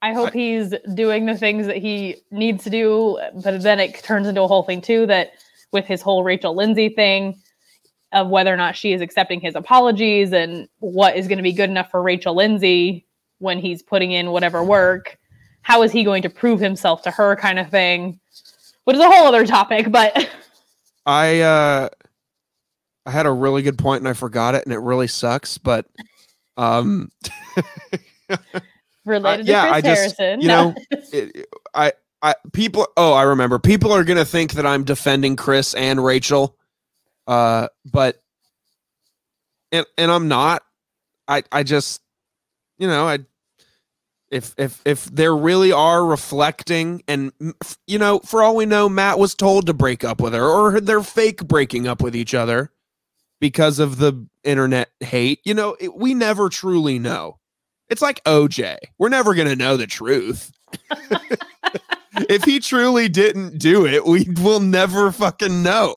I 0.00 0.12
hope 0.12 0.32
he's 0.32 0.72
doing 0.94 1.26
the 1.26 1.36
things 1.36 1.66
that 1.66 1.78
he 1.78 2.22
needs 2.30 2.62
to 2.64 2.70
do, 2.70 3.18
but 3.42 3.62
then 3.62 3.80
it 3.80 4.00
turns 4.04 4.28
into 4.28 4.42
a 4.42 4.46
whole 4.46 4.62
thing 4.62 4.80
too 4.80 5.06
that 5.06 5.32
with 5.72 5.86
his 5.86 6.00
whole 6.02 6.22
Rachel 6.22 6.54
Lindsay 6.54 6.88
thing 6.88 7.40
of 8.12 8.28
whether 8.28 8.52
or 8.52 8.56
not 8.56 8.76
she 8.76 8.92
is 8.92 9.00
accepting 9.00 9.40
his 9.40 9.54
apologies 9.56 10.32
and 10.32 10.68
what 10.78 11.16
is 11.16 11.26
going 11.26 11.38
to 11.38 11.42
be 11.42 11.52
good 11.52 11.68
enough 11.68 11.90
for 11.90 12.00
Rachel 12.00 12.34
Lindsay 12.34 13.06
when 13.38 13.58
he's 13.58 13.82
putting 13.82 14.12
in 14.12 14.30
whatever 14.30 14.62
work. 14.62 15.18
How 15.62 15.82
is 15.82 15.90
he 15.92 16.04
going 16.04 16.22
to 16.22 16.30
prove 16.30 16.60
himself 16.60 17.02
to 17.02 17.10
her 17.10 17.34
kind 17.36 17.58
of 17.58 17.68
thing? 17.68 18.20
Which 18.84 18.96
is 18.96 19.02
a 19.02 19.10
whole 19.10 19.26
other 19.26 19.44
topic, 19.46 19.90
but 19.90 20.28
I 21.06 21.40
uh 21.40 21.88
I 23.08 23.10
had 23.10 23.24
a 23.24 23.32
really 23.32 23.62
good 23.62 23.78
point 23.78 24.02
and 24.02 24.08
I 24.08 24.12
forgot 24.12 24.54
it 24.54 24.64
and 24.66 24.72
it 24.74 24.80
really 24.80 25.06
sucks, 25.06 25.56
but 25.56 25.86
um 26.58 27.10
related 29.06 29.46
yeah, 29.48 29.64
to 29.64 29.68
Chris 29.70 29.76
I 29.76 29.80
just- 29.80 30.18
Harrison. 30.18 30.40
you 30.42 30.48
no. 30.48 30.70
know, 30.70 30.74
it, 31.12 31.46
I, 31.72 31.92
I, 32.20 32.34
people. 32.52 32.86
Oh, 32.98 33.14
I 33.14 33.22
remember. 33.22 33.58
People 33.58 33.92
are 33.92 34.04
gonna 34.04 34.24
think 34.26 34.52
that 34.54 34.66
I'm 34.66 34.84
defending 34.84 35.36
Chris 35.36 35.72
and 35.72 36.04
Rachel, 36.04 36.56
uh, 37.26 37.68
but, 37.90 38.20
and 39.72 39.86
and 39.96 40.10
I'm 40.10 40.26
not. 40.26 40.62
I, 41.28 41.44
I 41.52 41.62
just, 41.62 42.02
you 42.76 42.88
know, 42.88 43.06
I, 43.06 43.20
if 44.32 44.52
if 44.58 44.82
if 44.84 45.04
there 45.04 45.34
really 45.36 45.70
are 45.70 46.04
reflecting, 46.04 47.04
and 47.06 47.30
you 47.86 48.00
know, 48.00 48.18
for 48.18 48.42
all 48.42 48.56
we 48.56 48.66
know, 48.66 48.88
Matt 48.88 49.18
was 49.20 49.36
told 49.36 49.66
to 49.66 49.72
break 49.72 50.02
up 50.02 50.20
with 50.20 50.34
her, 50.34 50.44
or 50.44 50.80
they're 50.80 51.02
fake 51.02 51.46
breaking 51.46 51.86
up 51.86 52.02
with 52.02 52.16
each 52.16 52.34
other 52.34 52.72
because 53.40 53.78
of 53.78 53.98
the 53.98 54.26
internet 54.44 54.90
hate. 55.00 55.40
You 55.44 55.54
know, 55.54 55.76
it, 55.80 55.94
we 55.96 56.14
never 56.14 56.48
truly 56.48 56.98
know. 56.98 57.38
It's 57.88 58.02
like 58.02 58.22
OJ. 58.24 58.76
We're 58.98 59.08
never 59.08 59.34
going 59.34 59.48
to 59.48 59.56
know 59.56 59.76
the 59.76 59.86
truth. 59.86 60.52
if 62.28 62.44
he 62.44 62.60
truly 62.60 63.08
didn't 63.08 63.58
do 63.58 63.86
it, 63.86 64.04
we 64.04 64.28
will 64.42 64.60
never 64.60 65.10
fucking 65.12 65.62
know. 65.62 65.94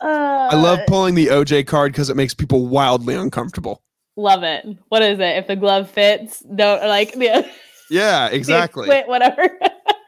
Uh, 0.00 0.48
I 0.52 0.54
love 0.54 0.78
pulling 0.86 1.14
the 1.16 1.26
OJ 1.26 1.66
card 1.66 1.92
because 1.92 2.08
it 2.08 2.16
makes 2.16 2.32
people 2.32 2.66
wildly 2.68 3.14
uncomfortable. 3.14 3.82
love 4.16 4.42
it. 4.44 4.64
What 4.88 5.02
is 5.02 5.18
it? 5.18 5.36
If 5.36 5.46
the 5.48 5.56
glove 5.56 5.90
fits, 5.90 6.40
don't 6.40 6.82
like 6.86 7.14
the 7.14 7.48
Yeah, 7.90 8.28
exactly. 8.32 8.86
Quit, 8.86 9.08
whatever. 9.08 9.58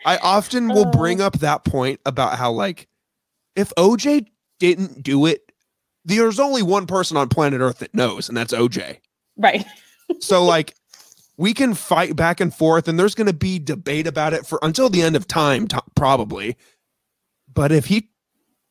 I 0.06 0.16
often 0.18 0.68
will 0.68 0.86
Uh. 0.86 0.90
bring 0.92 1.20
up 1.20 1.40
that 1.40 1.64
point 1.64 2.00
about 2.06 2.38
how 2.38 2.52
like 2.52 2.88
if 3.56 3.72
OJ 3.76 4.26
didn't 4.60 5.02
do 5.02 5.26
it, 5.26 5.50
there's 6.04 6.38
only 6.38 6.62
one 6.62 6.86
person 6.86 7.16
on 7.16 7.28
planet 7.28 7.60
Earth 7.60 7.80
that 7.80 7.94
knows, 7.94 8.28
and 8.28 8.36
that's 8.36 8.54
OJ. 8.54 8.98
Right. 9.36 9.66
so 10.20 10.44
like 10.44 10.74
we 11.36 11.54
can 11.54 11.74
fight 11.74 12.14
back 12.16 12.40
and 12.40 12.54
forth 12.54 12.86
and 12.86 12.98
there's 12.98 13.14
going 13.14 13.26
to 13.26 13.32
be 13.32 13.58
debate 13.58 14.06
about 14.06 14.34
it 14.34 14.46
for 14.46 14.58
until 14.62 14.90
the 14.90 15.02
end 15.02 15.16
of 15.16 15.26
time 15.26 15.66
t- 15.66 15.78
probably. 15.94 16.56
But 17.52 17.72
if 17.72 17.86
he 17.86 18.10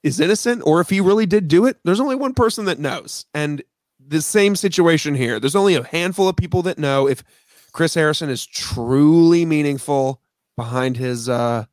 is 0.03 0.19
innocent 0.19 0.61
or 0.65 0.79
if 0.79 0.89
he 0.89 1.01
really 1.01 1.25
did 1.25 1.47
do 1.47 1.65
it 1.65 1.77
there's 1.83 1.99
only 1.99 2.15
one 2.15 2.33
person 2.33 2.65
that 2.65 2.79
knows. 2.79 3.25
And 3.33 3.63
the 3.99 4.21
same 4.21 4.55
situation 4.55 5.15
here. 5.15 5.39
There's 5.39 5.55
only 5.55 5.75
a 5.75 5.83
handful 5.83 6.27
of 6.27 6.35
people 6.35 6.61
that 6.63 6.77
know 6.77 7.07
if 7.07 7.23
chris 7.71 7.93
harrison 7.93 8.29
is 8.31 8.47
truly 8.47 9.45
meaningful 9.45 10.21
behind 10.57 10.97
his 10.97 11.29
uh 11.29 11.65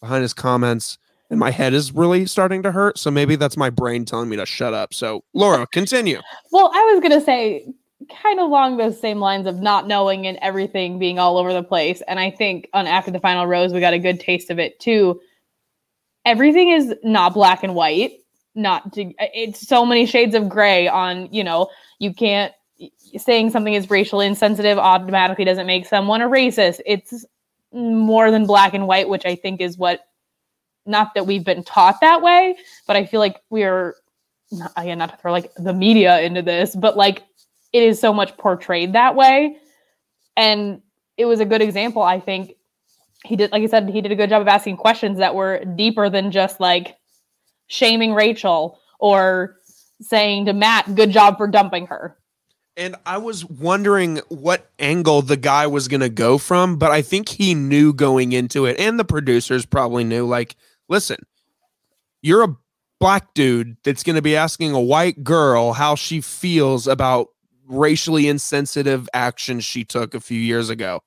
behind 0.00 0.22
his 0.22 0.34
comments 0.34 0.98
and 1.30 1.38
my 1.38 1.50
head 1.50 1.74
is 1.74 1.92
really 1.92 2.26
starting 2.26 2.62
to 2.62 2.72
hurt 2.72 2.98
so 2.98 3.10
maybe 3.10 3.36
that's 3.36 3.56
my 3.56 3.70
brain 3.70 4.04
telling 4.04 4.28
me 4.28 4.36
to 4.36 4.46
shut 4.46 4.74
up 4.74 4.94
so 4.94 5.22
laura 5.34 5.66
continue 5.68 6.20
well 6.52 6.70
i 6.74 6.84
was 6.92 7.00
going 7.00 7.12
to 7.12 7.24
say 7.24 7.66
kind 8.22 8.38
of 8.38 8.46
along 8.46 8.76
those 8.76 9.00
same 9.00 9.18
lines 9.18 9.46
of 9.46 9.56
not 9.56 9.86
knowing 9.86 10.26
and 10.26 10.38
everything 10.40 10.98
being 10.98 11.18
all 11.18 11.36
over 11.36 11.52
the 11.52 11.62
place. 11.62 12.02
And 12.06 12.18
I 12.18 12.30
think 12.30 12.68
on 12.72 12.86
After 12.86 13.10
the 13.10 13.20
Final 13.20 13.46
Rose, 13.46 13.72
we 13.72 13.80
got 13.80 13.94
a 13.94 13.98
good 13.98 14.20
taste 14.20 14.50
of 14.50 14.58
it 14.58 14.78
too. 14.80 15.20
Everything 16.24 16.70
is 16.70 16.94
not 17.02 17.34
black 17.34 17.62
and 17.62 17.74
white. 17.74 18.12
Not 18.54 18.92
to, 18.94 19.12
it's 19.18 19.66
so 19.66 19.86
many 19.86 20.04
shades 20.04 20.34
of 20.34 20.48
gray 20.48 20.88
on, 20.88 21.32
you 21.32 21.44
know, 21.44 21.68
you 21.98 22.12
can't 22.12 22.52
saying 23.16 23.50
something 23.50 23.74
is 23.74 23.90
racially 23.90 24.26
insensitive 24.26 24.78
automatically 24.78 25.44
doesn't 25.44 25.66
make 25.66 25.86
someone 25.86 26.22
a 26.22 26.28
racist. 26.28 26.80
It's 26.86 27.24
more 27.72 28.30
than 28.30 28.46
black 28.46 28.74
and 28.74 28.86
white, 28.86 29.08
which 29.08 29.26
I 29.26 29.34
think 29.34 29.60
is 29.60 29.76
what 29.78 30.07
not 30.88 31.14
that 31.14 31.26
we've 31.26 31.44
been 31.44 31.62
taught 31.62 32.00
that 32.00 32.22
way, 32.22 32.56
but 32.86 32.96
I 32.96 33.06
feel 33.06 33.20
like 33.20 33.40
we're 33.50 33.94
again 34.76 34.98
not 34.98 35.10
to 35.10 35.16
throw 35.18 35.30
like 35.30 35.52
the 35.56 35.74
media 35.74 36.20
into 36.20 36.42
this, 36.42 36.74
but 36.74 36.96
like 36.96 37.22
it 37.72 37.82
is 37.82 38.00
so 38.00 38.12
much 38.12 38.36
portrayed 38.36 38.94
that 38.94 39.14
way. 39.14 39.56
And 40.36 40.80
it 41.16 41.26
was 41.26 41.40
a 41.40 41.44
good 41.44 41.62
example, 41.62 42.02
I 42.02 42.18
think. 42.18 42.54
He 43.24 43.34
did, 43.34 43.50
like 43.50 43.62
I 43.62 43.66
said, 43.66 43.90
he 43.90 44.00
did 44.00 44.12
a 44.12 44.16
good 44.16 44.30
job 44.30 44.40
of 44.40 44.48
asking 44.48 44.76
questions 44.76 45.18
that 45.18 45.34
were 45.34 45.64
deeper 45.64 46.08
than 46.08 46.30
just 46.30 46.60
like 46.60 46.96
shaming 47.66 48.14
Rachel 48.14 48.78
or 49.00 49.56
saying 50.00 50.46
to 50.46 50.52
Matt, 50.52 50.94
good 50.94 51.10
job 51.10 51.36
for 51.36 51.48
dumping 51.48 51.88
her. 51.88 52.16
And 52.76 52.94
I 53.04 53.18
was 53.18 53.44
wondering 53.44 54.18
what 54.28 54.70
angle 54.78 55.20
the 55.22 55.36
guy 55.36 55.66
was 55.66 55.88
going 55.88 56.00
to 56.00 56.08
go 56.08 56.38
from, 56.38 56.76
but 56.76 56.92
I 56.92 57.02
think 57.02 57.28
he 57.28 57.52
knew 57.52 57.92
going 57.92 58.30
into 58.30 58.66
it, 58.66 58.78
and 58.78 59.00
the 59.00 59.04
producers 59.04 59.66
probably 59.66 60.04
knew 60.04 60.24
like, 60.24 60.54
listen, 60.88 61.18
you're 62.22 62.44
a 62.44 62.56
black 63.00 63.32
dude 63.34 63.76
that's 63.84 64.02
going 64.02 64.16
to 64.16 64.22
be 64.22 64.36
asking 64.36 64.72
a 64.72 64.80
white 64.80 65.22
girl 65.22 65.72
how 65.72 65.94
she 65.94 66.20
feels 66.20 66.86
about 66.86 67.28
racially 67.68 68.28
insensitive 68.28 69.08
actions 69.12 69.64
she 69.64 69.84
took 69.84 70.14
a 70.14 70.20
few 70.20 70.40
years 70.40 70.70
ago. 70.70 71.00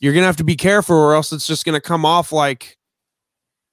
You're 0.00 0.12
gonna 0.12 0.26
have 0.26 0.36
to 0.36 0.44
be 0.44 0.56
careful, 0.56 0.96
or 0.96 1.14
else 1.14 1.32
it's 1.32 1.46
just 1.46 1.64
gonna 1.64 1.80
come 1.80 2.04
off 2.04 2.32
like 2.32 2.78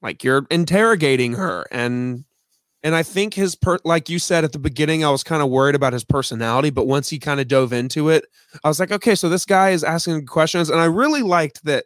like 0.01 0.23
you're 0.23 0.45
interrogating 0.51 1.33
her. 1.33 1.65
And 1.71 2.25
and 2.83 2.95
I 2.95 3.03
think 3.03 3.33
his 3.33 3.55
per 3.55 3.79
like 3.83 4.09
you 4.09 4.19
said 4.19 4.43
at 4.43 4.51
the 4.51 4.59
beginning, 4.59 5.03
I 5.03 5.09
was 5.09 5.23
kind 5.23 5.41
of 5.41 5.49
worried 5.49 5.75
about 5.75 5.93
his 5.93 6.03
personality, 6.03 6.69
but 6.69 6.85
once 6.85 7.09
he 7.09 7.17
kind 7.17 7.39
of 7.39 7.47
dove 7.47 7.73
into 7.73 8.09
it, 8.09 8.25
I 8.63 8.67
was 8.67 8.79
like, 8.79 8.91
okay, 8.91 9.15
so 9.15 9.29
this 9.29 9.45
guy 9.45 9.71
is 9.71 9.83
asking 9.83 10.25
questions, 10.25 10.69
and 10.69 10.79
I 10.79 10.85
really 10.85 11.23
liked 11.23 11.63
that. 11.65 11.85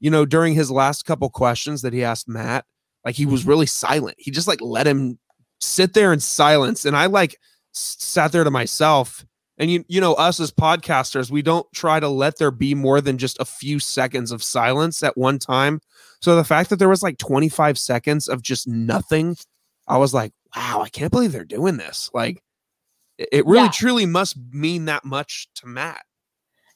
You 0.00 0.12
know, 0.12 0.24
during 0.24 0.54
his 0.54 0.70
last 0.70 1.06
couple 1.06 1.28
questions 1.28 1.82
that 1.82 1.92
he 1.92 2.04
asked 2.04 2.28
Matt, 2.28 2.64
like 3.08 3.16
he 3.16 3.24
was 3.24 3.40
mm-hmm. 3.40 3.48
really 3.48 3.66
silent. 3.66 4.16
He 4.18 4.30
just 4.30 4.46
like 4.46 4.60
let 4.60 4.86
him 4.86 5.18
sit 5.60 5.94
there 5.94 6.12
in 6.12 6.20
silence, 6.20 6.84
and 6.84 6.94
I 6.94 7.06
like 7.06 7.38
sat 7.72 8.32
there 8.32 8.44
to 8.44 8.50
myself 8.50 9.24
and 9.56 9.70
you 9.70 9.82
you 9.88 9.98
know 9.98 10.12
us 10.14 10.40
as 10.40 10.52
podcasters 10.52 11.30
we 11.30 11.42
don't 11.42 11.66
try 11.72 12.00
to 12.00 12.08
let 12.08 12.36
there 12.38 12.50
be 12.50 12.74
more 12.74 13.00
than 13.00 13.16
just 13.16 13.40
a 13.40 13.44
few 13.44 13.78
seconds 13.78 14.30
of 14.30 14.42
silence 14.42 15.02
at 15.02 15.16
one 15.16 15.38
time 15.38 15.80
so 16.20 16.34
the 16.34 16.44
fact 16.44 16.70
that 16.70 16.76
there 16.76 16.88
was 16.88 17.04
like 17.04 17.18
25 17.18 17.78
seconds 17.78 18.28
of 18.28 18.42
just 18.42 18.66
nothing 18.66 19.36
i 19.86 19.96
was 19.96 20.12
like 20.12 20.32
wow 20.56 20.82
i 20.84 20.88
can't 20.88 21.12
believe 21.12 21.30
they're 21.30 21.44
doing 21.44 21.76
this 21.76 22.10
like 22.12 22.42
it 23.16 23.46
really 23.46 23.64
yeah. 23.64 23.70
truly 23.70 24.06
must 24.06 24.36
mean 24.50 24.86
that 24.86 25.04
much 25.04 25.48
to 25.54 25.66
matt 25.66 26.02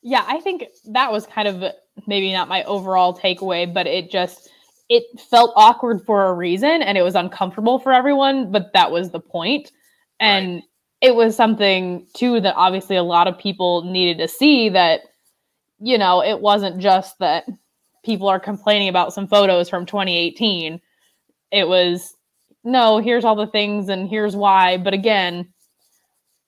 yeah 0.03 0.25
i 0.29 0.39
think 0.39 0.65
that 0.85 1.11
was 1.11 1.27
kind 1.27 1.49
of 1.49 1.73
maybe 2.07 2.33
not 2.33 2.47
my 2.47 2.63
overall 2.63 3.17
takeaway 3.17 3.73
but 3.73 3.89
it 3.89 4.09
just 4.09 4.49
it 4.93 5.05
felt 5.19 5.55
awkward 5.57 6.03
for 6.05 6.27
a 6.27 6.35
reason 6.35 6.83
and 6.83 6.99
it 6.99 7.03
was 7.03 7.15
uncomfortable 7.15 7.79
for 7.79 7.95
everyone 7.95 8.53
but 8.53 8.75
that 8.75 8.91
was 8.91 9.11
the 9.11 9.21
point. 9.21 9.73
And 10.21 10.57
right. 10.57 10.65
it 11.01 11.15
was 11.15 11.35
something 11.35 12.07
too 12.15 12.41
that 12.43 12.55
obviously 12.57 12.97
a 12.97 13.03
lot 13.03 13.27
of 13.27 13.39
people 13.39 13.85
needed 13.85 14.19
to 14.19 14.29
see 14.29 14.69
that 14.69 15.01
you 15.81 15.97
know 15.97 16.23
it 16.23 16.41
wasn't 16.41 16.79
just 16.79 17.19
that 17.21 17.47
people 18.05 18.29
are 18.29 18.39
complaining 18.39 18.91
about 18.91 19.15
some 19.15 19.27
photos 19.27 19.71
from 19.71 19.87
2018 19.87 20.79
it 21.51 21.67
was 21.67 22.15
no 22.63 22.99
here's 22.99 23.25
all 23.25 23.35
the 23.35 23.47
things 23.47 23.89
and 23.89 24.11
here's 24.11 24.37
why 24.37 24.77
but 24.77 24.93
again 24.93 25.51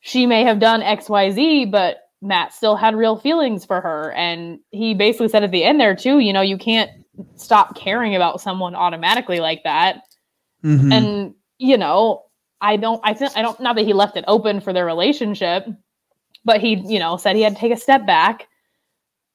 she 0.01 0.27
may 0.27 0.45
have 0.45 0.61
done 0.61 0.83
xyz 0.83 1.71
but 1.71 1.97
matt 2.21 2.53
still 2.53 2.77
had 2.77 2.95
real 2.95 3.17
feelings 3.17 3.65
for 3.65 3.81
her. 3.81 4.13
And 4.13 4.59
he 4.71 4.95
basically 4.95 5.29
said 5.29 5.45
at 5.45 5.51
the 5.51 5.65
end 5.65 5.81
there 5.81 5.97
too 5.97 6.19
you 6.19 6.33
know 6.33 6.43
you 6.43 6.59
can't 6.59 6.91
stop 7.37 7.77
caring 7.77 8.17
about 8.17 8.41
someone 8.41 8.75
automatically 8.75 9.41
like 9.41 9.63
that 9.63 10.03
mm-hmm. 10.65 10.93
and 10.93 11.35
you 11.59 11.79
know 11.79 12.25
I 12.65 12.77
don't 12.77 13.01
I 13.05 13.13
think 13.13 13.37
I 13.37 13.43
don't 13.43 13.61
not 13.61 13.77
that 13.77 13.85
he 13.85 13.93
left 13.93 14.17
it 14.17 14.25
open 14.27 14.59
for 14.59 14.73
their 14.73 14.87
relationship, 14.87 15.67
but 16.47 16.63
he, 16.63 16.83
you 16.87 16.99
know, 16.99 17.19
said 17.19 17.37
he 17.37 17.43
had 17.43 17.55
to 17.55 17.61
take 17.61 17.73
a 17.73 17.77
step 17.77 18.07
back. 18.07 18.49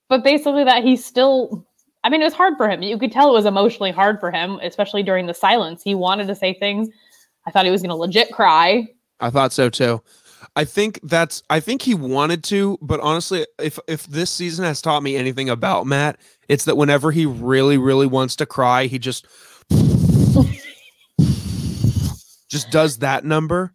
But 0.10 0.24
basically 0.24 0.64
that 0.64 0.84
he 0.84 0.96
still 0.96 1.68
I 2.04 2.10
mean 2.10 2.22
it 2.22 2.26
was 2.26 2.34
hard 2.34 2.58
for 2.58 2.68
him. 2.68 2.82
You 2.82 2.98
could 2.98 3.12
tell 3.12 3.30
it 3.30 3.34
was 3.34 3.46
emotionally 3.46 3.92
hard 3.92 4.20
for 4.20 4.32
him, 4.32 4.60
especially 4.64 5.04
during 5.04 5.28
the 5.28 5.36
silence. 5.36 5.84
He 5.84 5.94
wanted 5.94 6.28
to 6.28 6.36
say 6.36 6.56
things. 6.56 6.90
I 7.46 7.52
thought 7.52 7.66
he 7.66 7.72
was 7.72 7.84
going 7.84 7.90
to 7.90 7.96
legit 7.96 8.32
cry. 8.32 8.88
I 9.20 9.30
thought 9.30 9.54
so 9.54 9.70
too. 9.70 10.02
I 10.60 10.66
think 10.66 11.00
that's 11.04 11.42
I 11.50 11.62
think 11.62 11.84
he 11.84 11.94
wanted 11.94 12.44
to, 12.46 12.78
but 12.82 13.00
honestly, 13.00 13.48
if 13.60 13.80
if 13.88 14.06
this 14.08 14.30
season 14.30 14.66
has 14.66 14.82
taught 14.82 15.02
me 15.02 15.16
anything 15.16 15.50
about 15.50 15.88
Matt, 15.88 16.20
it's 16.50 16.66
that 16.66 16.76
whenever 16.76 17.12
he 17.12 17.26
really 17.26 17.78
really 17.78 18.08
wants 18.08 18.36
to 18.36 18.46
cry, 18.46 18.88
he 18.88 19.00
just 19.00 19.26
just 22.50 22.70
does 22.72 22.98
that 22.98 23.24
number. 23.24 23.74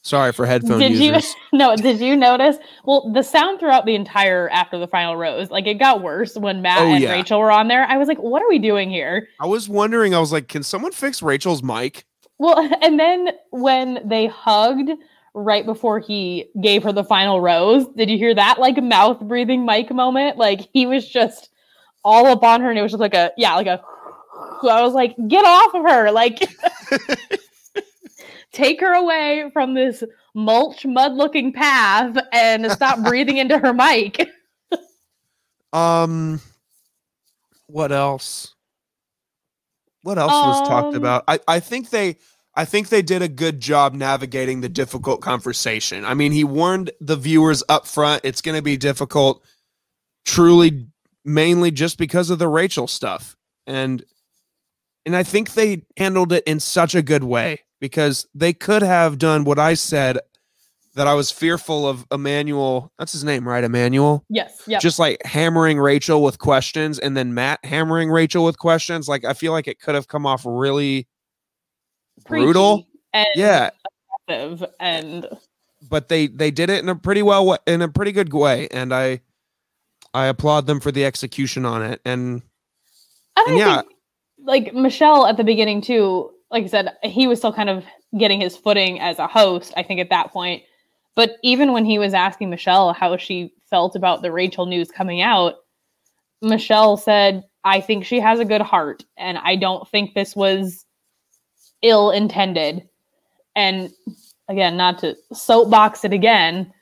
Sorry 0.00 0.32
for 0.32 0.46
headphone 0.46 0.78
did 0.78 0.92
users. 0.92 1.34
You, 1.52 1.58
no, 1.58 1.76
did 1.76 2.00
you 2.00 2.16
notice? 2.16 2.56
Well, 2.86 3.12
the 3.12 3.22
sound 3.22 3.60
throughout 3.60 3.84
the 3.84 3.94
entire 3.94 4.48
after 4.48 4.78
the 4.78 4.88
final 4.88 5.16
rose, 5.16 5.50
like 5.50 5.66
it 5.66 5.74
got 5.74 6.00
worse 6.00 6.34
when 6.38 6.62
Matt 6.62 6.80
oh, 6.80 6.94
and 6.94 7.02
yeah. 7.02 7.12
Rachel 7.12 7.40
were 7.40 7.52
on 7.52 7.68
there. 7.68 7.84
I 7.84 7.98
was 7.98 8.08
like, 8.08 8.20
what 8.20 8.40
are 8.40 8.48
we 8.48 8.58
doing 8.58 8.88
here? 8.88 9.28
I 9.38 9.44
was 9.44 9.68
wondering, 9.68 10.14
I 10.14 10.18
was 10.18 10.32
like, 10.32 10.48
can 10.48 10.62
someone 10.62 10.92
fix 10.92 11.20
Rachel's 11.20 11.62
mic? 11.62 12.06
Well, 12.38 12.58
and 12.82 12.98
then 12.98 13.32
when 13.50 14.00
they 14.08 14.28
hugged 14.28 14.92
right 15.34 15.64
before 15.64 15.98
he 15.98 16.50
gave 16.60 16.82
her 16.82 16.92
the 16.92 17.04
final 17.04 17.40
rose, 17.40 17.86
did 17.96 18.10
you 18.10 18.18
hear 18.18 18.34
that 18.34 18.58
like 18.58 18.82
mouth 18.82 19.20
breathing 19.20 19.64
mic 19.64 19.92
moment? 19.92 20.36
Like 20.36 20.68
he 20.72 20.86
was 20.86 21.08
just 21.08 21.50
all 22.04 22.26
up 22.26 22.42
on 22.42 22.60
her 22.60 22.70
and 22.70 22.78
it 22.78 22.82
was 22.82 22.92
just 22.92 23.00
like 23.00 23.14
a 23.14 23.32
yeah, 23.36 23.54
like 23.54 23.66
a 23.66 23.82
I 24.62 24.82
was 24.82 24.94
like, 24.94 25.16
get 25.28 25.44
off 25.44 25.74
of 25.74 25.82
her. 25.84 26.10
Like 26.10 26.48
take 28.52 28.80
her 28.80 28.92
away 28.92 29.50
from 29.52 29.74
this 29.74 30.04
mulch 30.34 30.84
mud 30.84 31.12
looking 31.12 31.52
path 31.52 32.16
and 32.32 32.70
stop 32.70 32.98
breathing 33.04 33.38
into 33.38 33.58
her 33.58 33.72
mic. 33.72 34.28
um 35.72 36.40
what 37.66 37.90
else? 37.90 38.54
What 40.02 40.18
else 40.18 40.32
um, 40.32 40.48
was 40.48 40.68
talked 40.68 40.88
um, 40.88 40.94
about? 40.96 41.24
I, 41.28 41.38
I 41.48 41.60
think 41.60 41.90
they 41.90 42.18
I 42.54 42.64
think 42.64 42.88
they 42.88 43.02
did 43.02 43.22
a 43.22 43.28
good 43.28 43.60
job 43.60 43.94
navigating 43.94 44.60
the 44.60 44.68
difficult 44.68 45.22
conversation. 45.22 46.04
I 46.04 46.14
mean, 46.14 46.32
he 46.32 46.44
warned 46.44 46.90
the 47.00 47.16
viewers 47.16 47.62
up 47.68 47.86
front 47.86 48.22
it's 48.24 48.42
going 48.42 48.56
to 48.56 48.62
be 48.62 48.76
difficult 48.76 49.42
truly 50.24 50.86
mainly 51.24 51.70
just 51.70 51.98
because 51.98 52.30
of 52.30 52.38
the 52.38 52.48
Rachel 52.48 52.86
stuff. 52.86 53.36
And 53.66 54.04
and 55.04 55.16
I 55.16 55.22
think 55.22 55.54
they 55.54 55.84
handled 55.96 56.32
it 56.32 56.44
in 56.44 56.60
such 56.60 56.94
a 56.94 57.02
good 57.02 57.24
way 57.24 57.60
because 57.80 58.26
they 58.34 58.52
could 58.52 58.82
have 58.82 59.18
done 59.18 59.44
what 59.44 59.58
I 59.58 59.74
said 59.74 60.18
that 60.94 61.06
I 61.06 61.14
was 61.14 61.30
fearful 61.30 61.88
of 61.88 62.06
Emmanuel. 62.12 62.92
That's 62.98 63.12
his 63.12 63.24
name, 63.24 63.48
right? 63.48 63.64
Emmanuel. 63.64 64.24
Yes. 64.28 64.62
Yeah. 64.66 64.78
Just 64.78 64.98
like 64.98 65.24
hammering 65.24 65.78
Rachel 65.78 66.22
with 66.22 66.38
questions, 66.38 66.98
and 66.98 67.16
then 67.16 67.34
Matt 67.34 67.64
hammering 67.64 68.10
Rachel 68.10 68.44
with 68.44 68.58
questions. 68.58 69.08
Like 69.08 69.24
I 69.24 69.32
feel 69.32 69.52
like 69.52 69.66
it 69.66 69.80
could 69.80 69.94
have 69.94 70.08
come 70.08 70.26
off 70.26 70.42
really 70.44 71.08
brutal. 72.26 72.86
And 73.12 73.26
yeah. 73.34 73.70
And 74.28 75.26
but 75.88 76.08
they 76.08 76.28
they 76.28 76.50
did 76.50 76.70
it 76.70 76.82
in 76.82 76.88
a 76.88 76.94
pretty 76.94 77.22
well 77.22 77.58
in 77.66 77.82
a 77.82 77.88
pretty 77.88 78.12
good 78.12 78.32
way, 78.32 78.68
and 78.68 78.94
I 78.94 79.20
I 80.14 80.26
applaud 80.26 80.66
them 80.66 80.80
for 80.80 80.92
the 80.92 81.04
execution 81.04 81.64
on 81.66 81.82
it. 81.82 82.00
And, 82.04 82.42
and 83.36 83.58
yeah. 83.58 83.82
Think, 83.82 83.94
like 84.44 84.74
Michelle 84.74 85.26
at 85.26 85.36
the 85.36 85.44
beginning 85.44 85.80
too 85.80 86.30
like 86.52 86.64
I 86.64 86.68
said, 86.68 86.96
he 87.02 87.26
was 87.26 87.38
still 87.38 87.52
kind 87.52 87.70
of 87.70 87.82
getting 88.16 88.40
his 88.40 88.56
footing 88.56 89.00
as 89.00 89.18
a 89.18 89.26
host, 89.26 89.72
I 89.76 89.82
think, 89.82 90.00
at 90.00 90.10
that 90.10 90.32
point. 90.32 90.62
But 91.16 91.38
even 91.42 91.72
when 91.72 91.86
he 91.86 91.98
was 91.98 92.14
asking 92.14 92.50
Michelle 92.50 92.92
how 92.92 93.16
she 93.16 93.52
felt 93.70 93.96
about 93.96 94.22
the 94.22 94.30
Rachel 94.30 94.66
news 94.66 94.90
coming 94.90 95.22
out, 95.22 95.54
Michelle 96.42 96.98
said, 96.98 97.42
I 97.64 97.80
think 97.80 98.04
she 98.04 98.20
has 98.20 98.38
a 98.38 98.44
good 98.44 98.60
heart, 98.60 99.04
and 99.16 99.38
I 99.38 99.56
don't 99.56 99.88
think 99.88 100.14
this 100.14 100.36
was 100.36 100.84
ill 101.82 102.10
intended. 102.10 102.88
And 103.54 103.92
again, 104.48 104.76
not 104.76 104.98
to 105.00 105.16
soapbox 105.32 106.04
it 106.04 106.12
again, 106.12 106.72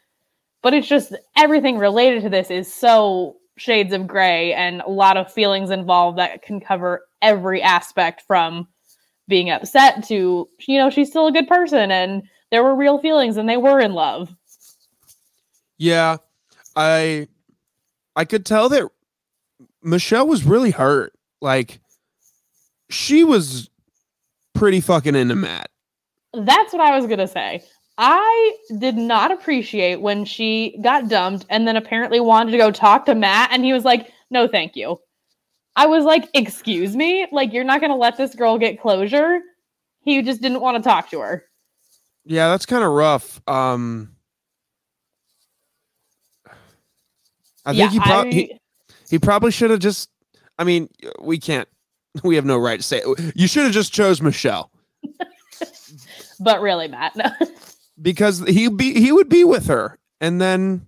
but 0.62 0.74
it's 0.74 0.88
just 0.88 1.14
everything 1.36 1.78
related 1.78 2.22
to 2.22 2.28
this 2.28 2.50
is 2.50 2.72
so 2.72 3.36
shades 3.56 3.92
of 3.92 4.06
gray 4.06 4.54
and 4.54 4.80
a 4.82 4.90
lot 4.90 5.16
of 5.16 5.32
feelings 5.32 5.70
involved 5.70 6.18
that 6.18 6.42
can 6.42 6.60
cover 6.60 7.06
every 7.20 7.60
aspect 7.62 8.22
from 8.26 8.66
being 9.28 9.50
upset 9.50 10.02
to 10.02 10.48
you 10.66 10.78
know 10.78 10.90
she's 10.90 11.08
still 11.08 11.26
a 11.26 11.32
good 11.32 11.46
person 11.46 11.90
and 11.90 12.22
there 12.50 12.64
were 12.64 12.74
real 12.74 12.98
feelings 12.98 13.36
and 13.36 13.48
they 13.48 13.56
were 13.56 13.78
in 13.78 13.92
love 13.92 14.34
yeah 15.78 16.16
i 16.74 17.28
i 18.16 18.24
could 18.24 18.44
tell 18.44 18.68
that 18.68 18.88
michelle 19.82 20.26
was 20.26 20.44
really 20.44 20.70
hurt 20.72 21.12
like 21.40 21.80
she 22.88 23.22
was 23.22 23.69
pretty 24.60 24.80
fucking 24.80 25.14
into 25.16 25.34
matt 25.34 25.70
that's 26.34 26.72
what 26.72 26.82
i 26.82 26.94
was 26.96 27.06
gonna 27.06 27.26
say 27.26 27.62
I 28.02 28.56
did 28.78 28.96
not 28.96 29.30
appreciate 29.30 30.00
when 30.00 30.24
she 30.24 30.78
got 30.82 31.08
dumped 31.08 31.44
and 31.50 31.68
then 31.68 31.76
apparently 31.76 32.18
wanted 32.18 32.52
to 32.52 32.56
go 32.56 32.70
talk 32.70 33.04
to 33.06 33.14
Matt 33.14 33.50
and 33.52 33.62
he 33.62 33.74
was 33.74 33.84
like, 33.84 34.10
"No, 34.30 34.48
thank 34.48 34.74
you." 34.74 34.98
I 35.76 35.84
was 35.84 36.04
like, 36.06 36.26
"Excuse 36.32 36.96
me? 36.96 37.26
Like 37.30 37.52
you're 37.52 37.64
not 37.64 37.80
going 37.80 37.90
to 37.90 37.96
let 37.98 38.16
this 38.16 38.34
girl 38.34 38.56
get 38.56 38.80
closure?" 38.80 39.40
He 40.02 40.22
just 40.22 40.40
didn't 40.40 40.62
want 40.62 40.82
to 40.82 40.88
talk 40.88 41.10
to 41.10 41.20
her. 41.20 41.44
Yeah, 42.24 42.48
that's 42.48 42.64
kind 42.64 42.82
of 42.82 42.90
rough. 42.92 43.38
Um 43.46 44.16
I 47.66 47.72
think 47.72 47.78
Yeah, 47.78 47.88
he, 47.90 48.00
prob- 48.00 48.26
I- 48.26 48.30
he 48.30 48.58
he 49.10 49.18
probably 49.18 49.50
should 49.50 49.70
have 49.72 49.80
just 49.80 50.08
I 50.58 50.64
mean, 50.64 50.88
we 51.20 51.38
can't 51.38 51.68
we 52.24 52.34
have 52.36 52.44
no 52.44 52.58
right 52.58 52.78
to 52.80 52.82
say 52.82 53.02
it. 53.04 53.32
You 53.36 53.46
should 53.46 53.64
have 53.64 53.72
just 53.72 53.92
chose 53.92 54.20
Michelle 54.20 54.70
But 56.40 56.60
really, 56.62 56.88
Matt. 56.88 57.14
No. 57.16 57.26
because 58.02 58.40
he 58.46 58.68
be 58.68 58.98
he 58.98 59.12
would 59.12 59.28
be 59.28 59.44
with 59.44 59.66
her 59.66 59.98
and 60.20 60.40
then 60.40 60.86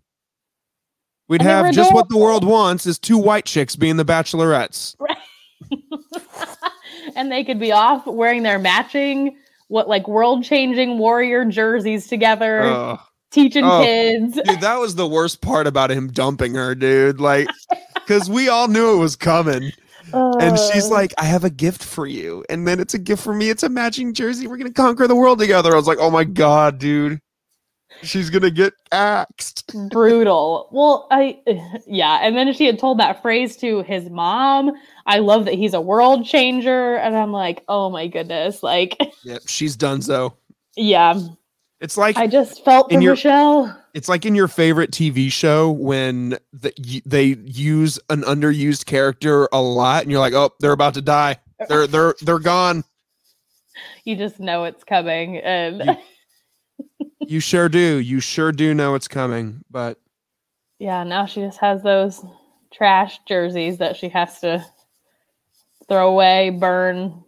we'd 1.29 1.43
And 1.43 1.49
have 1.51 1.75
just 1.75 1.93
what 1.93 2.09
the 2.09 2.17
world 2.17 2.45
wants 2.45 2.87
is 2.87 2.99
two 2.99 3.19
white 3.19 3.45
chicks 3.45 3.77
being 3.77 3.97
the 3.99 4.05
bachelorettes. 4.05 4.97
and 7.17 7.31
they 7.31 7.45
could 7.45 7.61
be 7.61 7.71
off 7.73 8.07
wearing 8.07 8.43
their 8.43 8.59
matching 8.59 9.37
what 9.69 9.89
like 9.89 10.07
world-changing 10.09 10.99
warrior 10.99 11.45
jerseys 11.47 12.07
together, 12.07 12.63
Ugh. 12.63 13.01
teaching 13.31 13.65
Oh. 13.65 13.83
kids. 13.83 14.39
dude, 14.45 14.61
that 14.61 14.79
was 14.79 14.95
the 14.95 15.07
worst 15.09 15.41
part 15.41 15.67
about 15.67 15.91
him 15.91 16.09
dumping 16.13 16.55
her, 16.55 16.75
dude. 16.75 17.21
Like, 17.21 17.49
because 17.95 18.29
we 18.29 18.49
all 18.49 18.69
knew 18.69 18.95
it 18.95 18.99
was 18.99 19.17
coming, 19.17 19.73
and 20.13 20.59
she's 20.59 20.89
like, 20.89 21.13
"I 21.19 21.25
have 21.25 21.45
a 21.45 21.51
gift 21.51 21.83
for 21.85 22.07
you," 22.07 22.45
and 22.49 22.67
then 22.67 22.81
it's 22.81 22.95
a 22.95 22.99
gift 22.99 23.23
for 23.23 23.35
me. 23.35 23.51
It's 23.51 23.63
a 23.63 23.69
matching 23.69 24.15
jersey. 24.15 24.47
We're 24.47 24.57
gonna 24.57 24.73
conquer 24.73 25.07
the 25.07 25.15
world 25.17 25.39
together. 25.39 25.73
I 25.73 25.77
was 25.77 25.87
like, 25.87 25.99
"Oh 26.01 26.11
my 26.11 26.25
god, 26.25 26.79
dude." 26.79 27.21
She's 28.03 28.31
gonna 28.31 28.51
get 28.51 28.73
axed. 28.91 29.73
brutal. 29.91 30.69
Well, 30.73 31.07
I 31.11 31.39
yeah, 31.87 32.19
and 32.23 32.37
then 32.37 32.53
she 32.53 32.67
had 32.67 32.79
told 32.79 32.99
that 32.99 33.23
phrase 33.23 33.57
to 33.59 33.83
his 33.83 34.11
mom. 34.11 34.73
I 35.07 35.19
love 35.19 35.45
that 35.45 35.55
he's 35.55 35.75
a 35.75 35.81
world 35.81 36.25
changer, 36.27 36.97
and 36.97 37.17
I'm 37.17 37.33
like, 37.33 37.63
oh 37.69 37.91
my 37.91 38.07
goodness, 38.09 38.63
like 38.63 38.97
Yep, 39.25 39.43
she's 39.47 39.77
done 39.77 40.03
so. 40.03 40.35
yeah, 40.77 41.19
It's 41.83 41.97
like 41.99 42.17
I 42.17 42.27
just 42.29 42.65
felt 42.65 42.91
In 42.93 43.03
your- 43.03 43.13
Michelle. 43.15 43.77
it's 43.93 44.09
like 44.09 44.25
in 44.25 44.35
your 44.35 44.49
favorite 44.49 44.93
TV 44.93 45.31
show 45.31 45.71
when 45.73 46.39
the, 46.53 46.73
y- 46.79 47.03
they 47.05 47.25
use 47.45 47.99
an 48.09 48.23
underused 48.23 48.87
character 48.87 49.49
a 49.53 49.61
lot, 49.61 50.03
and 50.03 50.11
you're 50.11 50.21
like, 50.21 50.33
"Oh, 50.33 50.51
they're 50.61 50.73
about 50.73 50.95
to 50.95 51.03
die. 51.03 51.37
They're 51.69 51.87
they're 51.89 52.15
they're 52.23 52.39
gone." 52.39 52.85
You 54.05 54.17
just 54.17 54.39
know 54.41 54.65
it's 54.65 54.85
coming, 54.85 55.39
and 55.39 55.83
You- 55.85 57.11
You 57.27 57.41
sure 57.41 57.69
do. 57.69 57.97
You 57.99 58.21
sure 58.21 58.53
do 58.53 58.75
know 58.75 58.95
it's 58.95 59.09
coming, 59.09 59.63
but 59.71 59.99
yeah, 60.79 61.03
now 61.05 61.27
she 61.27 61.41
just 61.41 61.59
has 61.59 61.83
those 61.83 62.25
trash 62.73 63.19
jerseys 63.29 63.79
that 63.79 63.97
she 63.97 64.09
has 64.09 64.41
to 64.41 64.65
throw 65.89 66.09
away, 66.11 66.51
burn. 66.51 67.23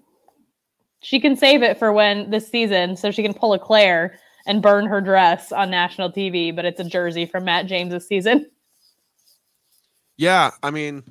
She 1.00 1.20
can 1.20 1.36
save 1.36 1.62
it 1.62 1.78
for 1.78 1.92
when 1.92 2.30
this 2.30 2.48
season, 2.48 2.96
so 2.96 3.10
she 3.10 3.22
can 3.22 3.34
pull 3.34 3.52
a 3.52 3.58
Claire 3.58 4.18
and 4.46 4.62
burn 4.62 4.86
her 4.86 5.00
dress 5.00 5.52
on 5.52 5.70
national 5.70 6.12
TV. 6.12 6.54
But 6.54 6.64
it's 6.64 6.80
a 6.80 6.84
jersey 6.84 7.26
from 7.26 7.44
Matt 7.44 7.66
James's 7.66 8.06
season. 8.06 8.50
Yeah, 10.16 10.50
I 10.62 10.70
mean, 10.70 11.02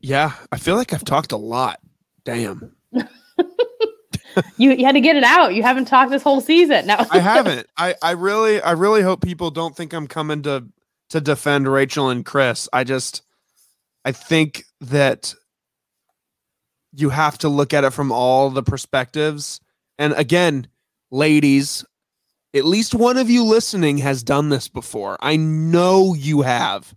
yeah, 0.00 0.32
I 0.50 0.58
feel 0.58 0.76
like 0.76 0.92
I've 0.92 1.04
talked 1.04 1.32
a 1.32 1.36
lot. 1.36 1.80
Damn, 2.24 2.74
You, 4.56 4.72
you 4.72 4.84
had 4.84 4.92
to 4.92 5.00
get 5.00 5.16
it 5.16 5.24
out. 5.24 5.54
You 5.54 5.62
haven't 5.62 5.86
talked 5.86 6.10
this 6.10 6.22
whole 6.22 6.40
season. 6.40 6.86
No, 6.86 7.04
I 7.10 7.18
haven't. 7.18 7.66
I 7.76 7.94
I 8.02 8.12
really 8.12 8.60
I 8.60 8.72
really 8.72 9.02
hope 9.02 9.22
people 9.22 9.50
don't 9.50 9.76
think 9.76 9.92
I'm 9.92 10.06
coming 10.06 10.42
to 10.42 10.66
to 11.10 11.20
defend 11.20 11.70
Rachel 11.70 12.10
and 12.10 12.24
Chris. 12.24 12.68
I 12.72 12.84
just 12.84 13.22
I 14.04 14.12
think 14.12 14.64
that 14.80 15.34
you 16.92 17.10
have 17.10 17.38
to 17.38 17.48
look 17.48 17.74
at 17.74 17.84
it 17.84 17.92
from 17.92 18.12
all 18.12 18.50
the 18.50 18.62
perspectives. 18.62 19.60
And 20.00 20.14
again, 20.14 20.66
ladies, 21.12 21.84
at 22.54 22.64
least 22.64 22.94
one 22.94 23.18
of 23.18 23.28
you 23.30 23.44
listening 23.44 23.98
has 23.98 24.22
done 24.24 24.48
this 24.48 24.66
before. 24.66 25.18
I 25.20 25.36
know 25.36 26.14
you 26.14 26.40
have. 26.42 26.92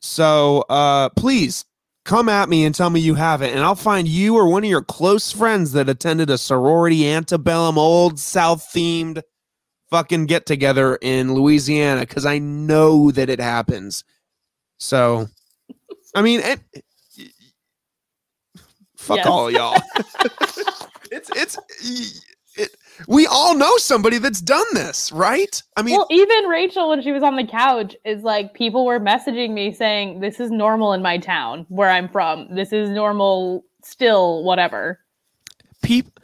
So 0.00 0.64
uh 0.70 1.10
please 1.10 1.66
come 2.06 2.28
at 2.30 2.48
me 2.48 2.64
and 2.64 2.74
tell 2.74 2.90
me 2.90 3.00
you 3.00 3.14
haven't, 3.14 3.50
and 3.50 3.60
I'll 3.60 3.74
find 3.74 4.08
you 4.08 4.36
or 4.36 4.46
one 4.48 4.64
of 4.64 4.70
your 4.70 4.82
close 4.82 5.32
friends 5.32 5.72
that 5.72 5.88
attended 5.88 6.28
a 6.30 6.38
sorority 6.38 7.06
antebellum 7.08 7.78
old 7.78 8.18
South 8.18 8.70
themed 8.74 9.22
fucking 9.90 10.26
get 10.26 10.46
together 10.46 10.96
in 11.02 11.34
Louisiana 11.34 12.00
because 12.00 12.26
I 12.26 12.38
know 12.38 13.10
that 13.10 13.30
it 13.30 13.40
happens. 13.40 14.02
So, 14.78 15.28
I 16.14 16.22
mean, 16.22 16.40
it, 16.40 16.60
fuck 18.96 19.18
Yes. 19.18 19.26
all 19.26 19.50
y'all. 19.50 19.80
it's 21.14 21.30
it's 21.34 21.58
it, 22.56 22.76
we 23.08 23.26
all 23.26 23.56
know 23.56 23.76
somebody 23.78 24.18
that's 24.18 24.40
done 24.40 24.66
this, 24.74 25.10
right? 25.12 25.62
I 25.76 25.82
mean, 25.82 25.96
well, 25.96 26.06
even 26.10 26.44
Rachel, 26.44 26.88
when 26.88 27.02
she 27.02 27.12
was 27.12 27.22
on 27.22 27.36
the 27.36 27.46
couch, 27.46 27.96
is 28.04 28.22
like 28.22 28.54
people 28.54 28.84
were 28.84 29.00
messaging 29.00 29.52
me 29.52 29.72
saying, 29.72 30.20
"This 30.20 30.40
is 30.40 30.50
normal 30.50 30.92
in 30.92 31.02
my 31.02 31.18
town 31.18 31.66
where 31.68 31.90
I'm 31.90 32.08
from. 32.08 32.54
This 32.54 32.72
is 32.72 32.90
normal 32.90 33.64
still. 33.82 34.44
Whatever." 34.44 35.00
peep 35.82 36.18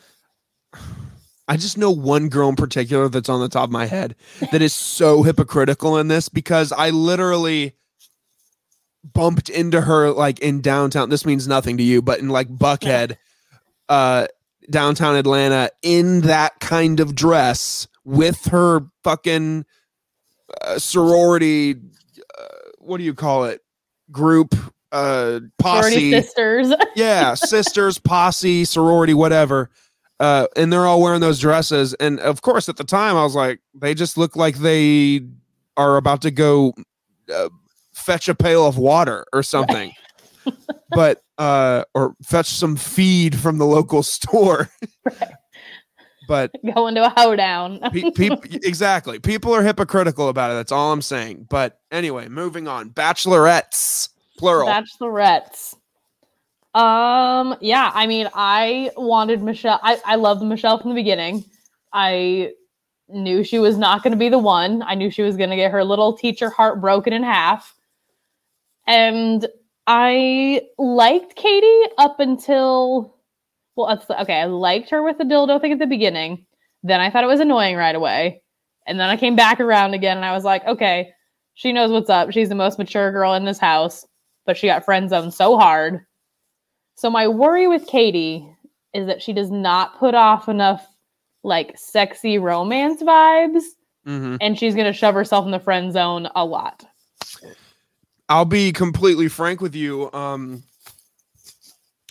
I 1.47 1.57
just 1.57 1.77
know 1.77 1.91
one 1.91 2.29
girl 2.29 2.49
in 2.49 2.57
particular 2.57 3.09
that's 3.09 3.29
on 3.29 3.41
the 3.41 3.49
top 3.49 3.65
of 3.65 3.73
my 3.73 3.87
head 3.87 4.15
that 4.53 4.63
is 4.63 4.75
so 4.75 5.25
hypocritical 5.25 5.99
in 5.99 6.07
this 6.07 6.29
because 6.29 6.71
I 6.71 6.91
literally 6.91 7.75
bumped 9.03 9.49
into 9.49 9.81
her 9.81 10.13
like 10.13 10.39
in 10.39 10.61
downtown. 10.61 11.11
This 11.11 11.27
means 11.27 11.49
nothing 11.49 11.77
to 11.79 11.83
you, 11.83 12.03
but 12.03 12.21
in 12.21 12.29
like 12.29 12.49
Buckhead, 12.49 13.17
uh, 13.89 14.29
downtown 14.69 15.17
Atlanta, 15.17 15.71
in 15.83 16.23
that 16.23 16.61
kind 16.61 17.01
of 17.01 17.15
dress 17.15 17.89
with 18.05 18.45
her 18.47 18.83
fucking 19.05 19.65
uh, 20.63 20.79
sorority. 20.79 21.77
Uh, 22.39 22.45
what 22.79 22.99
do 22.99 23.05
you 23.05 23.15
call 23.15 23.45
it? 23.45 23.63
Group, 24.11 24.55
uh, 24.93 25.41
Sorority 25.61 26.11
posse 26.11 26.11
sisters. 26.13 26.75
yeah, 26.97 27.35
sisters, 27.35 27.99
posse, 27.99 28.65
sorority, 28.65 29.15
whatever. 29.15 29.71
Uh, 30.19 30.47
and 30.55 30.73
they're 30.73 30.87
all 30.87 31.01
wearing 31.01 31.21
those 31.21 31.39
dresses. 31.39 31.95
And 31.95 32.21
of 32.21 32.43
course, 32.43 32.69
at 32.69 32.77
the 32.77 32.85
time, 32.85 33.17
I 33.17 33.23
was 33.23 33.35
like, 33.35 33.61
they 33.75 33.95
just 33.95 34.19
look 34.19 34.37
like 34.37 34.57
they 34.57 35.23
are 35.77 35.97
about 35.97 36.21
to 36.23 36.31
go 36.31 36.75
uh, 37.33 37.49
fetch 37.95 38.29
a 38.29 38.35
pail 38.35 38.67
of 38.67 38.77
water 38.77 39.25
or 39.33 39.43
something. 39.43 39.93
but 40.91 41.23
uh, 41.39 41.85
or 41.95 42.15
fetch 42.23 42.49
some 42.49 42.77
feed 42.77 43.37
from 43.37 43.59
the 43.59 43.67
local 43.67 44.03
store. 44.03 44.69
but 46.29 46.53
Going 46.75 46.95
to 46.95 47.07
a 47.07 47.11
hoedown. 47.11 47.81
pe- 47.93 48.11
peop- 48.11 48.45
exactly, 48.65 49.19
people 49.19 49.55
are 49.55 49.63
hypocritical 49.63 50.29
about 50.29 50.51
it. 50.51 50.55
That's 50.55 50.73
all 50.73 50.93
I'm 50.93 51.03
saying. 51.03 51.47
But 51.51 51.81
anyway, 51.91 52.29
moving 52.29 52.69
on. 52.69 52.91
Bachelorettes, 52.91 54.11
plural. 54.39 54.69
Bachelorettes. 54.69 55.75
Um, 56.75 57.57
yeah, 57.61 57.91
I 57.95 58.07
mean, 58.07 58.29
I 58.33 58.93
wanted 58.97 59.43
Michelle. 59.43 59.81
I, 59.83 60.01
I 60.05 60.15
loved 60.15 60.43
Michelle 60.43 60.79
from 60.79 60.91
the 60.91 60.95
beginning. 60.95 61.45
I 61.93 62.53
knew 63.09 63.43
she 63.43 63.59
was 63.59 63.77
not 63.77 64.05
going 64.05 64.13
to 64.13 64.17
be 64.17 64.29
the 64.29 64.39
one. 64.39 64.83
I 64.83 64.95
knew 64.95 65.11
she 65.11 65.23
was 65.23 65.37
going 65.37 65.51
to 65.51 65.57
get 65.57 65.73
her 65.73 65.83
little 65.85 66.17
teacher 66.17 66.49
heart 66.49 66.81
broken 66.81 67.13
in 67.13 67.25
half. 67.25 67.75
And 68.87 69.49
I 69.87 70.63
liked 70.79 71.37
Katie 71.37 71.91
up 71.99 72.21
until 72.21 73.17
Well, 73.77 74.03
okay, 74.11 74.41
I 74.41 74.45
liked 74.45 74.91
her 74.91 75.03
with 75.03 75.19
the 75.19 75.25
dildo 75.25 75.61
thing 75.61 75.73
at 75.73 75.79
the 75.79 75.87
beginning. 75.87 76.47
Then 76.83 77.01
I 77.01 77.11
thought 77.11 77.25
it 77.25 77.29
was 77.29 77.41
annoying 77.41 77.77
right 77.77 77.95
away. 77.95 78.43
And 78.87 78.99
then 78.99 79.09
I 79.09 79.17
came 79.17 79.37
back 79.37 79.61
around 79.61 79.95
again 79.95 80.17
and 80.17 80.27
I 80.27 80.33
was 80.33 80.45
like, 80.45 80.65
okay, 80.67 81.11
she 81.55 81.73
knows 81.73 81.91
what's 81.91 82.11
up. 82.11 82.33
She's 82.33 82.49
the 82.49 82.55
most 82.55 82.79
mature 82.79 83.13
girl 83.13 83.35
in 83.35 83.45
this 83.45 83.59
house, 83.59 84.07
but 84.47 84.57
she 84.57 84.67
got 84.67 84.85
friend 84.85 85.09
zoned 85.09 85.35
so 85.35 85.59
hard. 85.59 86.05
So 86.97 87.11
my 87.11 87.29
worry 87.29 87.69
with 87.69 87.87
Katie 87.87 88.49
is 88.93 89.07
that 89.07 89.23
she 89.23 89.33
does 89.33 89.51
not 89.51 89.99
put 89.99 90.15
off 90.15 90.49
enough 90.49 90.87
like 91.43 91.73
sexy 91.77 92.39
romance 92.39 93.03
vibes 93.03 93.63
hmm 94.05 94.37
and 94.41 94.59
she's 94.59 94.75
going 94.75 94.87
to 94.87 94.93
shove 94.93 95.15
herself 95.15 95.45
in 95.45 95.51
the 95.51 95.61
friend 95.61 95.93
zone 95.93 96.29
a 96.35 96.45
lot. 96.45 96.85
I'll 98.31 98.45
be 98.45 98.73
completely 98.73 99.29
frank 99.29 99.61
with 99.61 99.75
you. 99.75 100.11
Um, 100.13 100.63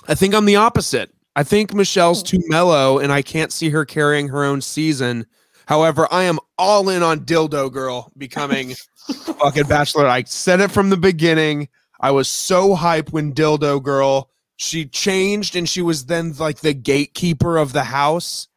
I 0.08 0.16
think 0.16 0.36
I'm 0.36 0.44
the 0.44 0.58
opposite. 0.58 1.12
I 1.36 1.44
think 1.44 1.74
Michelle's 1.74 2.22
too 2.22 2.42
mellow, 2.48 3.00
and 3.00 3.10
I 3.10 3.22
can't 3.22 3.54
see 3.54 3.70
her 3.70 3.86
carrying 3.86 4.28
her 4.28 4.44
own 4.44 4.60
season. 4.60 5.26
However, 5.66 6.10
I 6.12 6.24
am 6.24 6.40
all 6.58 6.90
in 6.90 7.04
on 7.04 7.22
Dildo 7.22 7.72
Girl 7.72 8.12
becoming 8.18 8.76
fucking 9.40 9.68
Bachelor. 9.68 10.08
I 10.08 10.24
said 10.24 10.60
it 10.60 10.72
from 10.72 10.90
the 10.90 10.98
beginning. 10.98 11.70
I 12.02 12.12
was 12.12 12.28
so 12.28 12.76
hyped 12.76 13.14
when 13.14 13.34
Dildo 13.34 13.82
Girl 13.82 14.30
she 14.58 14.88
changed, 14.88 15.56
and 15.56 15.70
she 15.70 15.82
was 15.82 16.08
then 16.08 16.34
like 16.34 16.60
the 16.60 16.74
gatekeeper 16.74 17.56
of 17.56 17.72
the 17.72 17.86
house, 17.86 18.50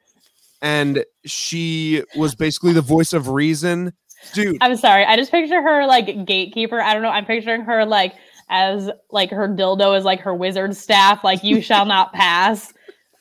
and 0.60 1.04
she 1.24 2.02
was 2.16 2.34
basically 2.34 2.72
the 2.72 2.80
voice 2.80 3.12
of 3.12 3.28
reason. 3.28 3.92
Dude, 4.34 4.58
I'm 4.60 4.76
sorry. 4.76 5.04
I 5.04 5.16
just 5.16 5.30
picture 5.30 5.60
her 5.62 5.86
like 5.86 6.24
gatekeeper. 6.24 6.80
I 6.80 6.94
don't 6.94 7.02
know. 7.02 7.10
I'm 7.10 7.24
picturing 7.26 7.62
her 7.62 7.84
like 7.84 8.14
as 8.48 8.90
like 9.10 9.30
her 9.30 9.48
dildo 9.48 9.96
is 9.96 10.04
like 10.04 10.20
her 10.20 10.34
wizard 10.34 10.76
staff, 10.76 11.24
like 11.24 11.42
you 11.42 11.60
shall 11.60 11.86
not 11.86 12.12
pass. 12.12 12.72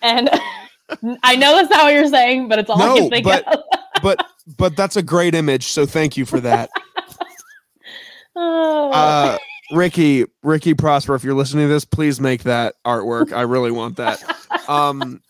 And 0.02 0.30
I 1.24 1.36
know 1.36 1.56
that's 1.56 1.70
not 1.70 1.84
what 1.84 1.93
you're 1.93 2.08
saying, 2.08 2.47
but 2.49 2.60
it's 2.60 2.70
all 2.70 2.82
I 2.82 2.97
can 2.99 3.10
think 3.10 3.26
but- 3.26 3.47
of. 3.47 3.64
but 4.04 4.26
but 4.58 4.76
that's 4.76 4.95
a 4.95 5.04
great 5.04 5.36
image. 5.36 5.68
So 5.68 5.86
thank 5.86 6.18
you 6.18 6.26
for 6.26 6.39
that. 6.41 6.70
Oh. 8.34 8.91
uh 8.91 9.38
ricky 9.74 10.26
ricky 10.41 10.74
prosper 10.74 11.16
if 11.16 11.24
you're 11.24 11.34
listening 11.34 11.68
to 11.68 11.74
this 11.74 11.84
please 11.84 12.22
make 12.22 12.43
that 12.43 12.76
artwork 12.86 13.34
i 13.34 13.41
really 13.41 13.72
want 13.72 13.97
that 13.97 14.24
um 14.70 15.22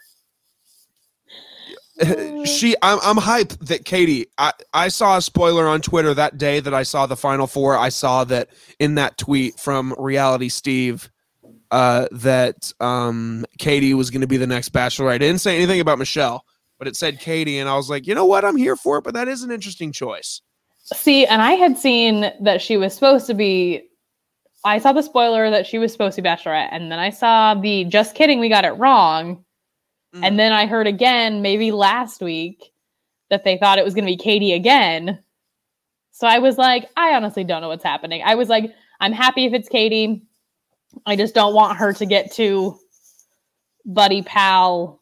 she 2.45 2.75
i'm, 2.81 2.99
I'm 3.03 3.17
hyped 3.17 3.59
that 3.67 3.85
katie 3.85 4.27
I, 4.37 4.53
I 4.73 4.87
saw 4.87 5.17
a 5.17 5.21
spoiler 5.21 5.67
on 5.67 5.81
twitter 5.81 6.13
that 6.13 6.37
day 6.37 6.59
that 6.59 6.73
i 6.73 6.83
saw 6.83 7.05
the 7.05 7.15
final 7.15 7.47
four 7.47 7.77
i 7.77 7.89
saw 7.89 8.23
that 8.25 8.49
in 8.79 8.95
that 8.95 9.17
tweet 9.17 9.59
from 9.59 9.93
reality 9.97 10.49
steve 10.49 11.09
uh 11.71 12.07
that 12.11 12.71
um 12.79 13.45
katie 13.59 13.93
was 13.93 14.09
going 14.09 14.21
to 14.21 14.27
be 14.27 14.37
the 14.37 14.47
next 14.47 14.73
bachelorette 14.73 15.11
i 15.11 15.17
didn't 15.17 15.41
say 15.41 15.55
anything 15.55 15.79
about 15.79 15.99
michelle 15.99 16.43
but 16.79 16.87
it 16.87 16.95
said 16.95 17.19
katie 17.19 17.59
and 17.59 17.69
i 17.69 17.75
was 17.75 17.89
like 17.89 18.07
you 18.07 18.15
know 18.15 18.25
what 18.25 18.43
i'm 18.43 18.57
here 18.57 18.75
for 18.75 18.97
it 18.97 19.03
but 19.03 19.13
that 19.13 19.27
is 19.27 19.43
an 19.43 19.51
interesting 19.51 19.91
choice 19.91 20.41
See, 20.93 21.25
and 21.25 21.41
I 21.41 21.53
had 21.53 21.77
seen 21.77 22.31
that 22.41 22.61
she 22.61 22.77
was 22.77 22.93
supposed 22.93 23.27
to 23.27 23.33
be. 23.33 23.83
I 24.63 24.77
saw 24.79 24.93
the 24.93 25.01
spoiler 25.01 25.49
that 25.49 25.65
she 25.65 25.79
was 25.79 25.91
supposed 25.91 26.15
to 26.17 26.21
be 26.21 26.29
Bachelorette, 26.29 26.69
and 26.71 26.91
then 26.91 26.99
I 26.99 27.09
saw 27.09 27.55
the 27.55 27.85
just 27.85 28.13
kidding, 28.13 28.39
we 28.39 28.49
got 28.49 28.65
it 28.65 28.71
wrong. 28.71 29.43
Mm. 30.15 30.25
And 30.25 30.39
then 30.39 30.51
I 30.51 30.65
heard 30.65 30.87
again, 30.87 31.41
maybe 31.41 31.71
last 31.71 32.21
week, 32.21 32.71
that 33.29 33.43
they 33.43 33.57
thought 33.57 33.77
it 33.77 33.85
was 33.85 33.93
going 33.93 34.05
to 34.05 34.11
be 34.11 34.17
Katie 34.17 34.53
again. 34.53 35.19
So 36.11 36.27
I 36.27 36.39
was 36.39 36.57
like, 36.57 36.89
I 36.97 37.13
honestly 37.15 37.43
don't 37.43 37.61
know 37.61 37.69
what's 37.69 37.83
happening. 37.83 38.21
I 38.23 38.35
was 38.35 38.49
like, 38.49 38.71
I'm 38.99 39.13
happy 39.13 39.45
if 39.45 39.53
it's 39.53 39.69
Katie. 39.69 40.23
I 41.05 41.15
just 41.15 41.33
don't 41.33 41.53
want 41.55 41.77
her 41.77 41.93
to 41.93 42.05
get 42.05 42.31
too 42.33 42.77
buddy 43.85 44.21
pal 44.21 45.01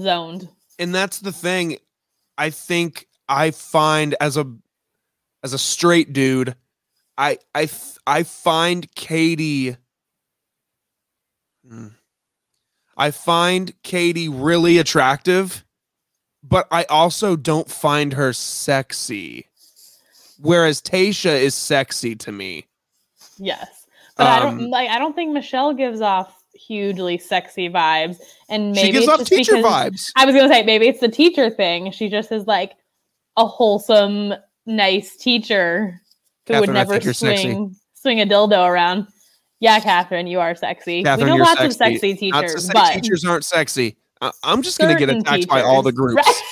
zoned. 0.00 0.48
and 0.78 0.94
that's 0.94 1.20
the 1.20 1.30
thing 1.32 1.78
i 2.36 2.50
think 2.50 3.06
i 3.28 3.50
find 3.52 4.16
as 4.20 4.36
a 4.36 4.44
as 5.44 5.52
a 5.52 5.58
straight 5.58 6.12
dude 6.12 6.54
I 7.16 7.38
I 7.54 7.68
I 8.06 8.22
find 8.24 8.92
katie 8.94 9.76
Hmm. 11.68 11.88
I 12.98 13.10
find 13.10 13.72
katie 13.82 14.28
really 14.28 14.78
attractive 14.78 15.64
but 16.42 16.66
i 16.70 16.84
also 16.84 17.36
don't 17.36 17.70
find 17.70 18.12
her 18.12 18.32
sexy 18.32 19.46
whereas 20.38 20.82
tayshia 20.82 21.40
is 21.40 21.54
sexy 21.54 22.14
to 22.16 22.32
me 22.32 22.68
Yes. 23.38 23.86
But 24.16 24.26
I 24.26 24.40
don't 24.40 24.58
Um, 24.58 24.70
like 24.70 24.90
I 24.90 24.98
don't 24.98 25.14
think 25.14 25.32
Michelle 25.32 25.72
gives 25.72 26.00
off 26.00 26.34
hugely 26.54 27.18
sexy 27.18 27.68
vibes. 27.68 28.16
And 28.48 28.72
maybe 28.72 28.86
she 28.86 28.92
gives 28.92 29.06
it's 29.06 29.20
off 29.20 29.26
teacher 29.26 29.54
vibes 29.54 30.10
I 30.16 30.24
was 30.24 30.34
gonna 30.34 30.48
say 30.48 30.62
maybe 30.64 30.88
it's 30.88 31.00
the 31.00 31.08
teacher 31.08 31.50
thing. 31.50 31.92
She 31.92 32.08
just 32.08 32.32
is 32.32 32.46
like 32.46 32.74
a 33.36 33.46
wholesome, 33.46 34.34
nice 34.66 35.16
teacher 35.16 36.00
who 36.46 36.54
would 36.54 36.68
Catherine, 36.68 36.76
I 36.76 36.80
never 36.80 36.98
you're 36.98 37.14
sexy. 37.14 37.42
swing 37.42 37.76
swing 37.94 38.20
a 38.20 38.26
dildo 38.26 38.66
around. 38.66 39.06
Yeah, 39.60 39.80
Catherine, 39.80 40.26
you 40.26 40.40
are 40.40 40.54
sexy. 40.54 41.02
Catherine, 41.02 41.26
we 41.26 41.30
know 41.30 41.36
you're 41.36 41.44
lots 41.46 41.60
of 41.62 41.72
sexy. 41.72 42.12
sexy 42.12 42.30
Not 42.30 42.42
to 42.42 42.46
teachers, 42.48 42.70
but 42.72 42.92
teachers 42.94 43.24
aren't 43.24 43.44
sexy. 43.44 43.96
I- 44.20 44.32
i'm 44.42 44.62
just 44.62 44.78
gonna 44.80 44.96
get 44.96 45.08
certain 45.08 45.20
attacked 45.20 45.46
by 45.48 45.62
all 45.62 45.82
the 45.82 45.92
groups. 45.92 46.22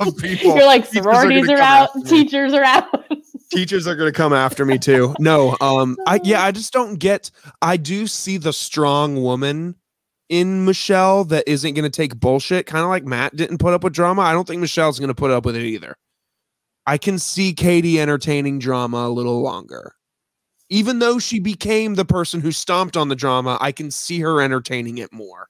Of 0.00 0.16
people. 0.18 0.54
You're 0.54 0.66
like 0.66 0.84
Teachers 0.88 1.06
are 1.06 1.12
sororities 1.14 1.48
are, 1.48 1.58
out, 1.58 1.88
teachers 2.06 2.52
are 2.52 2.62
out. 2.62 3.04
teachers 3.52 3.86
are 3.86 3.96
going 3.96 4.12
to 4.12 4.16
come 4.16 4.32
after 4.32 4.64
me 4.64 4.78
too. 4.78 5.14
No 5.18 5.56
um 5.60 5.96
i 6.06 6.20
yeah 6.22 6.42
i 6.44 6.52
just 6.52 6.72
don't 6.72 6.98
get 6.98 7.30
i 7.62 7.76
do 7.76 8.06
see 8.06 8.36
the 8.36 8.52
strong 8.52 9.22
woman 9.22 9.74
in 10.28 10.64
michelle 10.64 11.24
that 11.24 11.44
isn't 11.48 11.74
going 11.74 11.84
to 11.84 11.90
take 11.90 12.20
bullshit 12.20 12.66
kind 12.66 12.84
of 12.84 12.90
like 12.90 13.04
matt 13.04 13.34
didn't 13.34 13.58
put 13.58 13.72
up 13.74 13.82
with 13.82 13.92
drama. 13.92 14.22
I 14.22 14.32
don't 14.32 14.46
think 14.46 14.60
michelle's 14.60 14.98
going 15.00 15.08
to 15.08 15.14
put 15.14 15.30
up 15.30 15.44
with 15.44 15.56
it 15.56 15.64
either. 15.64 15.96
I 16.86 16.98
can 16.98 17.18
see 17.18 17.52
katie 17.52 18.00
entertaining 18.00 18.58
drama 18.60 18.98
a 18.98 19.10
little 19.10 19.40
longer 19.42 19.95
even 20.68 20.98
though 20.98 21.18
she 21.18 21.38
became 21.38 21.94
the 21.94 22.04
person 22.04 22.40
who 22.40 22.52
stomped 22.52 22.96
on 22.96 23.08
the 23.08 23.16
drama 23.16 23.58
i 23.60 23.72
can 23.72 23.90
see 23.90 24.20
her 24.20 24.40
entertaining 24.40 24.98
it 24.98 25.12
more 25.12 25.48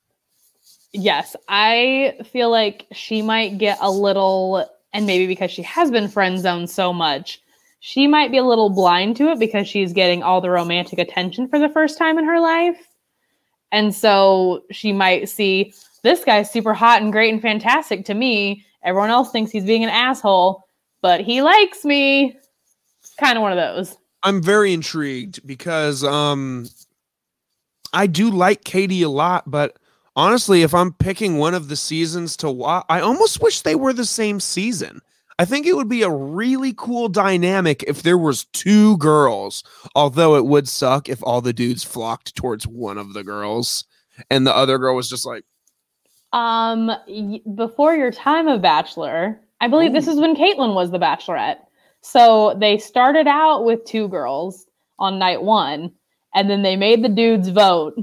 Yes, 0.99 1.37
I 1.49 2.17
feel 2.33 2.51
like 2.51 2.87
she 2.93 3.21
might 3.21 3.59
get 3.59 3.77
a 3.83 3.91
little, 3.91 4.67
and 4.95 5.07
maybe 5.07 5.27
because 5.27 5.51
she 5.51 5.63
has 5.63 5.91
been 5.91 6.09
friend 6.09 6.39
zoned 6.39 6.71
so 6.71 6.91
much, 6.91 7.43
she 7.81 8.07
might 8.07 8.31
be 8.31 8.39
a 8.39 8.45
little 8.45 8.71
blind 8.71 9.17
to 9.17 9.29
it 9.29 9.39
because 9.39 9.69
she's 9.69 9.93
getting 9.93 10.23
all 10.23 10.41
the 10.41 10.49
romantic 10.49 10.99
attention 10.99 11.49
for 11.49 11.59
the 11.59 11.69
first 11.69 11.99
time 11.99 12.19
in 12.19 12.25
her 12.25 12.41
life. 12.41 12.89
And 13.73 13.95
so 13.95 14.63
she 14.71 14.95
might 14.95 15.29
see 15.29 15.75
this 16.03 16.25
guy's 16.25 16.51
super 16.51 16.73
hot 16.73 17.03
and 17.03 17.13
great 17.13 17.31
and 17.31 17.43
fantastic 17.43 18.07
to 18.07 18.15
me. 18.15 18.65
Everyone 18.83 19.11
else 19.11 19.31
thinks 19.31 19.51
he's 19.51 19.67
being 19.67 19.85
an 19.85 19.91
asshole, 19.91 20.65
but 21.03 21.21
he 21.21 21.43
likes 21.43 21.85
me. 21.85 22.39
Kind 23.21 23.37
of 23.37 23.43
one 23.43 23.53
of 23.53 23.59
those. 23.59 23.99
I'm 24.23 24.43
very 24.43 24.73
intrigued 24.73 25.47
because 25.47 26.03
um 26.05 26.67
I 27.93 28.07
do 28.07 28.31
like 28.31 28.65
Katie 28.65 29.03
a 29.03 29.09
lot, 29.09 29.51
but 29.51 29.79
honestly, 30.17 30.63
if 30.63 30.75
I'm 30.75 30.93
picking 30.93 31.39
one 31.39 31.55
of 31.55 31.69
the 31.69 31.77
seasons 31.77 32.37
to 32.39 32.51
watch, 32.51 32.85
I 32.89 33.01
almost 33.01 33.41
wish 33.41 33.61
they 33.61 33.75
were 33.75 33.93
the 33.93 34.05
same 34.05 34.41
season. 34.41 35.01
I 35.39 35.45
think 35.45 35.67
it 35.67 35.77
would 35.77 35.89
be 35.89 36.03
a 36.03 36.11
really 36.11 36.73
cool 36.77 37.09
dynamic 37.09 37.83
if 37.87 38.03
there 38.03 38.17
was 38.17 38.47
two 38.47 38.97
girls, 38.97 39.63
although 39.95 40.37
it 40.37 40.47
would 40.47 40.67
suck 40.67 41.09
if 41.09 41.23
all 41.23 41.43
the 41.43 41.53
dudes 41.53 41.85
flocked 41.85 42.35
towards 42.35 42.67
one 42.67 42.97
of 42.97 43.13
the 43.13 43.23
girls 43.23 43.85
and 44.31 44.47
the 44.47 44.57
other 44.57 44.79
girl 44.79 44.97
was 44.97 45.11
just 45.11 45.27
like, 45.27 45.45
Um, 46.33 46.91
before 47.55 47.95
your 47.95 48.11
time 48.11 48.49
of 48.49 48.63
Bachelor, 48.63 49.39
I 49.61 49.69
believe 49.69 49.93
this 49.93 50.09
is 50.09 50.19
when 50.19 50.35
Kaitlyn 50.35 50.75
was 50.75 50.91
the 50.91 50.99
Bachelorette. 50.99 51.59
So 52.09 52.55
they 52.61 52.79
started 52.79 53.27
out 53.27 53.65
with 53.65 53.85
two 53.85 54.07
girls 54.07 54.67
on 55.01 55.19
night 55.19 55.43
one, 55.43 55.91
and 56.37 56.49
then 56.49 56.63
they 56.63 56.77
made 56.77 57.03
the 57.03 57.09
dudes 57.09 57.49
vote, 57.49 57.95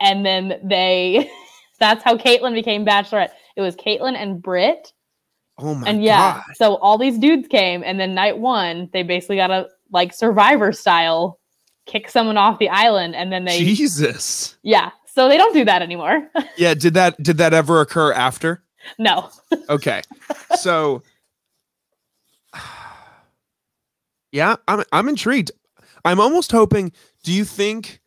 and 0.00 0.24
then 0.24 0.60
they. 0.62 1.28
that's 1.80 2.04
how 2.04 2.16
Kaitlyn 2.16 2.54
became 2.54 2.86
Bachelorette. 2.86 3.30
It 3.56 3.60
was 3.60 3.74
Kaitlyn 3.74 4.14
and 4.14 4.40
Britt, 4.40 4.92
"Oh 5.58 5.74
my 5.74 5.80
god. 5.80 5.88
and 5.88 6.04
yeah, 6.04 6.34
god." 6.34 6.56
so 6.56 6.76
all 6.76 6.96
these 6.96 7.18
dudes 7.18 7.48
came, 7.48 7.82
and 7.84 7.98
then 7.98 8.14
night 8.14 8.38
one 8.38 8.88
they 8.92 9.02
basically 9.02 9.36
got 9.36 9.50
a 9.50 9.68
like 9.90 10.14
Survivor 10.14 10.72
style 10.72 11.40
kick 11.86 12.08
someone 12.08 12.36
off 12.36 12.60
the 12.60 12.68
island, 12.68 13.16
and 13.16 13.32
then 13.32 13.44
they 13.44 13.58
Jesus. 13.58 14.56
yeah. 14.62 14.92
So 15.06 15.28
they 15.28 15.36
don't 15.36 15.54
do 15.54 15.64
that 15.64 15.82
anymore. 15.82 16.30
Yeah, 16.56 16.74
did 16.74 16.94
that 16.94 17.20
did 17.20 17.38
that 17.38 17.52
ever 17.52 17.80
occur 17.80 18.12
after? 18.12 18.62
no. 18.96 19.28
Okay. 19.68 20.02
So 20.56 21.02
Yeah, 24.32 24.56
I'm 24.66 24.84
I'm 24.92 25.08
intrigued. 25.08 25.50
I'm 26.04 26.20
almost 26.20 26.52
hoping 26.52 26.92
do 27.22 27.32
you 27.32 27.44
think 27.44 28.00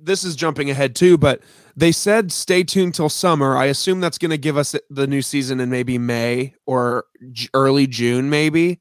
this 0.00 0.24
is 0.24 0.36
jumping 0.36 0.70
ahead 0.70 0.94
too, 0.96 1.18
but 1.18 1.42
they 1.76 1.92
said 1.92 2.32
stay 2.32 2.62
tuned 2.64 2.94
till 2.94 3.08
summer. 3.10 3.56
I 3.56 3.66
assume 3.66 4.00
that's 4.00 4.16
going 4.18 4.30
to 4.30 4.38
give 4.38 4.56
us 4.56 4.74
the 4.88 5.06
new 5.06 5.20
season 5.22 5.60
in 5.60 5.68
maybe 5.68 5.98
May 5.98 6.54
or 6.66 7.04
J- 7.32 7.48
early 7.52 7.86
June 7.86 8.30
maybe. 8.30 8.80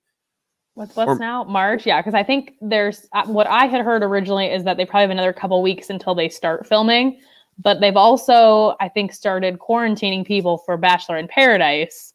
What's 0.75 0.95
what's 0.95 1.09
Or- 1.09 1.19
now 1.19 1.43
March? 1.43 1.86
Yeah, 1.86 1.99
because 2.01 2.13
I 2.13 2.23
think 2.23 2.53
there's 2.61 3.07
uh, 3.13 3.25
what 3.25 3.47
I 3.47 3.65
had 3.65 3.81
heard 3.83 4.03
originally 4.03 4.47
is 4.47 4.63
that 4.63 4.77
they 4.77 4.86
probably 4.86 5.01
have 5.03 5.09
another 5.11 5.33
couple 5.33 5.61
weeks 5.61 5.89
until 5.89 6.15
they 6.15 6.29
start 6.29 6.65
filming. 6.67 7.19
But 7.57 7.79
they've 7.79 7.95
also, 7.95 8.75
I 8.81 8.89
think, 8.89 9.13
started 9.13 9.59
quarantining 9.59 10.25
people 10.25 10.57
for 10.59 10.75
Bachelor 10.75 11.17
in 11.17 11.27
Paradise. 11.29 12.13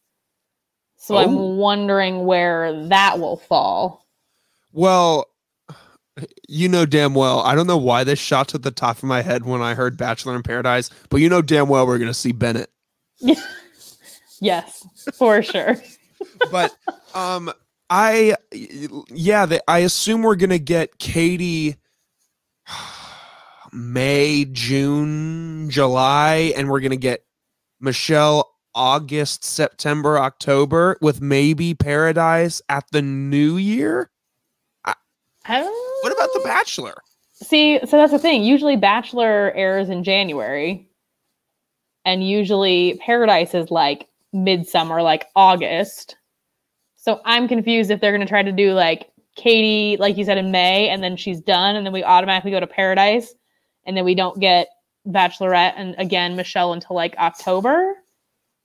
So 0.99 1.15
Oh. 1.17 1.19
I'm 1.19 1.57
wondering 1.57 2.27
where 2.27 2.87
that 2.89 3.19
will 3.19 3.39
fall. 3.39 4.05
Well, 4.73 5.27
you 6.49 6.69
know 6.69 6.87
damn 6.87 7.15
well. 7.15 7.41
I 7.41 7.55
don't 7.55 7.67
know 7.67 7.77
why 7.79 8.05
this 8.05 8.19
shot 8.19 8.49
to 8.49 8.59
the 8.59 8.71
top 8.71 8.99
of 8.99 9.05
my 9.05 9.23
head 9.23 9.45
when 9.45 9.63
I 9.63 9.75
heard 9.75 9.97
Bachelor 9.97 10.37
in 10.37 10.43
Paradise, 10.43 10.91
but 11.09 11.19
you 11.19 11.29
know 11.29 11.43
damn 11.43 11.69
well 11.69 11.87
we're 11.87 11.99
gonna 11.99 12.15
see 12.15 12.33
Bennett. 12.33 12.71
Yes, 14.41 14.87
for 15.15 15.43
sure. 15.43 15.77
But 16.51 16.75
um, 17.15 17.51
I 17.89 18.35
yeah, 18.53 19.47
they, 19.47 19.61
I 19.67 19.79
assume 19.79 20.23
we're 20.23 20.37
gonna 20.37 20.59
get 20.59 20.99
Katie 20.99 21.77
May, 23.73 24.45
June, 24.45 25.71
July, 25.71 26.53
and 26.57 26.69
we're 26.69 26.81
gonna 26.81 26.97
get 26.97 27.25
Michelle 27.81 28.51
August, 28.75 29.45
September, 29.45 30.19
October, 30.19 30.99
with 31.01 31.23
maybe 31.23 31.73
Paradise 31.73 32.61
at 32.69 32.85
the 32.93 33.01
New 33.01 33.57
Year. 33.57 34.11
Don't 35.59 36.03
What 36.03 36.13
about 36.13 36.33
The 36.33 36.41
Bachelor? 36.45 36.95
See, 37.33 37.81
so 37.87 37.97
that's 37.97 38.13
the 38.13 38.19
thing. 38.19 38.43
Usually 38.43 38.77
Bachelor 38.77 39.53
airs 39.55 39.89
in 39.89 40.05
January. 40.05 40.89
And 42.05 42.27
usually 42.27 42.99
Paradise 43.05 43.55
is 43.55 43.71
like 43.71 44.09
midsummer, 44.33 45.03
like 45.03 45.27
August. 45.37 46.17
So 46.97 47.21
I'm 47.25 47.49
confused 47.49 47.91
if 47.91 48.01
they're 48.01 48.13
gonna 48.13 48.27
try 48.27 48.43
to 48.43 48.53
do 48.53 48.73
like 48.73 49.11
Katie, 49.37 49.97
like 49.99 50.17
you 50.17 50.25
said, 50.25 50.39
in 50.39 50.51
May, 50.51 50.89
and 50.89 51.03
then 51.03 51.17
she's 51.17 51.41
done, 51.41 51.77
and 51.77 51.87
then 51.87 51.93
we 51.93 52.05
automatically 52.05 52.51
go 52.51 52.61
to 52.61 52.67
Paradise, 52.67 53.35
and 53.87 53.97
then 53.97 54.05
we 54.05 54.15
don't 54.15 54.39
get 54.39 54.69
Bachelorette 55.07 55.75
and 55.77 55.95
again 55.99 56.37
Michelle 56.37 56.73
until 56.73 56.97
like 56.97 57.17
October. 57.17 57.95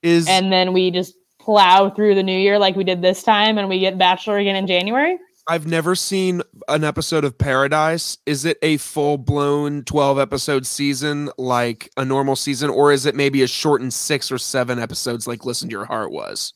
Is 0.02 0.28
And 0.28 0.52
then 0.52 0.74
we 0.74 0.92
just 0.92 1.16
plow 1.40 1.90
through 1.90 2.16
the 2.16 2.24
new 2.24 2.38
year 2.38 2.60
like 2.60 2.76
we 2.76 2.84
did 2.84 3.02
this 3.02 3.24
time, 3.24 3.58
and 3.58 3.70
we 3.70 3.80
get 3.80 3.98
Bachelor 3.98 4.38
again 4.38 4.56
in 4.56 4.68
January. 4.68 5.18
I've 5.48 5.68
never 5.68 5.96
seen 5.96 6.42
an 6.68 6.84
episode 6.84 7.24
of 7.24 7.38
Paradise. 7.38 8.18
Is 8.26 8.46
it 8.46 8.58
a 8.64 8.78
full 8.78 9.18
blown 9.18 9.84
12 9.84 10.18
episode 10.18 10.66
season 10.66 11.30
like 11.38 11.90
a 11.98 12.06
normal 12.06 12.36
season, 12.36 12.72
or 12.72 12.92
is 12.92 13.06
it 13.06 13.16
maybe 13.16 13.44
a 13.44 13.48
shortened 13.48 13.94
six 13.94 14.32
or 14.32 14.40
seven 14.40 14.80
episodes 14.80 15.28
like 15.28 15.46
Listen 15.46 15.70
to 15.70 15.74
Your 15.74 15.86
Heart 15.86 16.12
was? 16.12 16.54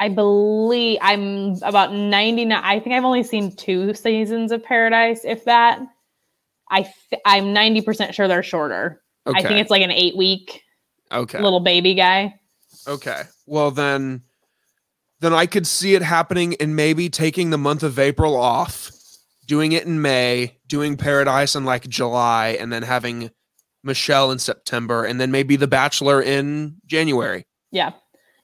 I 0.00 0.10
believe 0.10 0.98
I'm 1.00 1.56
about 1.62 1.92
99. 1.92 2.52
I 2.52 2.78
think 2.78 2.94
I've 2.94 3.04
only 3.04 3.22
seen 3.22 3.56
two 3.56 3.94
seasons 3.94 4.52
of 4.52 4.62
Paradise, 4.62 5.22
if 5.24 5.44
that. 5.44 5.80
I 6.70 6.82
th- 6.82 7.22
I'm 7.24 7.46
90% 7.46 8.12
sure 8.12 8.28
they're 8.28 8.42
shorter. 8.42 9.02
Okay. 9.26 9.38
I 9.38 9.42
think 9.42 9.60
it's 9.60 9.70
like 9.70 9.82
an 9.82 9.90
eight 9.90 10.16
week 10.16 10.62
okay. 11.10 11.40
little 11.40 11.60
baby 11.60 11.94
guy. 11.94 12.38
Okay. 12.86 13.22
Well 13.46 13.70
then 13.70 14.22
then 15.20 15.32
I 15.32 15.46
could 15.46 15.66
see 15.66 15.94
it 15.94 16.02
happening 16.02 16.54
and 16.60 16.76
maybe 16.76 17.08
taking 17.08 17.50
the 17.50 17.58
month 17.58 17.82
of 17.82 17.98
April 17.98 18.36
off, 18.36 18.90
doing 19.46 19.72
it 19.72 19.84
in 19.84 20.00
May, 20.00 20.56
doing 20.66 20.96
Paradise 20.96 21.56
in 21.56 21.64
like 21.64 21.88
July, 21.88 22.56
and 22.60 22.72
then 22.72 22.82
having 22.82 23.30
Michelle 23.82 24.30
in 24.30 24.38
September, 24.38 25.04
and 25.04 25.20
then 25.20 25.30
maybe 25.30 25.56
The 25.56 25.66
Bachelor 25.66 26.22
in 26.22 26.76
January. 26.86 27.46
Yeah. 27.70 27.92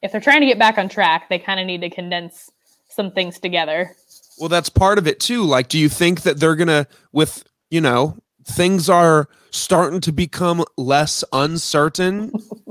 If 0.02 0.12
they're 0.12 0.20
trying 0.20 0.40
to 0.40 0.46
get 0.46 0.58
back 0.58 0.78
on 0.78 0.88
track, 0.88 1.28
they 1.28 1.38
kind 1.38 1.60
of 1.60 1.66
need 1.66 1.80
to 1.80 1.90
condense 1.90 2.50
some 2.88 3.10
things 3.10 3.38
together. 3.38 3.94
Well, 4.38 4.48
that's 4.48 4.68
part 4.68 4.98
of 4.98 5.06
it 5.06 5.20
too. 5.20 5.44
Like, 5.44 5.68
do 5.68 5.78
you 5.78 5.88
think 5.88 6.22
that 6.22 6.40
they're 6.40 6.56
gonna, 6.56 6.86
with 7.12 7.44
you 7.70 7.80
know, 7.80 8.18
things 8.44 8.88
are 8.88 9.28
starting 9.50 10.00
to 10.02 10.12
become 10.12 10.64
less 10.76 11.24
uncertain? 11.32 12.32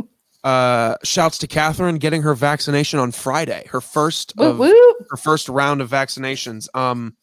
uh, 0.44 0.96
shouts 1.04 1.38
to 1.40 1.48
Catherine 1.48 1.98
getting 1.98 2.22
her 2.24 2.34
vaccination 2.34 3.00
on 3.00 3.12
Friday, 3.12 3.66
her 3.70 3.82
first 3.82 4.34
Woo 4.38 4.46
of 4.48 4.60
woo. 4.60 4.94
her 5.10 5.18
first 5.18 5.50
round 5.50 5.82
of 5.82 5.90
vaccinations. 5.90 6.68
Um, 6.76 7.16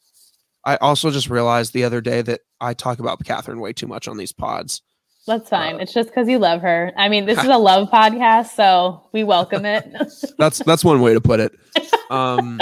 I 0.65 0.77
also 0.77 1.11
just 1.11 1.31
realized 1.31 1.73
the 1.73 1.85
other 1.85 2.01
day 2.01 2.23
that 2.23 2.41
I 2.61 2.75
talk 2.75 2.99
about 2.99 3.23
Catherine 3.25 3.61
way 3.61 3.73
too 3.73 3.87
much 3.87 4.09
on 4.09 4.17
these 4.17 4.33
pods. 4.33 4.83
That's 5.27 5.49
fine. 5.49 5.77
Uh, 5.77 5.79
it's 5.79 5.93
just 5.93 6.09
because 6.09 6.29
you 6.29 6.39
love 6.39 6.63
her. 6.63 6.93
I 6.97 7.09
mean, 7.09 7.27
this 7.27 7.39
is 7.39 7.49
a 7.49 7.59
love 7.59 7.89
podcast, 7.91 8.49
so 8.57 9.09
we 9.13 9.23
welcome 9.23 9.65
it. 9.65 9.87
That's 10.39 10.59
that's 10.59 10.85
one 10.85 11.01
way 11.01 11.15
to 11.15 11.21
put 11.21 11.41
it. 11.41 11.53
Um, 12.11 12.61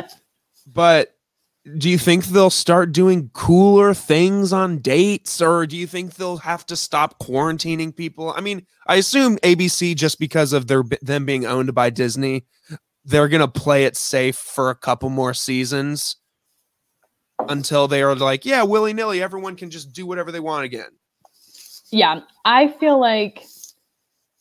but 0.66 1.16
do 1.76 1.90
you 1.90 1.98
think 1.98 2.26
they'll 2.26 2.50
start 2.50 2.92
doing 2.92 3.30
cooler 3.32 3.92
things 3.92 4.52
on 4.52 4.78
dates, 4.78 5.40
or 5.40 5.66
do 5.66 5.76
you 5.76 5.86
think 5.86 6.14
they'll 6.14 6.38
have 6.38 6.64
to 6.66 6.76
stop 6.76 7.18
quarantining 7.18 7.94
people? 7.94 8.32
I 8.36 8.40
mean, 8.40 8.66
I 8.86 8.96
assume 8.96 9.36
ABC 9.38 9.94
just 9.94 10.18
because 10.18 10.52
of 10.52 10.66
their 10.66 10.84
them 11.02 11.26
being 11.26 11.44
owned 11.44 11.74
by 11.74 11.90
Disney, 11.90 12.46
they're 13.04 13.28
gonna 13.28 13.48
play 13.48 13.84
it 13.84 13.96
safe 13.96 14.36
for 14.36 14.70
a 14.70 14.74
couple 14.74 15.10
more 15.10 15.34
seasons 15.34 16.16
until 17.48 17.88
they 17.88 18.02
are 18.02 18.14
like, 18.14 18.44
yeah, 18.44 18.62
willy 18.62 18.92
nilly, 18.92 19.22
everyone 19.22 19.56
can 19.56 19.70
just 19.70 19.92
do 19.92 20.06
whatever 20.06 20.32
they 20.32 20.40
want 20.40 20.64
again. 20.64 20.90
yeah, 21.90 22.20
I 22.44 22.68
feel 22.68 22.98
like 22.98 23.44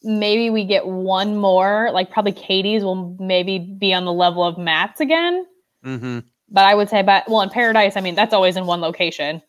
maybe 0.03 0.49
we 0.49 0.65
get 0.65 0.87
one 0.87 1.37
more. 1.37 1.89
Like 1.91 2.11
probably 2.11 2.31
Katie's 2.31 2.83
will 2.83 3.15
maybe 3.19 3.59
be 3.59 3.93
on 3.93 4.05
the 4.05 4.13
level 4.13 4.43
of 4.43 4.57
Matt's 4.57 4.99
again. 4.99 5.45
Mm-hmm. 5.85 6.19
But 6.49 6.65
I 6.65 6.75
would 6.75 6.89
say, 6.89 7.01
but 7.01 7.29
well, 7.29 7.41
in 7.41 7.49
Paradise, 7.49 7.97
I 7.97 8.01
mean, 8.01 8.15
that's 8.15 8.33
always 8.33 8.55
in 8.55 8.65
one 8.65 8.81
location. 8.81 9.41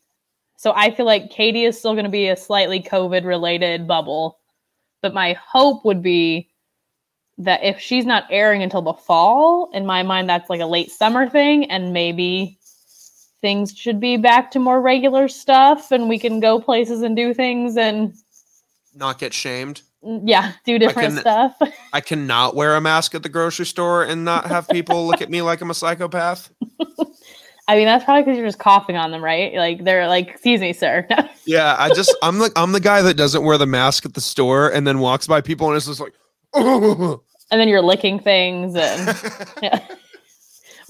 So 0.57 0.73
I 0.75 0.91
feel 0.91 1.05
like 1.05 1.29
Katie 1.29 1.63
is 1.63 1.79
still 1.79 1.93
going 1.93 2.03
to 2.03 2.11
be 2.11 2.27
a 2.27 2.35
slightly 2.35 2.81
COVID 2.81 3.23
related 3.23 3.87
bubble. 3.87 4.39
But 5.01 5.13
my 5.13 5.33
hope 5.33 5.85
would 5.85 6.03
be 6.03 6.49
that 7.37 7.63
if 7.63 7.79
she's 7.79 8.05
not 8.05 8.25
airing 8.29 8.61
until 8.61 8.81
the 8.81 8.93
fall, 8.93 9.69
in 9.73 9.85
my 9.85 10.03
mind, 10.03 10.29
that's 10.29 10.49
like 10.49 10.59
a 10.59 10.65
late 10.65 10.91
summer 10.91 11.29
thing. 11.29 11.71
And 11.71 11.93
maybe 11.93 12.59
things 13.41 13.73
should 13.73 14.01
be 14.01 14.17
back 14.17 14.51
to 14.51 14.59
more 14.59 14.81
regular 14.81 15.29
stuff 15.29 15.91
and 15.91 16.09
we 16.09 16.19
can 16.19 16.41
go 16.41 16.59
places 16.59 17.01
and 17.01 17.15
do 17.15 17.33
things 17.33 17.77
and, 17.77 18.13
Not 18.93 19.19
get 19.19 19.33
shamed. 19.33 19.81
Mm, 20.03 20.21
yeah, 20.25 20.53
do 20.65 20.79
different 20.79 21.13
can- 21.13 21.17
stuff. 21.21 21.57
I 21.93 22.01
cannot 22.01 22.55
wear 22.55 22.75
a 22.75 22.81
mask 22.81 23.15
at 23.15 23.23
the 23.23 23.29
grocery 23.29 23.65
store 23.65 24.03
and 24.03 24.23
not 24.23 24.45
have 24.47 24.67
people 24.69 25.05
look 25.07 25.21
at 25.21 25.29
me 25.29 25.41
like 25.41 25.61
I'm 25.61 25.69
a 25.69 25.73
psychopath. 25.73 26.49
I 27.67 27.75
mean, 27.75 27.85
that's 27.85 28.03
probably 28.03 28.23
because 28.23 28.37
you're 28.37 28.47
just 28.47 28.57
coughing 28.57 28.97
on 28.97 29.11
them, 29.11 29.23
right? 29.23 29.53
Like 29.53 29.83
they're 29.83 30.07
like, 30.07 30.27
excuse 30.29 30.59
me, 30.61 30.73
sir. 30.73 31.07
Yeah, 31.45 31.75
I 31.79 31.89
just 31.89 32.15
I'm 32.21 32.37
the 32.37 32.51
I'm 32.55 32.73
the 32.73 32.79
guy 32.79 33.01
that 33.01 33.15
doesn't 33.15 33.43
wear 33.43 33.57
the 33.57 33.65
mask 33.65 34.05
at 34.05 34.13
the 34.13 34.21
store 34.21 34.69
and 34.69 34.85
then 34.85 34.99
walks 34.99 35.25
by 35.25 35.41
people 35.41 35.67
and 35.67 35.75
it's 35.75 35.87
just 35.87 35.99
like 35.99 36.13
and 36.53 37.19
then 37.49 37.67
you're 37.67 37.81
licking 37.81 38.19
things 38.19 38.75
and 38.75 39.17
yeah. 39.63 39.79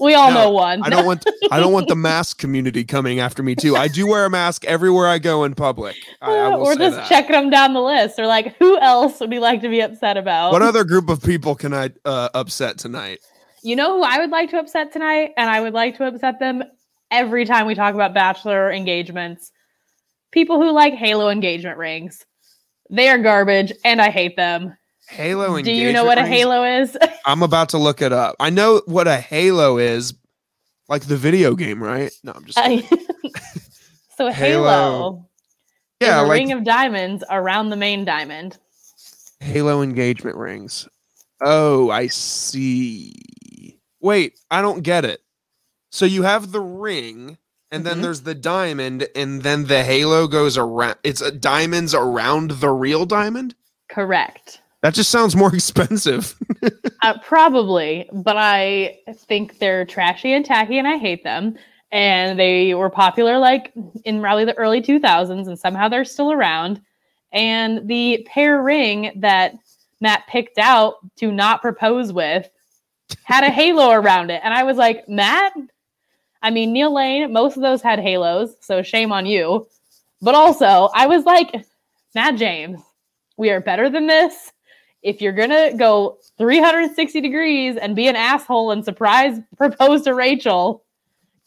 We 0.00 0.14
all 0.14 0.30
No, 0.30 0.44
know 0.44 0.50
one. 0.50 0.82
I 0.82 0.90
don't 0.90 1.06
want 1.06 1.24
I 1.50 1.60
don't 1.60 1.72
want 1.72 1.88
the 1.88 1.96
mask 1.96 2.38
community 2.38 2.84
coming 2.84 3.20
after 3.20 3.42
me 3.42 3.54
too. 3.54 3.76
I 3.76 3.88
do 3.88 4.06
wear 4.06 4.24
a 4.24 4.30
mask 4.30 4.64
everywhere 4.64 5.06
I 5.06 5.18
go 5.18 5.44
in 5.44 5.54
public. 5.54 5.96
I, 6.22 6.34
I 6.36 6.56
We're 6.56 6.76
just 6.76 6.96
that. 6.96 7.08
checking 7.08 7.32
them 7.32 7.50
down 7.50 7.74
the 7.74 7.82
list. 7.82 8.18
Or 8.18 8.26
like, 8.26 8.56
who 8.58 8.78
else 8.78 9.20
would 9.20 9.32
you 9.32 9.40
like 9.40 9.60
to 9.62 9.68
be 9.68 9.80
upset 9.80 10.16
about? 10.16 10.52
What 10.52 10.62
other 10.62 10.84
group 10.84 11.08
of 11.08 11.22
people 11.22 11.54
can 11.54 11.72
I 11.74 11.90
uh, 12.04 12.30
upset 12.34 12.78
tonight? 12.78 13.20
you 13.62 13.76
know 13.76 13.96
who 13.98 14.02
I 14.02 14.18
would 14.18 14.30
like 14.30 14.50
to 14.50 14.58
upset 14.58 14.92
tonight, 14.92 15.32
and 15.36 15.50
I 15.50 15.60
would 15.60 15.74
like 15.74 15.96
to 15.98 16.06
upset 16.06 16.38
them 16.38 16.62
every 17.10 17.44
time 17.44 17.66
we 17.66 17.74
talk 17.74 17.94
about 17.94 18.14
bachelor 18.14 18.72
engagements. 18.72 19.52
People 20.32 20.60
who 20.60 20.72
like 20.72 20.94
Halo 20.94 21.28
engagement 21.28 21.76
rings. 21.76 22.24
They 22.88 23.08
are 23.08 23.18
garbage, 23.18 23.72
and 23.84 24.00
I 24.00 24.10
hate 24.10 24.36
them. 24.36 24.76
Halo 25.10 25.56
engagement. 25.56 25.64
Do 25.66 25.72
you 25.72 25.92
know 25.92 26.04
what 26.04 26.18
a 26.18 26.22
rings? 26.22 26.34
Halo 26.36 26.64
is? 26.64 26.98
I'm 27.26 27.42
about 27.42 27.70
to 27.70 27.78
look 27.78 28.00
it 28.02 28.12
up. 28.12 28.36
I 28.40 28.50
know 28.50 28.80
what 28.86 29.08
a 29.08 29.16
Halo 29.16 29.78
is, 29.78 30.14
like 30.88 31.02
the 31.02 31.16
video 31.16 31.54
game, 31.54 31.82
right? 31.82 32.12
No, 32.22 32.32
I'm 32.32 32.44
just 32.44 32.58
I- 32.58 32.80
so 34.16 34.30
Halo, 34.30 34.32
Halo. 34.32 35.28
yeah, 36.00 36.20
a 36.20 36.22
like 36.22 36.38
ring 36.38 36.52
of 36.52 36.64
diamonds 36.64 37.24
around 37.30 37.70
the 37.70 37.76
main 37.76 38.04
diamond. 38.04 38.56
Halo 39.40 39.82
engagement 39.82 40.36
rings. 40.36 40.88
Oh, 41.42 41.90
I 41.90 42.06
see. 42.08 43.78
Wait, 44.00 44.38
I 44.50 44.62
don't 44.62 44.82
get 44.82 45.04
it. 45.04 45.20
So 45.90 46.04
you 46.04 46.22
have 46.22 46.52
the 46.52 46.60
ring, 46.60 47.38
and 47.72 47.84
then 47.84 47.98
Mhm. 47.98 48.02
there's 48.02 48.20
the 48.22 48.34
diamond, 48.34 49.08
and 49.16 49.42
then 49.42 49.64
the 49.66 49.82
halo 49.82 50.28
goes 50.28 50.56
around. 50.56 50.96
It's 51.02 51.20
a 51.20 51.32
diamonds 51.32 51.94
around 51.94 52.52
the 52.52 52.70
real 52.70 53.06
diamond. 53.06 53.54
Correct. 53.90 54.59
That 54.82 54.94
just 54.94 55.10
sounds 55.10 55.36
more 55.36 55.54
expensive. 55.54 56.34
Uh, 57.02 57.18
probably, 57.22 58.08
but 58.12 58.36
I 58.36 58.98
think 59.14 59.58
they're 59.58 59.84
trashy 59.84 60.32
and 60.32 60.44
tacky, 60.44 60.78
and 60.78 60.88
I 60.88 60.96
hate 60.96 61.24
them. 61.24 61.56
And 61.92 62.38
they 62.38 62.74
were 62.74 62.88
popular 62.88 63.38
like 63.38 63.72
in 64.04 64.20
probably 64.20 64.44
the 64.44 64.56
early 64.56 64.80
2000s, 64.80 65.46
and 65.48 65.58
somehow 65.58 65.88
they're 65.88 66.04
still 66.04 66.32
around. 66.32 66.80
And 67.32 67.88
the 67.88 68.26
pair 68.28 68.62
ring 68.62 69.12
that 69.16 69.54
Matt 70.00 70.26
picked 70.28 70.58
out 70.58 70.96
to 71.16 71.30
not 71.30 71.62
propose 71.62 72.12
with 72.12 72.48
had 73.24 73.44
a 73.44 73.50
halo 73.50 73.90
around 73.90 74.30
it. 74.30 74.40
And 74.44 74.54
I 74.54 74.62
was 74.62 74.76
like, 74.76 75.08
Matt? 75.08 75.52
I 76.42 76.50
mean, 76.50 76.72
Neil 76.72 76.94
Lane, 76.94 77.32
most 77.32 77.56
of 77.56 77.62
those 77.62 77.82
had 77.82 77.98
halos, 77.98 78.54
so 78.60 78.82
shame 78.82 79.12
on 79.12 79.26
you. 79.26 79.68
But 80.22 80.34
also, 80.34 80.88
I 80.94 81.06
was 81.06 81.24
like, 81.24 81.66
Matt 82.14 82.36
James, 82.36 82.80
We 83.36 83.50
are 83.50 83.60
better 83.60 83.90
than 83.90 84.06
this. 84.06 84.52
If 85.02 85.20
you're 85.22 85.32
gonna 85.32 85.74
go 85.76 86.18
360 86.38 87.20
degrees 87.20 87.76
and 87.76 87.96
be 87.96 88.08
an 88.08 88.16
asshole 88.16 88.70
and 88.70 88.84
surprise 88.84 89.38
propose 89.56 90.02
to 90.02 90.14
Rachel, 90.14 90.84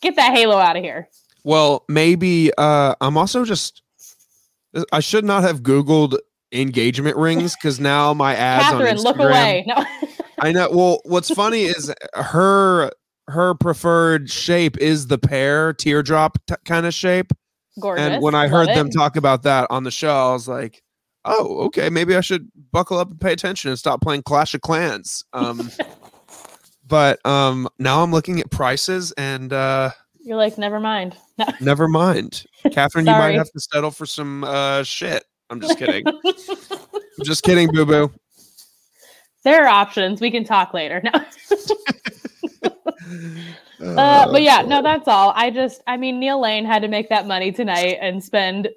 get 0.02 0.16
that 0.16 0.34
halo 0.34 0.58
out 0.58 0.76
of 0.76 0.84
here. 0.84 1.10
Well, 1.44 1.86
maybe 1.88 2.52
uh 2.58 2.96
I'm 3.02 3.18
also 3.18 3.46
just 3.46 3.82
I 4.92 5.00
should 5.00 5.26
not 5.26 5.44
have 5.44 5.62
Googled 5.62 6.18
engagement 6.52 7.18
rings 7.18 7.56
because 7.56 7.80
now 7.80 8.14
my 8.14 8.36
ads 8.36 8.64
Catherine, 8.66 8.98
on 8.98 9.04
look 9.04 9.20
away. 9.20 9.64
No. 9.68 9.86
I 10.40 10.52
know. 10.52 10.70
Well, 10.72 11.02
what's 11.06 11.30
funny 11.30 11.64
is 11.64 11.94
her 12.16 12.92
her 13.28 13.54
preferred 13.56 14.30
shape 14.30 14.78
is 14.78 15.08
the 15.08 15.18
pear 15.18 15.74
teardrop 15.74 16.38
t- 16.48 16.56
kind 16.66 16.86
of 16.86 16.94
shape. 16.94 17.32
Gorgeous. 17.80 18.04
And 18.06 18.22
when 18.22 18.36
I 18.36 18.44
Love 18.44 18.52
heard 18.52 18.68
them 18.70 18.88
it. 18.88 18.94
talk 18.94 19.16
about 19.16 19.44
that 19.44 19.68
on 19.70 19.84
the 19.84 19.92
show, 19.92 20.14
I 20.14 20.34
was 20.34 20.48
like, 20.48 20.83
"Oh, 21.26 21.66
okay, 21.66 21.90
maybe 21.90 22.16
I 22.16 22.22
should 22.22 22.50
buckle 22.72 22.98
up 22.98 23.10
and 23.10 23.20
pay 23.20 23.34
attention 23.34 23.70
and 23.70 23.80
stop 23.80 24.02
playing 24.02 24.24
Clash 24.24 24.54
of 24.54 24.62
Clans." 24.62 25.24
Um, 25.34 25.70
but 26.88 27.26
um, 27.26 27.68
now 27.80 28.04
I'm 28.04 28.12
looking 28.12 28.40
at 28.40 28.52
prices, 28.52 29.12
and 29.14 29.52
uh, 29.54 29.92
You're 30.22 30.38
like, 30.38 30.58
never 30.58 30.80
mind. 30.80 31.16
No. 31.38 31.46
never 31.62 31.88
mind, 31.88 32.46
Catherine. 32.72 33.06
you 33.06 33.12
might 33.12 33.36
have 33.36 33.52
to 33.52 33.60
settle 33.60 33.92
for 33.92 34.06
some 34.06 34.44
uh, 34.44 34.84
shit. 34.84 35.24
I'm 35.50 35.60
just 35.62 35.78
kidding. 35.78 36.06
I'm 36.26 37.24
just 37.26 37.44
kidding, 37.44 37.72
boo 37.72 37.86
boo. 37.86 38.12
there 39.44 39.64
are 39.66 39.68
options. 39.68 40.22
We 40.22 40.32
can 40.32 40.44
talk 40.44 40.74
later. 40.74 41.02
No. 41.04 41.12
Uh, 43.98 44.32
but 44.32 44.42
yeah, 44.42 44.62
no, 44.62 44.82
that's 44.82 45.08
all. 45.08 45.34
I 45.36 45.50
just, 45.50 45.82
I 45.88 45.98
mean, 45.98 46.20
Neil 46.20 46.40
Lane 46.40 46.66
had 46.66 46.82
to 46.84 46.88
make 46.88 47.10
that 47.10 47.28
money 47.28 47.52
tonight 47.52 47.98
and 48.02 48.24
spend 48.24 48.70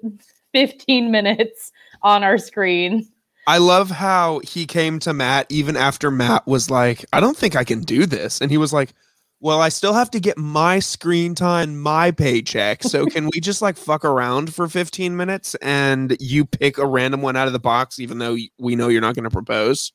15 0.53 1.11
minutes 1.11 1.71
on 2.07 2.23
our 2.23 2.37
screen. 2.37 3.07
I 3.47 3.59
love 3.59 3.89
how 3.89 4.39
he 4.39 4.65
came 4.65 4.99
to 4.99 5.13
Matt 5.13 5.45
even 5.49 5.77
after 5.77 6.09
Matt 6.09 6.47
was 6.47 6.69
like, 6.69 7.05
I 7.13 7.19
don't 7.19 7.37
think 7.37 7.55
I 7.55 7.63
can 7.63 7.81
do 7.81 8.05
this. 8.05 8.41
And 8.41 8.49
he 8.49 8.57
was 8.57 8.73
like, 8.73 8.93
Well, 9.39 9.61
I 9.61 9.69
still 9.69 9.93
have 9.93 10.09
to 10.11 10.19
get 10.19 10.37
my 10.37 10.79
screen 10.79 11.35
time, 11.35 11.79
my 11.79 12.11
paycheck. 12.11 12.83
So 12.83 13.05
can 13.05 13.29
we 13.33 13.39
just 13.39 13.61
like 13.61 13.77
fuck 13.77 14.03
around 14.03 14.53
for 14.53 14.67
15 14.67 15.15
minutes 15.15 15.55
and 15.55 16.17
you 16.19 16.45
pick 16.45 16.77
a 16.77 16.85
random 16.85 17.21
one 17.21 17.35
out 17.35 17.47
of 17.47 17.53
the 17.53 17.59
box, 17.59 17.99
even 17.99 18.19
though 18.19 18.37
we 18.57 18.75
know 18.75 18.87
you're 18.87 19.01
not 19.01 19.15
going 19.15 19.23
to 19.23 19.29
propose? 19.29 19.91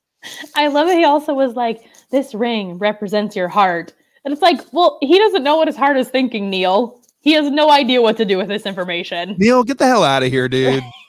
I 0.54 0.68
love 0.68 0.88
it. 0.88 0.96
He 0.96 1.04
also 1.04 1.34
was 1.34 1.54
like, 1.54 1.84
this 2.10 2.34
ring 2.34 2.78
represents 2.78 3.34
your 3.34 3.48
heart. 3.48 3.92
And 4.24 4.32
it's 4.32 4.42
like, 4.42 4.60
well, 4.72 4.98
he 5.02 5.18
doesn't 5.18 5.42
know 5.42 5.56
what 5.56 5.66
his 5.66 5.76
heart 5.76 5.96
is 5.96 6.08
thinking, 6.08 6.48
Neil. 6.48 7.00
He 7.20 7.32
has 7.32 7.50
no 7.50 7.70
idea 7.70 8.00
what 8.00 8.16
to 8.16 8.24
do 8.24 8.38
with 8.38 8.48
this 8.48 8.66
information. 8.66 9.36
Neil, 9.38 9.62
get 9.64 9.78
the 9.78 9.86
hell 9.86 10.04
out 10.04 10.22
of 10.22 10.30
here, 10.30 10.48
dude. 10.48 10.82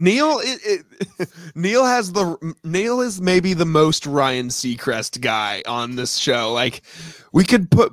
Neil, 0.00 0.40
it, 0.42 0.84
it, 1.18 1.28
Neil 1.54 1.84
has 1.84 2.12
the 2.12 2.54
Neil 2.62 3.00
is 3.00 3.20
maybe 3.20 3.54
the 3.54 3.66
most 3.66 4.06
Ryan 4.06 4.48
Seacrest 4.48 5.20
guy 5.20 5.62
on 5.66 5.96
this 5.96 6.16
show. 6.16 6.52
Like, 6.52 6.82
we 7.32 7.44
could 7.44 7.70
put. 7.70 7.92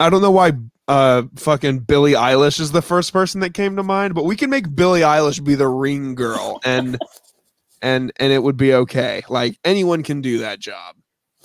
I 0.00 0.10
don't 0.10 0.22
know 0.22 0.30
why. 0.30 0.52
Uh, 0.86 1.24
fucking 1.36 1.80
Billie 1.80 2.14
Eilish 2.14 2.58
is 2.58 2.72
the 2.72 2.80
first 2.80 3.12
person 3.12 3.42
that 3.42 3.52
came 3.52 3.76
to 3.76 3.82
mind, 3.82 4.14
but 4.14 4.24
we 4.24 4.36
can 4.36 4.48
make 4.48 4.74
Billie 4.74 5.02
Eilish 5.02 5.44
be 5.44 5.54
the 5.54 5.68
ring 5.68 6.14
girl, 6.14 6.60
and 6.64 6.98
and 7.82 8.10
and 8.16 8.32
it 8.32 8.42
would 8.42 8.56
be 8.56 8.72
okay. 8.72 9.22
Like 9.28 9.58
anyone 9.64 10.02
can 10.02 10.22
do 10.22 10.38
that 10.38 10.60
job. 10.60 10.96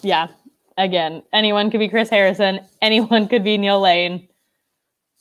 Yeah. 0.01 0.27
Again, 0.77 1.21
anyone 1.33 1.69
could 1.69 1.79
be 1.79 1.89
Chris 1.89 2.09
Harrison. 2.09 2.61
Anyone 2.81 3.27
could 3.27 3.43
be 3.43 3.57
Neil 3.57 3.79
Lane. 3.79 4.27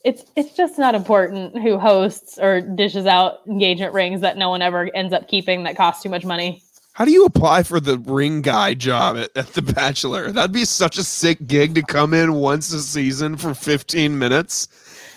It's 0.03 0.23
it's 0.35 0.53
just 0.55 0.77
not 0.77 0.95
important 0.95 1.57
who 1.61 1.77
hosts 1.79 2.37
or 2.37 2.59
dishes 2.61 3.05
out 3.05 3.39
engagement 3.47 3.93
rings 3.93 4.21
that 4.21 4.37
no 4.37 4.49
one 4.49 4.61
ever 4.61 4.89
ends 4.93 5.13
up 5.13 5.27
keeping 5.29 5.63
that 5.63 5.77
cost 5.77 6.03
too 6.03 6.09
much 6.09 6.25
money. 6.25 6.61
How 6.93 7.05
do 7.05 7.11
you 7.11 7.25
apply 7.25 7.63
for 7.63 7.79
the 7.79 7.97
ring 7.97 8.41
guy 8.41 8.73
job 8.75 9.17
at, 9.17 9.31
at 9.35 9.47
The 9.53 9.61
Bachelor? 9.63 10.31
That'd 10.31 10.51
be 10.51 10.65
such 10.65 10.97
a 10.97 11.03
sick 11.03 11.47
gig 11.47 11.73
to 11.75 11.81
come 11.81 12.13
in 12.13 12.33
once 12.35 12.71
a 12.71 12.81
season 12.81 13.35
for 13.37 13.53
15 13.55 14.19
minutes. 14.19 14.67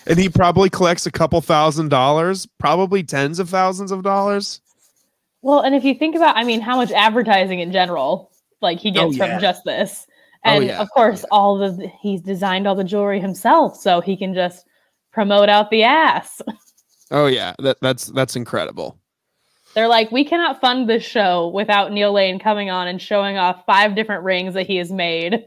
And 0.07 0.19
he 0.19 0.29
probably 0.29 0.71
collects 0.71 1.05
a 1.05 1.11
couple 1.11 1.41
thousand 1.43 1.89
dollars, 1.91 2.47
probably 2.59 3.03
tens 3.03 3.39
of 3.41 3.51
thousands 3.51 3.91
of 3.91 4.03
dollars. 4.03 4.61
Well, 5.43 5.61
and 5.61 5.75
if 5.75 5.85
you 5.85 5.95
think 5.95 6.15
about, 6.17 6.37
I 6.37 6.45
mean, 6.45 6.61
how 6.61 6.77
much 6.77 6.93
advertising 6.93 7.61
in 7.61 7.73
general, 7.73 8.31
like 8.63 8.79
he 8.79 8.91
Oh, 8.91 8.93
gets 9.11 9.17
yeah. 9.17 9.33
from 9.33 9.41
just 9.41 9.65
this, 9.65 10.07
Oh, 10.45 10.51
and 10.51 10.65
yeah. 10.67 10.81
of 10.81 10.89
course, 10.93 11.25
all 11.33 11.59
the 11.59 11.89
he's 12.01 12.21
designed 12.23 12.67
all 12.69 12.75
the 12.77 12.85
jewelry 12.85 13.21
himself, 13.21 13.77
so 13.77 14.01
he 14.01 14.17
can 14.17 14.33
just 14.33 14.65
promote 15.17 15.49
out 15.49 15.71
the 15.71 15.83
ass. 15.83 16.43
Oh 17.11 17.25
yeah, 17.27 17.55
that, 17.61 17.79
that's 17.81 18.07
that's 18.09 18.37
incredible. 18.37 18.99
They're 19.75 19.89
like, 19.89 20.13
we 20.13 20.27
cannot 20.27 20.61
fund 20.61 20.91
this 20.91 21.05
show 21.05 21.49
without 21.49 21.91
Neil 21.91 22.13
Lane 22.13 22.39
coming 22.39 22.69
on 22.69 22.87
and 22.87 23.01
showing 23.01 23.39
off 23.39 23.65
five 23.65 23.95
different 23.95 24.25
rings 24.25 24.53
that 24.55 24.67
he 24.67 24.77
has 24.77 24.93
made. 24.93 25.47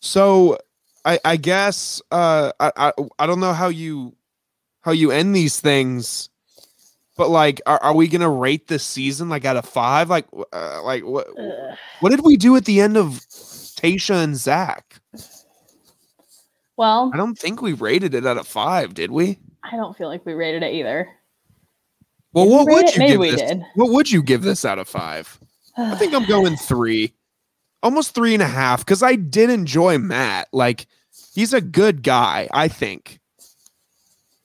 So 0.00 0.58
I, 1.06 1.18
I 1.24 1.36
guess 1.36 2.02
uh, 2.10 2.52
I, 2.60 2.72
I 2.76 2.92
I 3.18 3.26
don't 3.26 3.40
know 3.40 3.54
how 3.54 3.68
you 3.68 4.14
how 4.82 4.92
you 4.92 5.10
end 5.10 5.34
these 5.34 5.58
things, 5.58 6.28
but 7.16 7.30
like, 7.30 7.62
are, 7.64 7.82
are 7.82 7.94
we 7.94 8.06
gonna 8.06 8.28
rate 8.28 8.68
this 8.68 8.84
season 8.84 9.30
like 9.30 9.46
out 9.46 9.56
of 9.56 9.64
five? 9.64 10.10
Like, 10.10 10.26
uh, 10.52 10.82
like 10.82 11.06
what 11.06 11.26
Ugh. 11.38 11.78
what 12.00 12.10
did 12.10 12.20
we 12.22 12.36
do 12.36 12.54
at 12.56 12.66
the 12.66 12.82
end 12.82 12.98
of 12.98 13.20
Tayshia 13.80 14.22
and 14.22 14.36
Zac? 14.36 15.00
Well, 16.80 17.10
I 17.12 17.18
don't 17.18 17.38
think 17.38 17.60
we 17.60 17.74
rated 17.74 18.14
it 18.14 18.24
out 18.24 18.38
of 18.38 18.48
five, 18.48 18.94
did 18.94 19.10
we? 19.10 19.38
I 19.62 19.76
don't 19.76 19.94
feel 19.98 20.08
like 20.08 20.24
we 20.24 20.32
rated 20.32 20.62
it 20.62 20.72
either. 20.72 21.10
Well, 22.32 22.46
Did 22.46 22.52
what 22.52 22.66
rate 22.68 22.74
would 22.74 22.84
it? 22.86 22.94
you 22.94 22.98
Maybe 23.00 23.12
give 23.12 23.20
we 23.20 23.30
this? 23.32 23.40
did. 23.42 23.62
What 23.74 23.90
would 23.92 24.10
you 24.10 24.22
give 24.22 24.40
this 24.40 24.64
out 24.64 24.78
of 24.78 24.88
five? 24.88 25.38
I 25.76 25.94
think 25.96 26.14
I'm 26.14 26.24
going 26.24 26.56
three, 26.68 27.12
almost 27.82 28.14
three 28.14 28.32
and 28.32 28.42
a 28.42 28.46
half, 28.46 28.80
because 28.80 29.02
I 29.02 29.16
did 29.16 29.50
enjoy 29.50 29.98
Matt. 29.98 30.48
Like, 30.54 30.86
he's 31.34 31.52
a 31.52 31.60
good 31.60 32.02
guy. 32.02 32.48
I 32.50 32.68
think 32.68 33.20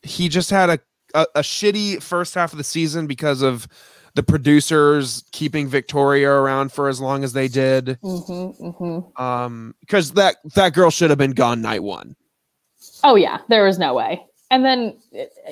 he 0.04 0.28
just 0.28 0.50
had 0.50 0.70
a, 0.70 0.80
a 1.14 1.26
a 1.36 1.40
shitty 1.40 2.04
first 2.04 2.36
half 2.36 2.52
of 2.52 2.58
the 2.58 2.66
season 2.66 3.08
because 3.08 3.42
of 3.42 3.66
the 4.16 4.24
producers 4.24 5.24
keeping 5.32 5.70
Victoria 5.70 6.30
around 6.32 6.74
for 6.74 6.90
as 6.90 7.00
long 7.00 7.24
as 7.24 7.32
they 7.32 7.48
did. 7.48 7.98
hmm 8.02 8.48
hmm 8.50 9.00
Um, 9.16 9.74
because 9.80 10.12
that 10.16 10.36
that 10.56 10.74
girl 10.74 10.90
should 10.90 11.12
have 11.12 11.18
been 11.20 11.32
gone 11.32 11.62
night 11.62 11.82
one. 11.82 12.18
Oh 13.06 13.16
yeah, 13.16 13.40
there 13.48 13.64
was 13.64 13.78
no 13.80 13.94
way. 13.94 14.26
And 14.52 14.66
then, 14.66 14.98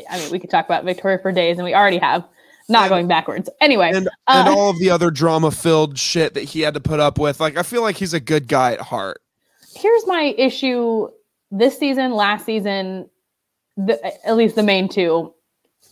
I 0.10 0.18
mean, 0.20 0.32
we 0.32 0.40
could 0.40 0.50
talk 0.50 0.66
about 0.66 0.84
Victoria 0.86 1.20
for 1.20 1.32
days, 1.32 1.58
and 1.58 1.64
we 1.66 1.74
already 1.74 2.00
have. 2.00 2.26
Not 2.70 2.84
And- 2.84 2.90
going 2.92 3.08
backwards. 3.08 3.50
Anyway, 3.60 3.92
and 3.94 4.08
uh, 4.08 4.12
and 4.46 4.48
all 4.50 4.70
of 4.70 4.80
the 4.80 4.90
other 4.90 5.12
drama 5.12 5.52
filled 5.52 5.98
shit 6.00 6.34
that 6.34 6.44
he 6.46 6.62
had 6.62 6.74
to 6.76 6.80
put 6.80 7.00
up 7.00 7.20
with. 7.20 7.40
Like, 7.42 7.58
I 7.58 7.64
feel 7.64 7.82
like 7.82 7.98
he's 7.98 8.14
a 8.14 8.22
good 8.22 8.48
guy 8.48 8.72
at 8.74 8.80
heart. 8.82 9.22
here's 9.76 10.08
my 10.08 10.34
issue 10.38 11.10
this 11.52 11.78
season, 11.78 12.14
last 12.14 12.46
season, 12.46 13.10
the, 13.76 14.02
at 14.26 14.38
least 14.38 14.56
the 14.56 14.64
main 14.64 14.88
two, 14.88 15.34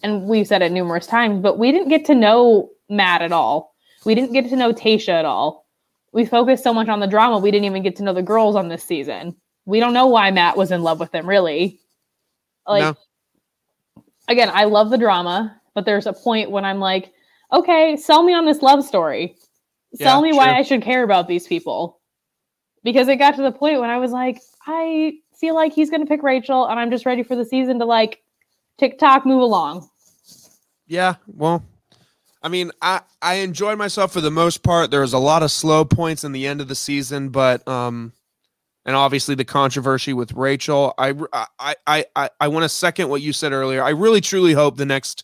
and 0.02 0.24
we've 0.24 0.48
said 0.48 0.62
it 0.62 0.72
numerous 0.72 1.06
times, 1.06 1.42
but 1.42 1.60
we 1.60 1.72
didn't 1.74 1.90
get 1.90 2.06
to 2.06 2.16
know 2.16 2.70
Matt 2.90 3.22
at 3.22 3.32
all. 3.34 3.76
We 4.06 4.16
didn't 4.16 4.32
get 4.32 4.48
to 4.50 4.56
know 4.56 4.72
Tayshia 4.74 5.10
at 5.10 5.26
all. 5.26 5.68
We 6.14 6.26
focused 6.26 6.64
so 6.64 6.74
much 6.74 6.88
on 6.88 7.02
the 7.02 7.08
drama, 7.08 7.38
we 7.40 7.52
didn't 7.52 7.66
even 7.66 7.84
get 7.84 7.98
to 7.98 8.04
know 8.04 8.14
the 8.14 8.24
girls 8.24 8.56
on 8.56 8.70
this 8.70 8.84
season. 8.84 9.36
We 9.66 9.80
don't 9.80 9.94
know 9.94 10.08
why 10.08 10.32
Matt 10.32 10.58
was 10.58 10.72
in 10.72 10.84
love 10.84 11.00
with 11.00 11.12
them, 11.12 11.28
really. 11.28 11.80
Like, 12.68 12.82
No. 12.82 12.98
again, 14.28 14.50
I 14.54 14.66
love 14.66 14.90
the 14.90 14.98
drama, 14.98 15.60
but 15.74 15.86
there's 15.86 16.08
a 16.08 16.14
point 16.14 16.52
when 16.52 16.66
I'm 16.66 16.80
like, 16.80 17.14
okay, 17.52 17.96
sell 17.98 18.24
me 18.24 18.34
on 18.34 18.46
this 18.46 18.62
love 18.62 18.84
story. 18.84 19.36
Sell 19.96 20.26
Yeah, 20.26 20.32
me 20.32 20.38
why. 20.38 20.56
I 20.58 20.64
should 20.64 20.82
care 20.82 21.04
about 21.04 21.28
these 21.28 21.48
people. 21.48 22.00
Because 22.84 23.08
it 23.08 23.18
got 23.18 23.36
to 23.36 23.44
the 23.44 23.52
point 23.52 23.80
when 23.80 23.90
I 23.90 23.98
was 23.98 24.12
like, 24.12 24.42
I 24.66 25.14
feel 25.40 25.54
like 25.54 25.74
he's 25.74 25.90
going 25.90 26.02
to 26.02 26.08
pick 26.08 26.24
Rachel, 26.24 26.66
and 26.68 26.80
I'm 26.80 26.90
just 26.90 27.06
ready 27.06 27.22
for 27.24 27.36
the 27.36 27.46
season 27.46 27.78
to 27.80 27.86
like 27.86 28.22
TikTok 28.80 29.26
move 29.26 29.42
along. 29.42 29.88
Yeah, 30.88 31.16
well, 31.28 31.64
I 32.42 32.50
mean, 32.50 32.72
I 32.82 33.02
I 33.22 33.36
enjoyed 33.36 33.78
myself 33.78 34.14
for 34.14 34.22
the 34.22 34.32
most 34.32 34.64
part. 34.64 34.90
There 34.92 35.02
was 35.02 35.14
a 35.14 35.20
lot 35.20 35.44
of 35.44 35.52
slow 35.52 35.86
points 35.86 36.24
in 36.24 36.32
the 36.32 36.48
end 36.48 36.60
of 36.60 36.68
the 36.68 36.76
season, 36.76 37.30
but 37.30 37.66
um, 37.68 38.14
and 38.86 38.96
obviously 38.96 39.36
the 39.36 39.46
controversy 39.46 40.14
with 40.14 40.34
Rachel. 40.34 40.94
I 40.98 41.14
I 41.34 41.76
I 41.88 42.06
I, 42.16 42.30
I 42.40 42.48
want 42.48 42.64
to 42.64 42.70
second 42.70 43.10
what 43.10 43.22
you 43.22 43.34
said 43.34 43.52
earlier. 43.52 43.84
I 43.84 43.90
really 43.90 44.22
truly 44.22 44.54
hope 44.54 44.78
the 44.78 44.86
next, 44.86 45.24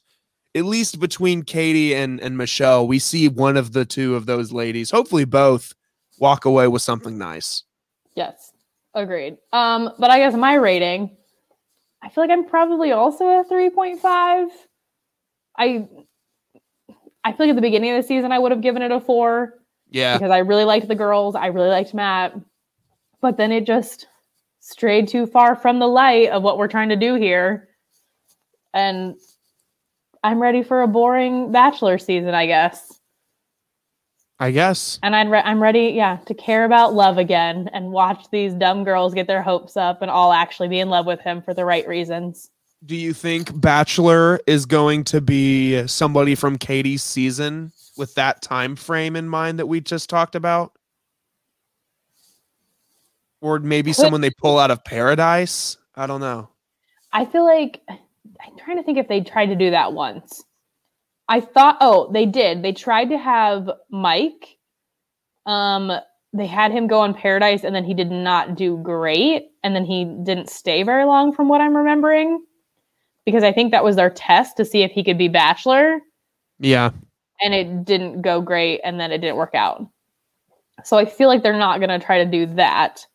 at 0.56 0.66
least 0.66 1.00
between 1.00 1.44
Katie 1.44 1.96
and 1.96 2.20
and 2.20 2.38
Michelle, 2.38 2.88
we 2.88 3.00
see 3.00 3.28
one 3.28 3.58
of 3.58 3.74
the 3.74 3.86
two 3.86 4.16
of 4.16 4.26
those 4.26 4.52
ladies, 4.52 4.92
hopefully 4.92 5.26
both, 5.26 5.74
walk 6.20 6.46
away 6.46 6.68
with 6.68 6.82
something 6.82 7.18
nice. 7.18 7.64
Yes, 8.16 8.52
agreed. 8.94 9.38
Um, 9.54 9.92
but 10.00 10.10
I 10.10 10.20
guess 10.20 10.34
my 10.36 10.56
rating, 10.56 11.16
I 12.02 12.10
feel 12.10 12.24
like 12.24 12.32
I'm 12.32 12.46
probably 12.46 12.92
also 12.92 13.26
a 13.26 13.46
3.5. 13.46 14.50
I 15.58 15.88
I 17.24 17.32
feel 17.34 17.48
like 17.48 17.50
at 17.50 17.56
the 17.56 17.62
beginning 17.62 17.92
of 17.92 18.02
the 18.02 18.08
season 18.08 18.32
I 18.32 18.40
would 18.40 18.52
have 18.52 18.62
given 18.62 18.82
it 18.82 18.92
a 18.92 19.00
four. 19.00 19.56
Yeah, 19.90 20.18
because 20.18 20.32
I 20.32 20.40
really 20.40 20.66
liked 20.66 20.88
the 20.88 20.96
girls. 20.96 21.36
I 21.36 21.48
really 21.48 21.70
liked 21.70 21.94
Matt. 21.94 22.34
But 23.22 23.38
then 23.38 23.52
it 23.52 23.66
just 23.66 24.08
strayed 24.60 25.08
too 25.08 25.26
far 25.26 25.56
from 25.56 25.80
the 25.80 25.88
light 25.88 26.30
of 26.30 26.44
what 26.44 26.58
we're 26.58 26.68
trying 26.68 26.90
to 26.90 26.96
do 26.96 27.16
here. 27.16 27.70
And 28.74 29.16
I'm 30.24 30.42
ready 30.42 30.64
for 30.64 30.82
a 30.82 30.88
boring 30.88 31.52
bachelor 31.52 31.98
season, 31.98 32.34
I 32.34 32.46
guess. 32.46 33.00
I 34.40 34.52
guess. 34.52 35.00
And 35.02 35.16
I'd 35.16 35.32
re- 35.32 35.42
I'm 35.44 35.62
ready, 35.62 35.94
yeah, 35.96 36.18
to 36.28 36.34
care 36.34 36.66
about 36.66 36.94
love 36.94 37.18
again 37.18 37.70
and 37.74 37.92
watch 37.92 38.26
these 38.32 38.54
dumb 38.54 38.84
girls 38.84 39.14
get 39.14 39.26
their 39.26 39.42
hopes 39.42 39.76
up 39.76 40.02
and 40.02 40.12
all 40.12 40.32
actually 40.32 40.68
be 40.68 40.80
in 40.80 40.90
love 40.90 41.08
with 41.08 41.22
him 41.22 41.42
for 41.42 41.56
the 41.56 41.66
right 41.66 41.88
reasons. 41.88 42.52
Do 42.86 42.96
you 42.96 43.14
think 43.14 43.60
Bachelor 43.60 44.40
is 44.46 44.68
going 44.68 45.06
to 45.06 45.22
be 45.22 45.88
somebody 45.88 46.36
from 46.36 46.60
Katie's 46.60 47.02
season 47.02 47.72
with 47.98 48.14
that 48.14 48.44
time 48.44 48.76
frame 48.76 49.16
in 49.16 49.28
mind 49.28 49.58
that 49.58 49.66
we 49.66 49.82
just 49.82 50.08
talked 50.08 50.36
about? 50.36 50.74
Or 53.48 53.60
maybe 53.60 53.94
someone 53.94 54.20
they 54.20 54.30
pull 54.30 54.60
out 54.60 54.72
of 54.72 54.84
Paradise? 54.84 55.78
I 55.96 56.06
don't 56.06 56.20
know. 56.20 56.50
I 57.14 57.24
feel 57.24 57.46
like 57.46 57.82
I'm 57.88 58.58
trying 58.58 58.76
to 58.76 58.84
think 58.84 58.98
if 58.98 59.08
they 59.08 59.22
tried 59.22 59.46
to 59.46 59.56
do 59.56 59.72
that 59.72 59.94
once. 59.94 60.44
I 61.30 61.40
thought, 61.40 61.78
oh, 61.80 62.12
they 62.12 62.26
did. 62.26 62.62
They 62.62 62.74
tried 62.74 63.10
to 63.10 63.18
have 63.18 63.70
Mike. 63.90 64.58
Um, 65.46 65.94
they 66.34 66.46
had 66.46 66.74
him 66.74 66.88
go 66.88 67.00
on 67.00 67.14
Paradise, 67.14 67.64
and 67.64 67.74
then 67.74 67.86
he 67.86 67.94
did 67.94 68.12
not 68.12 68.56
do 68.56 68.78
great, 68.84 69.48
and 69.64 69.74
then 69.74 69.86
he 69.86 70.04
didn't 70.24 70.50
stay 70.50 70.84
very 70.84 71.06
long, 71.06 71.32
from 71.32 71.48
what 71.48 71.62
I'm 71.62 71.76
remembering, 71.76 72.44
because 73.26 73.44
I 73.44 73.54
think 73.54 73.72
that 73.72 73.84
was 73.84 73.96
their 73.96 74.10
test 74.10 74.58
to 74.58 74.66
see 74.66 74.84
if 74.84 74.92
he 74.92 75.06
could 75.06 75.18
be 75.18 75.30
Bachelor. 75.30 76.02
Yeah, 76.60 76.92
and 77.42 77.54
it 77.54 77.86
didn't 77.86 78.24
go 78.24 78.42
great, 78.42 78.82
and 78.84 79.00
then 79.00 79.14
it 79.14 79.20
didn't 79.20 79.38
work 79.38 79.56
out. 79.56 79.88
So 80.84 80.98
I 80.98 81.06
feel 81.06 81.30
like 81.30 81.44
they're 81.44 81.58
not 81.58 81.80
going 81.80 81.98
to 81.98 82.06
try 82.06 82.22
to 82.24 82.30
do 82.30 82.46
that. 82.56 83.06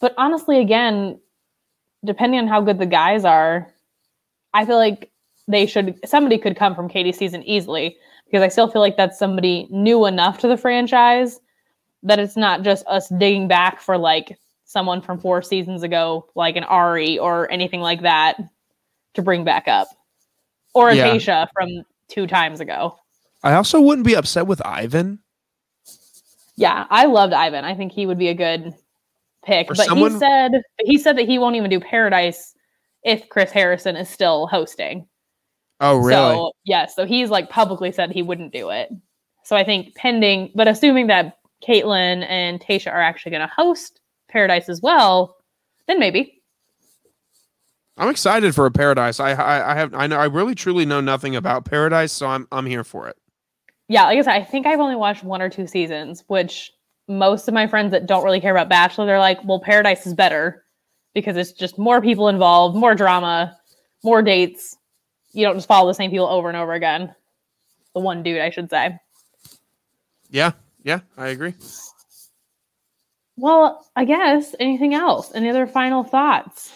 But 0.00 0.14
honestly, 0.16 0.60
again, 0.60 1.18
depending 2.04 2.40
on 2.40 2.46
how 2.46 2.60
good 2.60 2.78
the 2.78 2.86
guys 2.86 3.24
are, 3.24 3.72
I 4.54 4.64
feel 4.64 4.76
like 4.76 5.10
they 5.46 5.66
should 5.66 5.98
somebody 6.08 6.38
could 6.38 6.56
come 6.56 6.74
from 6.74 6.88
Katie's 6.88 7.16
season 7.16 7.42
easily 7.42 7.96
because 8.26 8.42
I 8.42 8.48
still 8.48 8.68
feel 8.68 8.82
like 8.82 8.96
that's 8.96 9.18
somebody 9.18 9.66
new 9.70 10.06
enough 10.06 10.38
to 10.38 10.48
the 10.48 10.56
franchise 10.56 11.40
that 12.02 12.18
it's 12.18 12.36
not 12.36 12.62
just 12.62 12.86
us 12.86 13.08
digging 13.08 13.48
back 13.48 13.80
for 13.80 13.96
like 13.98 14.38
someone 14.64 15.00
from 15.00 15.18
four 15.18 15.42
seasons 15.42 15.82
ago, 15.82 16.28
like 16.34 16.56
an 16.56 16.64
Ari 16.64 17.18
or 17.18 17.50
anything 17.50 17.80
like 17.80 18.02
that, 18.02 18.36
to 19.14 19.22
bring 19.22 19.42
back 19.42 19.66
up, 19.66 19.88
or 20.74 20.90
a 20.90 20.94
yeah. 20.94 21.08
Tayshia 21.08 21.48
from 21.52 21.84
two 22.08 22.26
times 22.26 22.60
ago. 22.60 22.98
I 23.42 23.54
also 23.54 23.80
wouldn't 23.80 24.06
be 24.06 24.14
upset 24.14 24.46
with 24.46 24.64
Ivan. 24.64 25.20
Yeah, 26.56 26.86
I 26.90 27.06
loved 27.06 27.32
Ivan. 27.32 27.64
I 27.64 27.74
think 27.74 27.92
he 27.92 28.04
would 28.04 28.18
be 28.18 28.28
a 28.28 28.34
good 28.34 28.74
pick. 29.48 29.70
Or 29.70 29.74
but 29.74 29.86
someone... 29.86 30.12
he 30.12 30.18
said 30.18 30.52
he 30.80 30.98
said 30.98 31.16
that 31.18 31.26
he 31.26 31.38
won't 31.38 31.56
even 31.56 31.70
do 31.70 31.80
Paradise 31.80 32.54
if 33.02 33.28
Chris 33.28 33.50
Harrison 33.50 33.96
is 33.96 34.08
still 34.08 34.46
hosting. 34.46 35.06
Oh, 35.80 35.96
really? 35.96 36.10
So, 36.12 36.52
yeah, 36.64 36.86
so 36.86 37.06
he's 37.06 37.30
like 37.30 37.50
publicly 37.50 37.92
said 37.92 38.10
he 38.10 38.22
wouldn't 38.22 38.52
do 38.52 38.70
it. 38.70 38.90
So 39.44 39.56
I 39.56 39.64
think 39.64 39.94
pending, 39.94 40.50
but 40.54 40.68
assuming 40.68 41.06
that 41.06 41.38
Kaitlyn 41.66 42.26
and 42.28 42.60
Tayshia 42.60 42.92
are 42.92 43.00
actually 43.00 43.30
going 43.30 43.46
to 43.46 43.54
host 43.54 44.00
Paradise 44.28 44.68
as 44.68 44.82
well, 44.82 45.36
then 45.86 45.98
maybe. 45.98 46.42
I'm 47.96 48.10
excited 48.10 48.54
for 48.54 48.66
a 48.66 48.70
Paradise. 48.70 49.18
I, 49.18 49.32
I 49.32 49.72
I 49.72 49.74
have 49.74 49.94
I 49.94 50.06
know 50.06 50.18
I 50.18 50.26
really 50.26 50.54
truly 50.54 50.84
know 50.84 51.00
nothing 51.00 51.34
about 51.34 51.64
Paradise, 51.64 52.12
so 52.12 52.26
I'm 52.26 52.46
I'm 52.52 52.66
here 52.66 52.84
for 52.84 53.08
it. 53.08 53.16
Yeah, 53.88 54.04
like 54.04 54.18
I 54.18 54.22
said, 54.22 54.34
I 54.34 54.44
think 54.44 54.66
I've 54.66 54.80
only 54.80 54.96
watched 54.96 55.24
one 55.24 55.40
or 55.40 55.48
two 55.48 55.66
seasons, 55.66 56.22
which 56.28 56.70
most 57.08 57.48
of 57.48 57.54
my 57.54 57.66
friends 57.66 57.90
that 57.92 58.06
don't 58.06 58.24
really 58.24 58.40
care 58.40 58.52
about 58.52 58.68
Bachelor, 58.68 59.06
they're 59.06 59.18
like, 59.18 59.42
well, 59.44 59.60
Paradise 59.60 60.06
is 60.06 60.14
better 60.14 60.64
because 61.14 61.36
it's 61.36 61.52
just 61.52 61.78
more 61.78 62.00
people 62.00 62.28
involved, 62.28 62.76
more 62.76 62.94
drama, 62.94 63.56
more 64.04 64.22
dates. 64.22 64.76
You 65.32 65.44
don't 65.44 65.56
just 65.56 65.68
follow 65.68 65.88
the 65.88 65.94
same 65.94 66.10
people 66.10 66.28
over 66.28 66.48
and 66.48 66.56
over 66.56 66.72
again. 66.72 67.14
The 67.94 68.00
one 68.00 68.22
dude, 68.22 68.40
I 68.40 68.50
should 68.50 68.70
say. 68.70 68.98
Yeah, 70.30 70.52
yeah, 70.82 71.00
I 71.16 71.28
agree. 71.28 71.54
Well, 73.36 73.86
I 73.96 74.04
guess 74.04 74.54
anything 74.60 74.94
else? 74.94 75.32
Any 75.34 75.48
other 75.48 75.66
final 75.66 76.04
thoughts? 76.04 76.72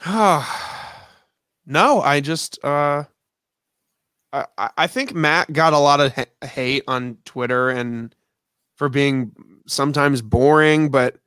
no, 0.06 2.00
I 2.00 2.20
just 2.20 2.64
uh 2.64 3.04
I 4.32 4.46
I 4.56 4.86
think 4.86 5.14
Matt 5.14 5.52
got 5.52 5.72
a 5.72 5.78
lot 5.78 6.00
of 6.00 6.14
ha- 6.14 6.46
hate 6.46 6.84
on 6.86 7.18
Twitter 7.24 7.70
and 7.70 8.14
for 8.78 8.88
being 8.88 9.32
sometimes 9.66 10.22
boring, 10.22 10.88
but 10.88 11.18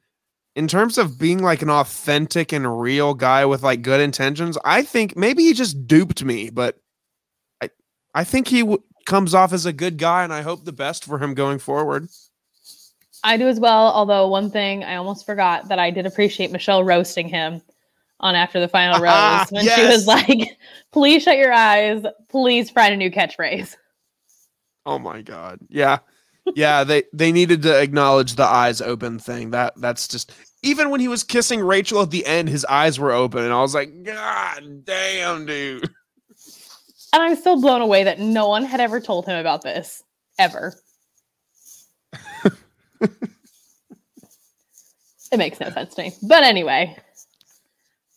in 0.56 0.68
terms 0.68 0.98
of 0.98 1.20
being 1.20 1.44
like 1.44 1.62
an 1.62 1.70
authentic 1.70 2.52
and 2.52 2.82
real 2.82 3.14
guy 3.14 3.46
with 3.46 3.62
like 3.62 3.82
good 3.82 4.02
intentions, 4.02 4.58
I 4.66 4.82
think 4.82 5.16
maybe 5.16 5.44
he 5.44 5.54
just 5.54 5.86
duped 5.86 6.24
me, 6.24 6.50
but 6.50 6.80
I 7.62 7.70
I 8.16 8.24
think 8.24 8.48
he 8.48 8.62
w- 8.62 8.82
comes 9.06 9.34
off 9.34 9.54
as 9.54 9.66
a 9.66 9.74
good 9.74 9.98
guy, 9.98 10.24
and 10.24 10.34
I 10.34 10.42
hope 10.42 10.66
the 10.66 10.72
best 10.72 11.06
for 11.06 11.20
him 11.20 11.34
going 11.34 11.60
forward. 11.60 12.08
I 13.24 13.38
do 13.38 13.48
as 13.48 13.60
well. 13.60 13.92
Although 13.92 14.28
one 14.28 14.50
thing 14.50 14.84
I 14.84 14.96
almost 14.96 15.26
forgot 15.26 15.68
that 15.70 15.80
I 15.80 15.92
did 15.92 16.06
appreciate 16.06 16.52
Michelle 16.52 16.84
roasting 16.84 17.28
him 17.28 17.62
on 18.20 18.36
after 18.36 18.60
the 18.60 18.68
final 18.68 19.00
rose 19.02 19.50
when 19.52 19.66
yes. 19.66 19.80
she 19.80 19.86
was 19.88 20.08
like, 20.08 20.58
"Please 20.92 21.24
shut 21.24 21.38
your 21.38 21.54
eyes. 21.54 22.04
Please 22.30 22.70
find 22.70 22.94
a 22.94 22.98
new 22.98 23.12
catchphrase." 23.12 23.76
Oh 24.86 25.00
my 25.00 25.22
god! 25.22 25.60
Yeah, 25.70 26.00
yeah, 26.56 26.84
they 26.84 27.04
they 27.14 27.32
needed 27.32 27.62
to 27.64 27.80
acknowledge 27.80 28.36
the 28.36 28.46
eyes 28.46 28.82
open 28.82 29.20
thing. 29.20 29.52
That 29.52 29.74
that's 29.78 30.08
just 30.08 30.32
even 30.64 30.90
when 30.90 31.00
he 31.00 31.08
was 31.08 31.24
kissing 31.24 31.62
Rachel 31.62 32.02
at 32.02 32.12
the 32.12 32.26
end, 32.26 32.50
his 32.50 32.66
eyes 32.66 33.00
were 33.00 33.12
open, 33.12 33.44
and 33.44 33.54
I 33.54 33.62
was 33.62 33.74
like, 33.74 34.04
God 34.04 34.86
damn, 34.86 35.46
dude. 35.46 35.90
And 37.14 37.22
I'm 37.22 37.36
still 37.36 37.60
blown 37.60 37.82
away 37.82 38.06
that 38.06 38.20
no 38.20 38.48
one 38.48 38.64
had 38.64 38.80
ever 38.80 39.02
told 39.02 39.26
him 39.26 39.38
about 39.38 39.64
this 39.64 40.02
ever. 40.40 40.74
it 42.44 42.58
makes 45.38 45.60
no 45.60 45.70
sense 45.72 45.94
to 45.96 46.04
me, 46.04 46.14
but 46.24 46.44
anyway. 46.44 46.96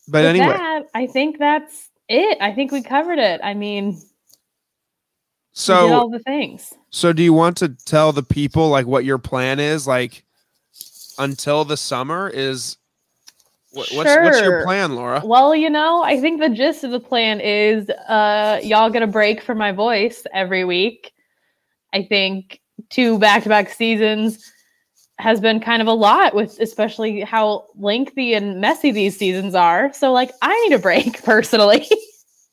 But 0.07 0.25
anyway, 0.25 0.47
that, 0.47 0.83
I 0.93 1.07
think 1.07 1.39
that's 1.39 1.89
it. 2.07 2.37
I 2.39 2.53
think 2.53 2.71
we 2.71 2.81
covered 2.81 3.19
it. 3.19 3.41
I 3.43 3.53
mean, 3.53 3.99
so 5.51 5.93
all 5.93 6.09
the 6.09 6.19
things. 6.19 6.73
So 6.95 7.11
do 7.11 7.21
you 7.21 7.33
want 7.33 7.57
to 7.57 7.75
tell 7.83 8.13
the 8.13 8.23
people 8.23 8.69
like 8.69 8.87
what 8.87 9.03
your 9.03 9.17
plan 9.17 9.59
is 9.59 9.85
like 9.85 10.23
until 11.19 11.65
the 11.65 11.75
summer 11.75 12.29
is 12.29 12.77
what, 13.73 13.87
sure. 13.87 13.97
what's 13.97 14.15
what's 14.15 14.39
your 14.39 14.63
plan, 14.63 14.95
Laura? 14.95 15.21
Well, 15.21 15.53
you 15.53 15.69
know, 15.69 16.03
I 16.03 16.21
think 16.21 16.39
the 16.39 16.47
gist 16.47 16.85
of 16.85 16.91
the 16.91 17.01
plan 17.01 17.41
is 17.41 17.89
uh 17.89 18.61
y'all 18.63 18.89
get 18.89 19.03
a 19.03 19.07
break 19.07 19.41
from 19.41 19.57
my 19.57 19.73
voice 19.73 20.23
every 20.33 20.63
week. 20.63 21.11
I 21.91 22.03
think 22.03 22.61
two 22.89 23.19
back-to-back 23.19 23.71
seasons 23.71 24.49
has 25.19 25.41
been 25.41 25.59
kind 25.59 25.81
of 25.81 25.89
a 25.89 25.93
lot 25.93 26.33
with 26.33 26.57
especially 26.61 27.19
how 27.19 27.65
lengthy 27.75 28.33
and 28.33 28.61
messy 28.61 28.91
these 28.91 29.17
seasons 29.17 29.53
are. 29.53 29.91
So 29.91 30.13
like 30.13 30.31
I 30.41 30.57
need 30.61 30.73
a 30.73 30.79
break 30.79 31.21
personally. 31.25 31.89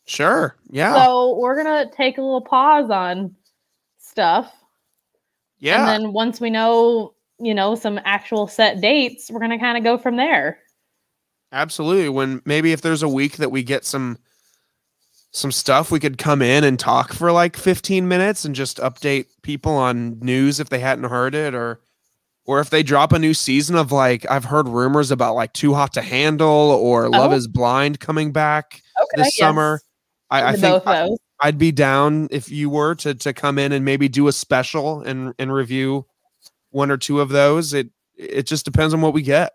Sure. 0.07 0.57
Yeah. 0.69 0.97
So 0.97 1.39
we're 1.39 1.55
gonna 1.55 1.89
take 1.97 2.19
a 2.19 2.23
little 2.23 2.41
pause 2.41 2.91
on 2.91 3.37
stuff. 4.13 4.55
Yeah. 5.59 5.81
And 5.81 6.05
then 6.05 6.13
once 6.13 6.41
we 6.41 6.51
know, 6.51 7.15
you 7.41 7.55
know, 7.55 7.75
some 7.75 7.99
actual 8.05 8.47
set 8.47 8.81
dates, 8.81 9.31
we're 9.31 9.41
gonna 9.41 9.59
kind 9.59 9.79
of 9.79 9.83
go 9.83 9.99
from 9.99 10.17
there. 10.17 10.59
Absolutely. 11.51 12.09
When 12.09 12.43
maybe 12.45 12.73
if 12.73 12.83
there's 12.83 13.03
a 13.03 13.09
week 13.09 13.39
that 13.39 13.51
we 13.51 13.63
get 13.63 13.85
some 13.85 14.19
some 15.33 15.51
stuff, 15.51 15.91
we 15.91 15.99
could 15.99 16.19
come 16.19 16.43
in 16.43 16.63
and 16.63 16.79
talk 16.79 17.13
for 17.15 17.33
like 17.33 17.57
15 17.57 18.07
minutes 18.07 18.45
and 18.45 18.55
just 18.55 18.77
update 18.79 19.27
people 19.43 19.73
on 19.73 20.19
news 20.21 20.61
if 20.61 20.69
they 20.69 20.79
hadn't 20.79 21.05
heard 21.05 21.35
it 21.35 21.55
or 21.55 21.81
or 22.45 22.61
if 22.61 22.71
they 22.71 22.83
drop 22.83 23.13
a 23.13 23.19
new 23.19 23.33
season 23.33 23.77
of 23.77 23.93
like 23.93 24.31
I've 24.31 24.45
heard 24.45 24.69
rumors 24.69 25.11
about 25.11 25.35
like 25.35 25.53
Too 25.55 25.75
Hot 25.75 25.93
to 25.95 26.03
Handle 26.03 26.49
or 26.49 27.09
Love 27.09 27.33
oh. 27.33 27.37
is 27.37 27.49
Blind 27.49 27.99
coming 27.99 28.33
back 28.33 28.83
okay, 29.01 29.23
this 29.23 29.39
yes. 29.39 29.47
summer. 29.47 29.81
I, 30.31 30.53
I 30.53 30.57
think 30.57 30.87
I, 30.87 31.09
would 31.49 31.59
be 31.59 31.73
down 31.73 32.29
if 32.31 32.51
you 32.51 32.71
were 32.71 32.95
to 32.97 33.15
to 33.15 33.33
come 33.33 33.59
in 33.59 33.73
and 33.73 33.85
maybe 33.85 34.09
do 34.09 34.29
a 34.29 34.33
special 34.33 35.01
and 35.01 35.35
and 35.39 35.53
review 35.53 36.07
one 36.71 36.91
or 36.91 36.97
two 36.97 37.21
of 37.21 37.29
those. 37.29 37.75
It 37.75 37.91
it 38.17 38.47
just 38.47 38.65
depends 38.65 38.95
on 38.95 39.01
what 39.01 39.15
we 39.15 39.23
get. 39.23 39.53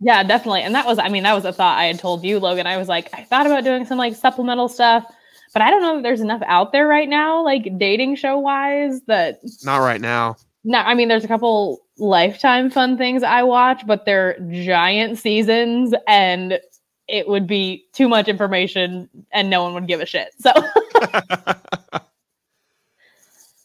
Yeah, 0.00 0.22
definitely. 0.22 0.62
And 0.62 0.74
that 0.74 0.86
was, 0.86 0.98
I 0.98 1.08
mean, 1.08 1.24
that 1.24 1.34
was 1.34 1.44
a 1.44 1.52
thought 1.52 1.78
I 1.78 1.86
had 1.86 1.98
told 1.98 2.24
you, 2.24 2.38
Logan. 2.38 2.66
I 2.66 2.76
was 2.76 2.88
like, 2.88 3.10
I 3.12 3.24
thought 3.24 3.46
about 3.46 3.64
doing 3.64 3.84
some 3.84 3.98
like 3.98 4.14
supplemental 4.14 4.68
stuff, 4.68 5.04
but 5.52 5.62
I 5.62 5.70
don't 5.70 5.82
know 5.82 5.96
if 5.96 6.02
there's 6.04 6.20
enough 6.20 6.42
out 6.46 6.72
there 6.72 6.86
right 6.86 7.08
now, 7.08 7.42
like 7.42 7.78
dating 7.78 8.14
show 8.16 8.38
wise, 8.38 9.00
that 9.06 9.40
not 9.64 9.78
right 9.78 10.00
now. 10.00 10.36
No, 10.64 10.78
I 10.78 10.94
mean, 10.94 11.08
there's 11.08 11.24
a 11.24 11.28
couple 11.28 11.80
lifetime 11.96 12.70
fun 12.70 12.96
things 12.96 13.22
I 13.22 13.42
watch, 13.42 13.86
but 13.86 14.04
they're 14.04 14.38
giant 14.50 15.18
seasons 15.18 15.94
and 16.06 16.60
it 17.08 17.26
would 17.28 17.46
be 17.46 17.84
too 17.92 18.08
much 18.08 18.28
information 18.28 19.08
and 19.32 19.48
no 19.50 19.62
one 19.62 19.74
would 19.74 19.86
give 19.88 20.00
a 20.00 20.06
shit. 20.06 20.28
So 20.38 20.52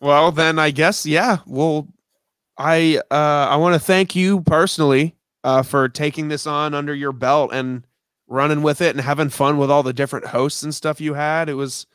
Well, 0.02 0.32
then 0.32 0.60
I 0.60 0.72
guess 0.72 1.06
yeah, 1.06 1.38
well 1.46 1.88
I 2.58 3.00
uh 3.10 3.48
I 3.50 3.56
want 3.56 3.74
to 3.76 3.80
thank 3.80 4.16
you 4.16 4.42
personally 4.42 5.16
uh 5.44 5.64
for 5.64 5.88
taking 5.90 6.28
this 6.28 6.46
on 6.46 6.74
under 6.74 6.94
your 6.94 7.12
belt 7.14 7.52
and 7.54 7.86
running 8.28 8.62
with 8.64 8.82
it 8.82 8.96
and 8.96 9.02
having 9.02 9.30
fun 9.30 9.58
with 9.58 9.70
all 9.72 9.84
the 9.84 9.94
different 9.94 10.28
hosts 10.28 10.64
and 10.64 10.74
stuff 10.76 11.00
you 11.00 11.14
had. 11.14 11.48
It 11.50 11.54
was 11.54 11.86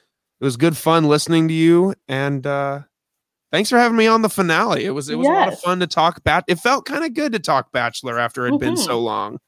it 0.41 0.45
was 0.45 0.57
good 0.57 0.77
fun 0.77 1.05
listening 1.05 1.49
to 1.49 1.55
you 1.55 1.95
and 2.09 2.47
uh 2.47 2.81
thanks 3.53 3.69
for 3.71 3.79
having 3.79 3.97
me 3.99 4.07
on 4.07 4.23
the 4.23 4.29
finale. 4.31 4.85
It 4.85 4.91
was 4.91 5.11
it 5.11 5.17
was 5.17 5.27
a 5.29 5.31
lot 5.31 5.49
of 5.53 5.61
fun 5.61 5.81
to 5.81 5.87
talk 5.87 6.25
bat 6.25 6.45
it 6.49 6.59
felt 6.59 6.87
kind 6.87 7.05
of 7.05 7.13
good 7.13 7.33
to 7.33 7.39
talk 7.39 7.73
Bachelor 7.73 8.19
after 8.19 8.47
it 8.47 8.53
had 8.53 8.61
been 8.61 8.75
Mhm. 8.75 8.79
so 8.87 9.01
long. 9.01 9.39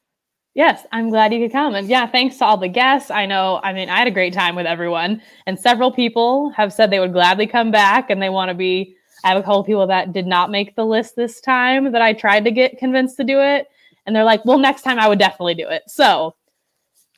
Yes, 0.53 0.85
I'm 0.91 1.09
glad 1.09 1.33
you 1.33 1.39
could 1.39 1.51
come. 1.53 1.75
And 1.75 1.87
yeah, 1.87 2.05
thanks 2.07 2.37
to 2.37 2.45
all 2.45 2.57
the 2.57 2.67
guests. 2.67 3.09
I 3.09 3.25
know, 3.25 3.61
I 3.63 3.71
mean, 3.71 3.89
I 3.89 3.97
had 3.97 4.07
a 4.07 4.11
great 4.11 4.33
time 4.33 4.55
with 4.55 4.65
everyone, 4.65 5.21
and 5.45 5.57
several 5.57 5.91
people 5.91 6.49
have 6.51 6.73
said 6.73 6.91
they 6.91 6.99
would 6.99 7.13
gladly 7.13 7.47
come 7.47 7.71
back 7.71 8.09
and 8.09 8.21
they 8.21 8.29
want 8.29 8.49
to 8.49 8.55
be. 8.55 8.95
I 9.23 9.29
have 9.29 9.37
a 9.37 9.43
couple 9.43 9.63
people 9.63 9.87
that 9.87 10.13
did 10.13 10.25
not 10.25 10.49
make 10.49 10.75
the 10.75 10.85
list 10.85 11.15
this 11.15 11.39
time 11.41 11.91
that 11.91 12.01
I 12.01 12.11
tried 12.13 12.43
to 12.45 12.51
get 12.51 12.79
convinced 12.79 13.17
to 13.17 13.23
do 13.23 13.39
it. 13.39 13.67
And 14.05 14.15
they're 14.15 14.23
like, 14.23 14.43
well, 14.45 14.57
next 14.57 14.81
time 14.81 14.97
I 14.99 15.07
would 15.07 15.19
definitely 15.19 15.53
do 15.53 15.67
it. 15.69 15.83
So 15.87 16.35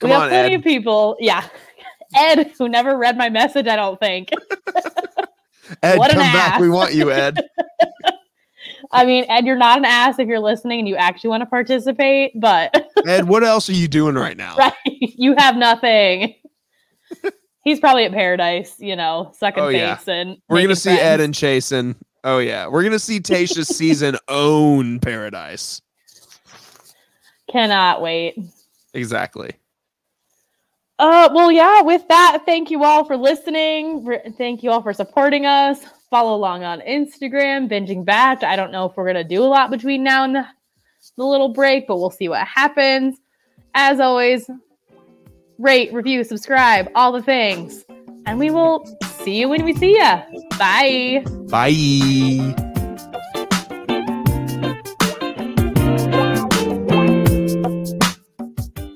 Come 0.02 0.10
we 0.10 0.14
have 0.14 0.24
on, 0.24 0.30
plenty 0.30 0.56
Ed. 0.56 0.58
of 0.58 0.64
people. 0.64 1.16
Yeah. 1.20 1.48
Ed, 2.16 2.52
who 2.60 2.68
never 2.68 2.98
read 2.98 3.18
my 3.18 3.30
message, 3.30 3.68
I 3.68 3.78
don't 3.78 4.00
think. 4.00 4.30
Ed, 5.82 5.98
come 5.98 6.18
back. 6.18 6.60
We 6.60 6.70
want 6.70 6.94
you, 6.94 7.10
Ed. 7.10 7.40
I 8.92 9.06
mean, 9.06 9.26
Ed, 9.30 9.46
you're 9.46 9.56
not 9.58 9.78
an 9.80 9.86
ass 9.86 10.20
if 10.20 10.28
you're 10.28 10.40
listening 10.40 10.80
and 10.80 10.88
you 10.88 10.96
actually 10.96 11.30
want 11.30 11.42
to 11.42 11.46
participate, 11.48 12.40
but 12.40 12.86
Ed, 13.08 13.28
what 13.28 13.44
else 13.44 13.70
are 13.70 13.74
you 13.74 13.88
doing 13.88 14.16
right 14.16 14.38
now? 14.38 14.56
right, 14.58 14.74
you 15.00 15.36
have 15.38 15.56
nothing. 15.56 16.36
He's 17.64 17.80
probably 17.80 18.04
at 18.06 18.12
paradise, 18.12 18.76
you 18.80 18.96
know, 18.96 19.32
sucking 19.38 19.64
Oh, 19.64 19.70
face 19.70 20.06
yeah. 20.08 20.14
and 20.14 20.38
We're 20.50 20.62
gonna 20.62 20.76
see 20.76 20.92
Ed 20.92 21.22
and 21.22 21.34
Chasen. 21.34 21.96
Oh 22.26 22.40
yeah. 22.40 22.68
We're 22.68 22.84
gonna 22.84 23.00
see 23.00 23.20
Tayshia's 23.20 23.68
season 23.78 24.18
own 24.28 25.00
paradise. 25.00 25.82
Cannot 27.50 28.02
wait. 28.02 28.36
Exactly. 28.94 29.52
Uh, 31.00 31.30
well, 31.34 31.52
yeah. 31.52 31.82
With 31.82 32.08
that, 32.08 32.44
thank 32.46 32.70
you 32.72 32.84
all 32.84 33.04
for 33.06 33.18
listening. 33.18 34.06
For- 34.06 34.22
Thank 34.38 34.64
you 34.64 34.72
all 34.72 34.82
for 34.82 34.94
supporting 34.94 35.46
us. 35.46 35.80
Follow 36.14 36.36
along 36.36 36.64
on 36.64 36.80
Instagram, 36.82 37.68
binging 37.68 38.05
batch. 38.05 38.43
I 38.43 38.55
don't 38.55 38.72
know 38.72 38.86
if 38.86 38.95
we're 38.95 39.07
gonna 39.07 39.24
do 39.24 39.41
a 39.43 39.49
lot 39.49 39.72
between 39.72 40.03
now 40.03 40.24
and 40.24 40.36
the, 40.36 40.45
the 41.18 41.26
little 41.26 41.49
break, 41.49 41.88
but 41.88 41.97
we'll 41.97 42.11
see 42.11 42.30
what 42.30 42.45
happens. 42.45 43.18
As 43.74 43.99
always, 43.99 44.47
rate, 45.57 45.91
review, 45.91 46.24
subscribe, 46.24 46.88
all 46.93 47.11
the 47.11 47.24
things, 47.24 47.84
and 48.28 48.38
we 48.38 48.51
will 48.51 48.86
see 49.24 49.39
you 49.39 49.49
when 49.49 49.66
we 49.66 49.74
see 49.74 49.97
ya. 49.97 50.22
Bye. 50.59 51.26
Bye. 51.49 52.73